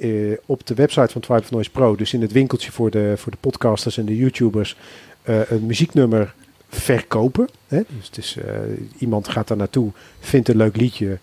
op 0.46 0.68
de 0.68 0.74
website 0.74 1.12
van 1.12 1.22
Tribe 1.22 1.44
Noise 1.50 1.70
Pro, 1.70 1.96
dus 1.96 2.14
in 2.14 2.22
het 2.22 2.32
winkeltje 2.32 2.72
voor 2.72 2.92
de, 2.92 3.14
voor 3.18 3.32
de 3.32 3.38
podcasters 3.40 3.98
en 3.98 4.06
de 4.06 4.18
YouTubers, 4.18 4.78
een 5.24 5.66
muzieknummer 5.66 6.34
verkopen. 6.70 7.50
Hè? 7.68 7.82
Dus 7.88 8.06
het 8.06 8.18
is, 8.18 8.38
iemand 8.98 9.28
gaat 9.28 9.48
daar 9.48 9.58
naartoe, 9.58 9.92
vindt 10.20 10.50
een 10.50 10.58
leuk 10.58 10.76
liedje, 10.76 11.18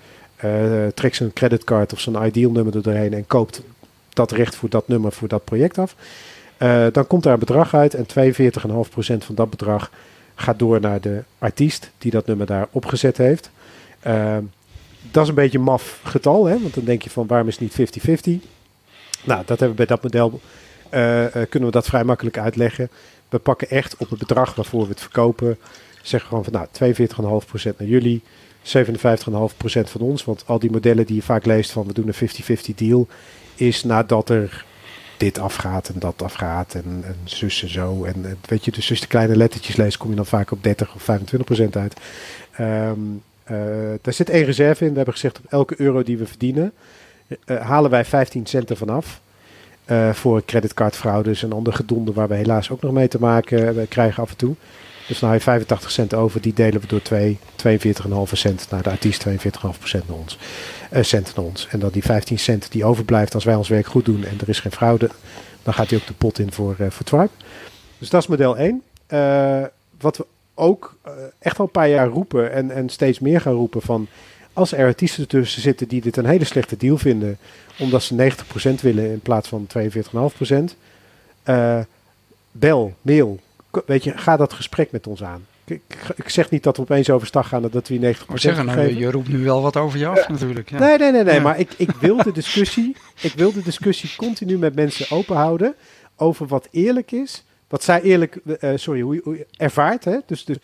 trekt 0.95 1.17
zijn 1.17 1.33
creditcard 1.33 1.93
of 1.93 2.01
zijn 2.01 2.27
ideal 2.27 2.51
nummer 2.51 2.77
er 2.77 2.83
doorheen 2.83 3.15
en 3.15 3.27
koopt 3.27 3.63
dat 4.13 4.33
recht 4.33 4.55
voor 4.55 4.69
dat 4.69 4.89
nummer 4.89 5.13
voor 5.13 5.29
dat 5.29 5.45
project 5.45 5.79
af. 5.79 5.97
Uh, 6.63 6.87
dan 6.93 7.07
komt 7.07 7.23
daar 7.23 7.33
een 7.33 7.39
bedrag 7.39 7.75
uit 7.75 7.95
en 7.95 8.07
42,5% 8.07 8.07
van 9.19 9.35
dat 9.35 9.51
bedrag 9.51 9.91
gaat 10.35 10.59
door 10.59 10.81
naar 10.81 11.01
de 11.01 11.23
artiest 11.39 11.91
die 11.99 12.11
dat 12.11 12.27
nummer 12.27 12.47
daar 12.47 12.69
opgezet 12.71 13.17
heeft. 13.17 13.51
Uh, 14.07 14.37
dat 15.11 15.23
is 15.23 15.29
een 15.29 15.35
beetje 15.35 15.59
een 15.59 15.65
maf 15.65 16.01
getal, 16.05 16.45
hè? 16.45 16.61
want 16.61 16.75
dan 16.75 16.85
denk 16.85 17.03
je 17.03 17.11
van 17.11 17.27
waarom 17.27 17.49
is 17.49 17.59
het 17.59 17.79
niet 17.79 18.41
50-50? 18.43 18.47
Nou, 19.25 19.43
dat 19.47 19.59
hebben 19.61 19.69
we 19.69 19.75
bij 19.75 19.87
dat 19.87 20.03
model, 20.03 20.41
uh, 20.85 21.27
kunnen 21.49 21.69
we 21.69 21.71
dat 21.71 21.87
vrij 21.87 22.05
makkelijk 22.05 22.39
uitleggen. 22.39 22.91
We 23.29 23.39
pakken 23.39 23.71
echt 23.71 23.97
op 23.97 24.11
het 24.11 24.19
bedrag 24.19 24.55
waarvoor 24.55 24.83
we 24.83 24.89
het 24.89 25.01
verkopen, 25.01 25.59
zeggen 26.03 26.29
gewoon 26.29 26.45
van 26.45 26.53
nou 26.53 26.95
42,5% 27.73 27.77
naar 27.77 27.89
jullie, 27.89 28.23
57,5% 28.63 29.91
van 29.91 30.01
ons. 30.01 30.25
Want 30.25 30.43
al 30.47 30.59
die 30.59 30.71
modellen 30.71 31.07
die 31.07 31.17
je 31.17 31.23
vaak 31.23 31.47
leest 31.47 31.71
van 31.71 31.87
we 31.87 31.93
doen 31.93 32.11
een 32.13 32.29
50-50 32.73 32.75
deal, 32.75 33.07
is 33.55 33.85
nadat 33.85 34.29
er 34.29 34.65
dit 35.21 35.39
afgaat 35.39 35.89
en 35.89 35.99
dat 35.99 36.23
afgaat 36.23 36.75
en, 36.75 37.03
en 37.07 37.17
zus 37.25 37.63
en 37.63 37.69
zo. 37.69 38.05
En 38.05 38.39
weet 38.49 38.65
je, 38.65 38.71
dus 38.71 38.89
als 38.89 38.99
je 38.99 39.05
de 39.05 39.11
kleine 39.11 39.37
lettertjes 39.37 39.77
leest, 39.77 39.97
kom 39.97 40.11
je 40.11 40.17
dan 40.17 40.27
vaak 40.27 40.51
op 40.51 40.63
30 40.63 40.95
of 40.95 41.03
25 41.03 41.49
procent 41.49 41.77
uit. 41.77 41.95
Um, 42.61 43.23
uh, 43.51 43.57
daar 44.03 44.15
zit 44.15 44.31
één 44.31 44.45
reserve 44.45 44.85
in. 44.85 44.91
We 44.91 44.97
hebben 44.97 45.15
gezegd, 45.15 45.39
op 45.39 45.45
elke 45.49 45.75
euro 45.79 46.03
die 46.03 46.19
we 46.19 46.27
verdienen, 46.27 46.73
uh, 47.47 47.61
halen 47.61 47.91
wij 47.91 48.05
15 48.05 48.47
cent 48.47 48.71
ervan 48.71 48.89
af. 48.89 49.21
Uh, 49.87 50.13
voor 50.13 50.45
creditcardfraudes 50.45 51.43
en 51.43 51.53
andere 51.53 51.77
gedonde 51.77 52.13
waar 52.13 52.29
we 52.29 52.35
helaas 52.35 52.71
ook 52.71 52.83
nog 52.83 52.93
mee 52.93 53.09
te 53.09 53.21
maken 53.21 53.89
krijgen 53.89 54.23
af 54.23 54.31
en 54.31 54.37
toe. 54.37 54.55
Dus 55.11 55.19
dan 55.19 55.33
je 55.33 55.41
85 55.41 55.91
cent 55.91 56.15
over, 56.15 56.41
die 56.41 56.53
delen 56.53 56.81
we 56.81 56.87
door 56.87 57.03
2, 57.03 57.39
42,5 57.67 58.33
cent 58.33 58.67
naar 58.71 58.83
de 58.83 58.91
artiest, 58.91 59.29
42,5 59.29 59.35
procent 59.79 60.09
naar 60.09 60.17
ons 60.17 60.39
uh, 60.93 61.03
cent 61.03 61.33
naar 61.37 61.45
ons. 61.45 61.67
En 61.71 61.79
dan 61.79 61.91
die 61.91 62.03
15 62.03 62.39
cent 62.39 62.73
die 62.73 62.85
overblijft 62.85 63.35
als 63.35 63.45
wij 63.45 63.55
ons 63.55 63.69
werk 63.69 63.87
goed 63.87 64.05
doen 64.05 64.25
en 64.25 64.41
er 64.41 64.49
is 64.49 64.61
geen 64.61 64.73
fraude, 64.73 65.11
dan 65.63 65.75
gaat 65.75 65.91
hij 65.91 65.99
ook 65.99 66.07
de 66.07 66.13
pot 66.13 66.39
in 66.39 66.53
voor, 66.53 66.77
uh, 66.81 66.87
voor. 66.91 67.29
Dus 67.99 68.11
dat 68.11 68.23
is 68.23 68.27
model 68.27 68.57
1. 68.57 68.83
Uh, 69.09 69.59
eh, 69.59 69.67
wat 70.01 70.17
we 70.17 70.27
ook 70.55 70.97
echt 71.39 71.59
al 71.59 71.65
een 71.65 71.71
paar 71.71 71.89
jaar 71.89 72.09
roepen 72.09 72.53
en, 72.53 72.71
en 72.71 72.89
steeds 72.89 73.19
meer 73.19 73.41
gaan 73.41 73.53
roepen 73.53 73.83
van 73.83 74.09
als 74.53 74.73
er 74.73 74.87
artiesten 74.87 75.29
tussen 75.29 75.63
zitten 75.63 75.89
die 75.89 76.01
dit 76.01 76.17
een 76.17 76.27
hele 76.27 76.45
slechte 76.45 76.77
deal 76.77 76.99
vinden, 76.99 77.39
omdat 77.79 78.03
ze 78.03 78.33
90% 78.79 78.81
willen 78.81 79.11
in 79.11 79.21
plaats 79.21 79.49
van 79.49 79.67
42,5%, 79.79 81.53
bel, 82.53 82.95
mail, 83.03 83.39
weet 83.87 84.05
je, 84.05 84.19
ga 84.19 84.37
dat 84.37 84.53
gesprek 84.53 84.91
met 84.91 85.07
ons 85.07 85.23
aan 85.23 85.47
ik, 85.71 85.83
ik, 86.17 86.29
zeg 86.29 86.51
niet 86.51 86.63
dat 86.63 86.77
we 86.77 86.83
opeens 86.83 87.11
overstag 87.11 87.49
gaan 87.49 87.63
dat 87.63 87.89
we 87.89 87.97
90% 87.99 88.01
maar 88.01 88.39
zeggen, 88.39 88.67
nou, 88.67 88.97
je 88.97 89.11
roept 89.11 89.29
nu 89.29 89.45
wel 89.45 89.63
wat 89.63 89.77
over 89.77 89.99
je 89.99 90.07
af 90.07 90.29
natuurlijk. 90.29 90.71
Ja. 90.71 90.79
Nee, 90.79 90.99
nee, 90.99 91.13
nee, 91.13 91.25
nee 91.25 91.41
maar 91.41 91.59
ik, 91.59 91.75
ik, 91.77 91.91
wil 91.91 92.17
de 92.17 92.33
discussie, 92.33 92.97
ik 93.21 93.33
wil 93.33 93.53
de 93.53 93.63
discussie 93.63 94.11
continu 94.17 94.59
met 94.59 94.75
mensen 94.75 95.17
open 95.17 95.37
houden 95.37 95.75
over 96.17 96.47
wat 96.47 96.69
eerlijk 96.71 97.13
is. 97.13 97.45
Wat 97.69 97.83
zij 97.83 98.03
eerlijk, 98.03 98.39
uh, 98.45 98.71
sorry, 98.75 99.01
hoe, 99.01 99.21
hoe 99.25 99.47
ervaart. 99.57 100.05
Hè? 100.05 100.17
Dus, 100.27 100.45
dus 100.45 100.57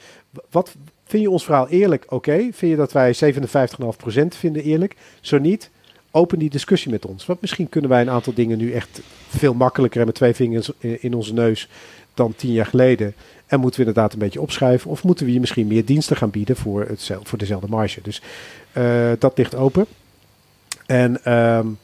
wat 0.51 0.75
vind 1.05 1.23
je 1.23 1.31
ons 1.31 1.45
verhaal 1.45 1.69
eerlijk? 1.69 2.05
Oké. 2.09 2.37
Vind 2.37 2.59
je 2.59 2.77
dat 2.77 2.93
wij 2.93 3.15
57,5% 3.15 4.27
vinden 4.29 4.63
eerlijk? 4.63 4.97
Zo 5.21 5.39
niet, 5.39 5.71
open 6.11 6.39
die 6.39 6.51
discussie 6.51 6.91
met 6.91 7.07
ons. 7.07 7.27
Want 7.27 7.41
misschien 7.41 7.69
kunnen 7.69 7.91
wij 7.91 8.01
een 8.01 8.11
aantal 8.11 8.35
dingen 8.35 8.59
nu 8.59 8.73
echt 8.73 9.01
veel 9.29 9.55
makkelijker 9.55 10.01
en 10.01 10.07
met 10.07 10.15
twee 10.15 10.35
vingers 10.35 10.71
in 10.79 11.15
onze 11.15 11.33
neus 11.33 11.69
dan 12.17 12.35
tien 12.37 12.53
jaar 12.53 12.67
geleden. 12.67 13.15
En 13.47 13.61
moeten 13.61 13.81
we 13.81 13.87
inderdaad 13.87 14.13
een 14.13 14.19
beetje 14.19 14.41
opschuiven? 14.41 14.91
Of 14.91 15.03
moeten 15.03 15.27
we 15.27 15.33
je 15.33 15.41
misschien 15.41 15.67
meer 15.67 15.85
diensten 15.85 16.17
gaan 16.17 16.31
bieden 16.31 16.57
voor, 16.57 16.85
hetzelfde, 16.89 17.29
voor 17.29 17.39
dezelfde 17.39 17.69
marge? 17.69 18.01
Dus 18.03 18.23
uh, 18.73 19.11
dat 19.19 19.39
ligt 19.39 19.55
open. 19.55 19.87
En 20.87 21.33
um, 21.33 21.79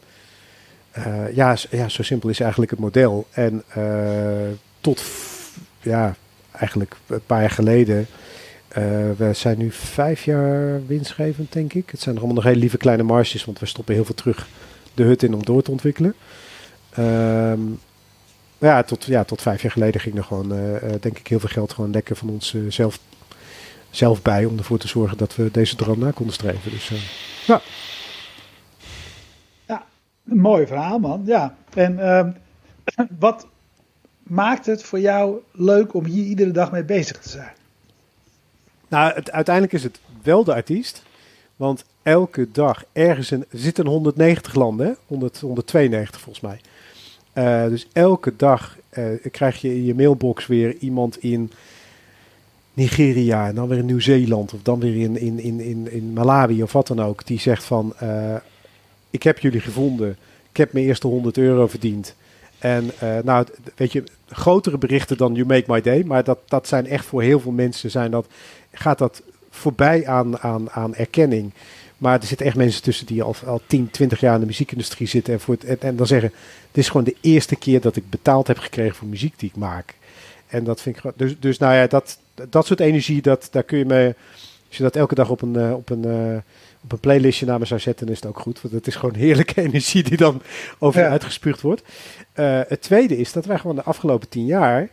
uh, 0.98 1.34
ja, 1.34 1.56
ja, 1.70 1.88
zo 1.88 2.02
simpel 2.02 2.28
is 2.28 2.40
eigenlijk 2.40 2.70
het 2.70 2.80
model. 2.80 3.26
En 3.30 3.62
uh, 3.76 3.84
tot 4.80 5.02
ja, 5.80 6.14
eigenlijk 6.52 6.96
een 7.06 7.26
paar 7.26 7.40
jaar 7.40 7.50
geleden. 7.50 8.06
we 9.16 9.30
zijn 9.32 9.58
nu 9.58 9.70
vijf 9.70 10.24
jaar 10.24 10.86
winstgevend, 10.86 11.52
denk 11.52 11.72
ik. 11.72 11.90
Het 11.90 12.00
zijn 12.00 12.16
allemaal 12.16 12.34
nog 12.34 12.44
hele 12.44 12.58
lieve 12.58 12.76
kleine 12.76 13.02
marges, 13.02 13.44
want 13.44 13.58
we 13.58 13.66
stoppen 13.66 13.94
heel 13.94 14.04
veel 14.04 14.14
terug 14.14 14.46
de 14.94 15.02
hut 15.02 15.22
in 15.22 15.34
om 15.34 15.44
door 15.44 15.62
te 15.62 15.70
ontwikkelen. 15.70 16.14
Um, 16.98 17.78
ja, 18.68 18.82
tot, 18.82 19.04
ja, 19.04 19.24
tot 19.24 19.42
vijf 19.42 19.62
jaar 19.62 19.72
geleden 19.72 20.00
ging 20.00 20.16
er 20.16 20.24
gewoon, 20.24 20.52
uh, 20.52 20.76
denk 21.00 21.18
ik, 21.18 21.26
heel 21.26 21.40
veel 21.40 21.48
geld 21.48 21.72
gewoon 21.72 21.90
lekker 21.90 22.16
van 22.16 22.28
ons 22.28 22.52
uh, 22.52 22.70
zelf, 22.70 22.98
zelf 23.90 24.22
bij. 24.22 24.44
Om 24.44 24.58
ervoor 24.58 24.78
te 24.78 24.88
zorgen 24.88 25.16
dat 25.16 25.36
we 25.36 25.50
deze 25.50 25.76
droom 25.76 25.98
na 25.98 26.10
konden 26.10 26.34
streven. 26.34 26.70
Dus 26.70 26.92
ja. 27.46 27.60
Ja, 29.66 29.84
een 30.26 30.40
mooi 30.40 30.66
verhaal 30.66 30.98
man. 30.98 31.22
Ja, 31.24 31.56
en 31.74 31.98
ehm, 31.98 32.30
wat 33.18 33.46
maakt 34.22 34.66
het 34.66 34.82
voor 34.82 35.00
jou 35.00 35.36
leuk 35.52 35.94
om 35.94 36.04
hier 36.04 36.24
iedere 36.24 36.50
dag 36.50 36.72
mee 36.72 36.84
bezig 36.84 37.18
te 37.18 37.28
zijn? 37.28 37.52
Nou, 38.88 39.14
het, 39.14 39.30
uiteindelijk 39.30 39.74
is 39.74 39.82
het 39.82 40.00
wel 40.22 40.44
de 40.44 40.54
artiest. 40.54 41.02
Want 41.56 41.84
elke 42.02 42.50
dag 42.50 42.84
ergens 42.92 43.30
in, 43.30 43.44
er 43.50 43.58
zitten 43.58 43.86
190 43.86 44.54
landen, 44.54 44.86
hè? 44.86 44.92
100, 45.06 45.40
192 45.40 46.20
volgens 46.20 46.44
mij. 46.44 46.60
Uh, 47.34 47.66
dus 47.68 47.86
elke 47.92 48.36
dag 48.36 48.76
uh, 48.98 49.06
krijg 49.30 49.60
je 49.60 49.74
in 49.74 49.84
je 49.84 49.94
mailbox 49.94 50.46
weer 50.46 50.76
iemand 50.76 51.22
in 51.22 51.52
Nigeria, 52.74 53.46
en 53.46 53.54
dan 53.54 53.68
weer 53.68 53.78
in 53.78 53.86
Nieuw-Zeeland 53.86 54.52
of 54.52 54.62
dan 54.62 54.80
weer 54.80 54.96
in, 54.96 55.16
in, 55.16 55.38
in, 55.38 55.60
in, 55.60 55.92
in 55.92 56.12
Malawi 56.12 56.62
of 56.62 56.72
wat 56.72 56.86
dan 56.86 57.02
ook, 57.02 57.26
die 57.26 57.40
zegt 57.40 57.64
van 57.64 57.94
uh, 58.02 58.34
ik 59.10 59.22
heb 59.22 59.38
jullie 59.38 59.60
gevonden, 59.60 60.16
ik 60.50 60.56
heb 60.56 60.72
mijn 60.72 60.84
eerste 60.84 61.06
100 61.06 61.38
euro 61.38 61.66
verdiend. 61.66 62.14
En 62.58 62.90
nou, 63.24 63.46
weet 63.76 63.92
je, 63.92 64.04
grotere 64.28 64.78
berichten 64.78 65.16
dan 65.16 65.34
You 65.34 65.46
Make 65.46 65.72
My 65.72 65.80
Day, 65.80 66.02
maar 66.02 66.24
dat, 66.24 66.38
dat 66.48 66.68
zijn 66.68 66.86
echt 66.86 67.04
voor 67.04 67.22
heel 67.22 67.40
veel 67.40 67.52
mensen 67.52 67.90
zijn 67.90 68.10
dat, 68.10 68.26
gaat 68.72 68.98
dat 68.98 69.22
voorbij 69.50 70.06
aan, 70.06 70.38
aan, 70.38 70.70
aan 70.70 70.94
erkenning. 70.94 71.52
Maar 72.02 72.20
er 72.20 72.26
zitten 72.26 72.46
echt 72.46 72.56
mensen 72.56 72.82
tussen 72.82 73.06
die 73.06 73.22
al, 73.22 73.34
al 73.46 73.60
10, 73.66 73.90
20 73.90 74.20
jaar 74.20 74.34
in 74.34 74.40
de 74.40 74.46
muziekindustrie 74.46 75.06
zitten. 75.08 75.32
En, 75.32 75.40
voor 75.40 75.56
het, 75.60 75.82
en, 75.82 75.96
dan 75.96 76.06
zeggen, 76.06 76.32
dit 76.70 76.84
is 76.84 76.86
gewoon 76.86 77.04
de 77.04 77.16
eerste 77.20 77.56
keer 77.56 77.80
dat 77.80 77.96
ik 77.96 78.10
betaald 78.10 78.46
heb 78.46 78.58
gekregen 78.58 78.94
voor 78.94 79.08
muziek 79.08 79.38
die 79.38 79.48
ik 79.48 79.56
maak. 79.56 79.94
En 80.46 80.64
dat 80.64 80.80
vind 80.80 80.96
ik 80.96 81.12
dus, 81.16 81.34
dus 81.38 81.58
nou 81.58 81.74
ja, 81.74 81.86
dat, 81.86 82.18
dat 82.48 82.66
soort 82.66 82.80
energie, 82.80 83.22
dat, 83.22 83.48
daar 83.50 83.62
kun 83.62 83.78
je 83.78 83.84
me, 83.84 84.14
als 84.68 84.76
je 84.76 84.82
dat 84.82 84.96
elke 84.96 85.14
dag 85.14 85.30
op 85.30 85.42
een, 85.42 85.54
uh, 85.54 85.72
op 85.72 85.90
een, 85.90 86.06
uh, 86.06 86.36
op 86.82 86.92
een 86.92 87.00
playlistje 87.00 87.46
naar 87.46 87.58
me 87.58 87.64
zou 87.64 87.80
zetten, 87.80 88.06
dan 88.06 88.14
is 88.14 88.20
het 88.20 88.30
ook 88.30 88.40
goed. 88.40 88.60
Want 88.60 88.74
het 88.74 88.86
is 88.86 88.96
gewoon 88.96 89.14
heerlijke 89.14 89.62
energie 89.66 90.02
die 90.02 90.16
dan 90.16 90.42
over 90.78 91.00
je 91.00 91.06
uitgespuugd 91.06 91.60
wordt. 91.60 91.82
Uh, 92.34 92.60
het 92.68 92.82
tweede 92.82 93.18
is 93.18 93.32
dat 93.32 93.44
wij 93.44 93.58
gewoon 93.58 93.76
de 93.76 93.82
afgelopen 93.82 94.28
tien 94.28 94.46
jaar 94.46 94.88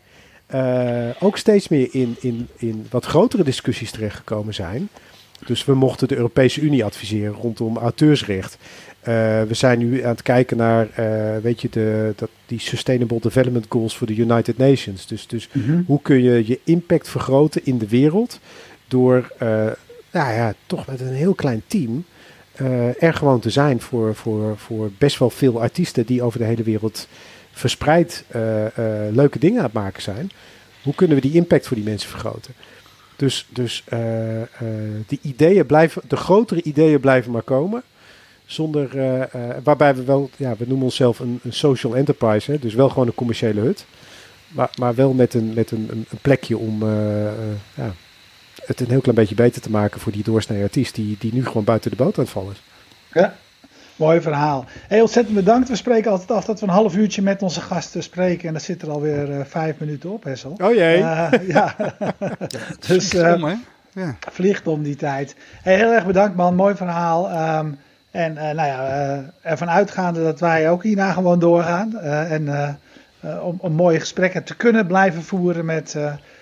ook 1.20 1.38
steeds 1.38 1.68
meer 1.68 1.88
in, 1.92 2.16
in, 2.20 2.48
in 2.56 2.88
wat 2.90 3.06
grotere 3.06 3.44
discussies 3.44 3.92
terechtgekomen 3.92 4.54
zijn. 4.54 4.90
Dus 5.46 5.66
we 5.66 5.74
mochten 5.74 6.08
de 6.08 6.16
Europese 6.16 6.62
Unie 6.62 6.84
adviseren 6.84 7.34
rondom 7.34 7.78
auteursrecht. 7.78 8.58
Uh, 9.00 9.06
we 9.42 9.54
zijn 9.54 9.80
nu 9.80 10.04
aan 10.04 10.10
het 10.10 10.22
kijken 10.22 10.58
naar, 10.58 10.88
uh, 11.00 11.38
weet 11.38 11.62
je, 11.62 11.70
de, 11.70 12.14
dat, 12.16 12.30
die 12.46 12.60
Sustainable 12.60 13.20
Development 13.20 13.66
Goals 13.70 13.98
voor 13.98 14.08
de 14.08 14.16
United 14.16 14.58
Nations. 14.58 15.08
Dus, 15.08 15.28
dus 15.28 15.50
mm-hmm. 15.52 15.84
hoe 15.88 16.02
kun 16.02 16.24
je 16.24 16.48
je 16.48 16.60
impact 16.64 17.10
vergroten 17.10 17.62
in 17.66 17.78
de 17.78 17.88
wereld 17.88 18.40
door, 18.88 19.32
uh, 19.34 19.48
nou 20.12 20.34
ja, 20.34 20.54
toch 20.66 20.88
met 20.88 21.00
een 21.00 21.14
heel 21.14 21.34
klein 21.34 21.62
team 21.68 22.06
er 23.00 23.14
gewoon 23.14 23.40
te 23.40 23.50
zijn 23.50 23.82
voor, 23.82 24.16
voor, 24.16 24.58
voor 24.58 24.92
best 24.98 25.20
wel 25.20 25.30
veel 25.30 25.62
artiesten 25.62 26.06
die 26.06 26.22
over 26.22 26.40
de 26.40 26.46
hele 26.46 26.64
wereld 26.64 27.08
verspreid 27.52 28.26
leuke 29.12 29.40
dingen 29.40 29.58
aan 29.58 29.64
het 29.64 29.74
maken 29.74 30.02
zijn. 30.02 30.32
Hoe 30.84 30.96
kunnen 30.96 31.16
we 31.16 31.22
die 31.22 31.34
impact 31.34 31.68
voor 31.68 31.76
die 31.76 31.86
mensen 31.86 32.10
vergroten? 32.10 32.54
Dus, 33.20 33.46
dus 33.50 33.84
uh, 33.94 35.20
ideeën 35.22 35.66
blijven, 35.66 36.02
de 36.08 36.16
grotere 36.16 36.62
ideeën 36.62 37.00
blijven 37.00 37.32
maar 37.32 37.42
komen. 37.42 37.84
Zonder, 38.46 38.96
uh, 38.96 39.24
waarbij 39.64 39.96
we 39.96 40.04
wel, 40.04 40.30
ja, 40.38 40.56
we 40.58 40.66
noemen 40.68 40.86
onszelf 40.86 41.20
een, 41.20 41.40
een 41.44 41.54
social 41.54 41.96
enterprise, 41.96 42.52
hè, 42.52 42.60
dus 42.60 42.74
wel 42.74 42.90
gewoon 42.90 43.08
een 43.08 43.14
commerciële 43.14 43.60
hut. 43.60 43.86
Maar, 44.48 44.70
maar 44.80 44.96
wel 44.96 45.14
met 45.14 45.34
een, 45.34 45.54
met 45.54 45.72
een, 45.72 45.88
een 45.92 46.20
plekje 46.22 46.58
om 46.58 46.84
ja, 47.76 47.94
het 48.66 48.80
een 48.80 48.90
heel 48.90 49.02
klein 49.02 49.18
beetje 49.18 49.36
beter 49.36 49.62
te 49.62 49.70
maken 49.70 50.00
voor 50.00 50.12
die 50.12 50.24
doorsnee 50.24 50.64
artiest 50.64 50.96
die, 50.96 51.16
die 51.20 51.34
nu 51.34 51.46
gewoon 51.46 51.64
buiten 51.64 51.92
de 51.92 51.98
boot 51.98 52.18
aan 52.18 52.24
het 52.24 52.34
vallen 52.34 52.52
is. 52.52 52.62
Ja, 53.14 53.38
Mooi 54.00 54.22
verhaal. 54.22 54.66
Heel 54.88 55.02
ontzettend 55.02 55.36
bedankt. 55.36 55.70
We 55.70 55.76
spreken 55.76 56.12
altijd 56.12 56.32
af 56.32 56.46
dat 56.46 56.60
we 56.60 56.66
een 56.66 56.74
half 56.74 56.96
uurtje 56.96 57.22
met 57.22 57.42
onze 57.42 57.62
gasten 57.62 58.04
spreken. 58.04 58.48
En 58.48 58.54
dat 58.54 58.62
zit 58.62 58.82
er 58.82 58.90
alweer 58.90 59.30
uh, 59.30 59.40
vijf 59.46 59.80
minuten 59.80 60.12
op, 60.12 60.24
Hessel. 60.24 60.56
Oh 60.58 60.74
jee. 60.74 60.98
Uh, 61.10 61.32
ja. 61.48 61.76
dus 62.88 63.14
uh, 63.14 63.34
om, 63.34 63.64
ja. 63.94 64.16
vliegt 64.32 64.68
om 64.68 64.84
die 64.84 64.96
tijd. 64.96 65.36
Hey, 65.62 65.76
heel 65.76 65.94
erg 65.94 66.06
bedankt 66.06 66.36
man. 66.36 66.56
Mooi 66.56 66.76
verhaal. 66.76 67.58
Um, 67.60 67.78
en 68.12 68.34
nou 68.34 68.56
ja, 68.56 69.24
ervan 69.42 69.70
uitgaande 69.70 70.24
dat 70.24 70.40
wij 70.40 70.70
ook 70.70 70.84
hierna 70.84 71.12
gewoon 71.12 71.40
doorgaan. 71.40 72.00
en 72.00 72.78
om, 73.42 73.58
om 73.58 73.72
mooie 73.72 74.00
gesprekken 74.00 74.44
te 74.44 74.56
kunnen 74.56 74.88
blijven 74.88 75.24
voeren 75.24 75.66
met 75.66 75.96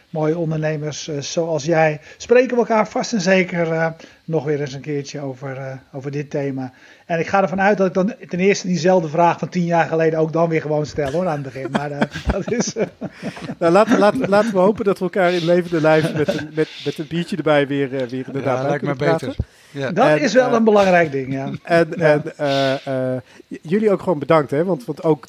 mooie 0.09 0.37
ondernemers 0.37 1.07
uh, 1.07 1.21
zoals 1.21 1.63
jij. 1.63 1.99
Spreken 2.17 2.49
we 2.49 2.57
elkaar 2.57 2.87
vast 2.87 3.13
en 3.13 3.21
zeker 3.21 3.67
uh, 3.67 3.87
nog 4.27 4.43
weer 4.43 4.61
eens 4.61 4.73
een 4.73 4.81
keertje 4.81 5.19
over, 5.19 5.57
uh, 5.57 5.73
over 5.91 6.11
dit 6.11 6.29
thema. 6.29 6.71
En 7.05 7.19
ik 7.19 7.27
ga 7.27 7.41
ervan 7.41 7.61
uit 7.61 7.77
dat 7.77 7.87
ik 7.87 7.93
dan 7.93 8.13
ten 8.27 8.39
eerste 8.39 8.67
diezelfde 8.67 9.09
vraag 9.09 9.39
van 9.39 9.49
tien 9.49 9.65
jaar 9.65 9.87
geleden 9.87 10.19
ook 10.19 10.33
dan 10.33 10.49
weer 10.49 10.61
gewoon 10.61 10.85
stel 10.85 11.11
hoor 11.11 11.27
aan 11.27 11.43
het 11.43 11.53
begin. 11.53 11.71
Maar 11.71 11.89
dat 12.31 12.51
is. 12.51 12.73
nou, 13.59 13.71
laten, 13.71 13.99
laten, 13.99 14.29
laten 14.29 14.51
we 14.51 14.59
hopen 14.59 14.85
dat 14.85 14.97
we 14.97 15.03
elkaar 15.03 15.33
in 15.33 15.45
levende 15.45 15.81
lijf 15.81 16.13
met 16.13 16.27
een, 16.27 16.49
met, 16.55 16.69
met 16.85 16.97
een 16.97 17.07
biertje 17.07 17.37
erbij 17.37 17.67
weer, 17.67 17.89
weer 17.89 18.25
inderdaad 18.25 18.61
ja, 18.61 18.67
lijkt 18.67 18.83
me 18.83 18.95
beter. 18.95 19.35
Ja. 19.77 19.91
Dat 19.91 20.07
en, 20.07 20.19
is 20.19 20.33
wel 20.33 20.53
een 20.53 20.63
belangrijk 20.63 21.11
ding, 21.11 21.33
ja. 21.33 21.51
En, 21.63 21.87
ja. 21.97 22.21
en 22.35 23.23
jullie 23.61 23.91
ook 23.91 24.01
gewoon 24.01 24.19
bedankt, 24.19 24.51
hè? 24.51 24.63
Want, 24.63 24.85
want 24.85 25.03
ook 25.03 25.27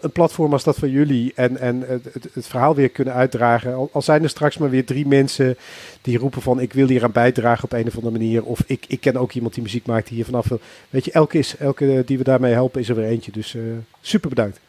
een 0.00 0.12
platform 0.12 0.52
als 0.52 0.64
dat 0.64 0.76
van 0.76 0.90
jullie 0.90 1.32
en, 1.34 1.56
en 1.56 1.82
het, 1.86 2.28
het, 2.32 2.46
verhaal 2.46 2.74
weer 2.74 2.88
kunnen 2.88 3.14
uitdragen. 3.14 3.74
Al, 3.74 3.88
al, 3.92 4.02
zijn 4.02 4.22
er 4.22 4.28
straks 4.28 4.58
maar 4.58 4.70
weer 4.70 4.84
drie 4.84 5.06
mensen 5.06 5.56
die 6.02 6.18
roepen 6.18 6.42
van 6.42 6.60
ik 6.60 6.72
wil 6.72 6.88
hier 6.88 7.04
aan 7.04 7.12
bijdragen 7.12 7.64
op 7.64 7.72
een 7.72 7.86
of 7.86 7.96
andere 7.96 8.18
manier. 8.18 8.44
Of 8.44 8.60
ik, 8.66 8.84
ik 8.88 9.00
ken 9.00 9.16
ook 9.16 9.32
iemand 9.32 9.54
die 9.54 9.62
muziek 9.62 9.86
maakt 9.86 10.06
die 10.06 10.16
hier 10.16 10.24
vanaf 10.24 10.48
wil. 10.48 10.60
Weet 10.90 11.04
je, 11.04 11.12
elke, 11.12 11.38
is, 11.38 11.56
elke 11.56 12.02
die 12.06 12.18
we 12.18 12.24
daarmee 12.24 12.52
helpen 12.52 12.80
is 12.80 12.88
er 12.88 12.94
weer 12.94 13.08
eentje. 13.08 13.32
Dus 13.32 13.56
super 14.00 14.28
bedankt. 14.28 14.60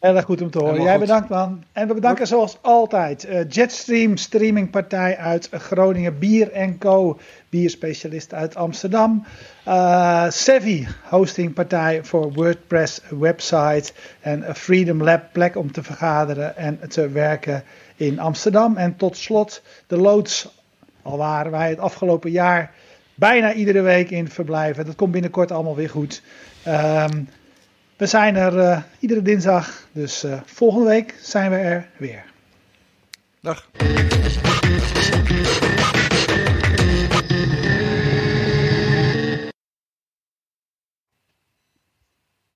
Heel 0.00 0.16
erg 0.16 0.24
goed 0.24 0.42
om 0.42 0.50
te 0.50 0.58
horen. 0.58 0.82
Jij 0.82 0.98
bedankt 0.98 1.28
man. 1.28 1.64
En 1.72 1.88
we 1.88 1.94
bedanken 1.94 2.26
zoals 2.26 2.58
altijd 2.60 3.28
uh, 3.28 3.40
Jetstream, 3.48 4.16
streamingpartij 4.16 5.16
uit 5.16 5.48
Groningen, 5.52 6.18
Bier 6.18 6.76
Co, 6.78 7.18
bierspecialist 7.48 8.34
uit 8.34 8.56
Amsterdam. 8.56 9.24
Uh, 9.68 10.30
Sevi, 10.30 10.88
hostingpartij 11.02 12.04
voor 12.04 12.32
WordPress 12.32 13.00
website. 13.18 13.92
En 14.20 14.54
Freedom 14.54 15.02
Lab, 15.02 15.22
plek 15.32 15.56
om 15.56 15.72
te 15.72 15.82
vergaderen 15.82 16.56
en 16.56 16.80
te 16.88 17.08
werken 17.08 17.62
in 17.96 18.18
Amsterdam. 18.18 18.76
En 18.76 18.96
tot 18.96 19.16
slot 19.16 19.62
de 19.86 19.96
loods, 19.96 20.62
al 21.02 21.16
waren 21.16 21.50
wij 21.50 21.68
het 21.68 21.78
afgelopen 21.78 22.30
jaar 22.30 22.72
bijna 23.14 23.52
iedere 23.52 23.80
week 23.80 24.10
in 24.10 24.28
verblijven. 24.28 24.86
Dat 24.86 24.96
komt 24.96 25.12
binnenkort 25.12 25.52
allemaal 25.52 25.76
weer 25.76 25.90
goed. 25.90 26.22
Um, 26.66 27.28
we 28.00 28.06
zijn 28.06 28.36
er 28.36 28.56
uh, 28.56 28.78
iedere 28.98 29.22
dinsdag, 29.22 29.86
dus 29.92 30.24
uh, 30.24 30.40
volgende 30.44 30.88
week 30.88 31.14
zijn 31.20 31.50
we 31.50 31.56
er 31.56 31.88
weer. 31.96 32.24
Dag. 33.40 33.68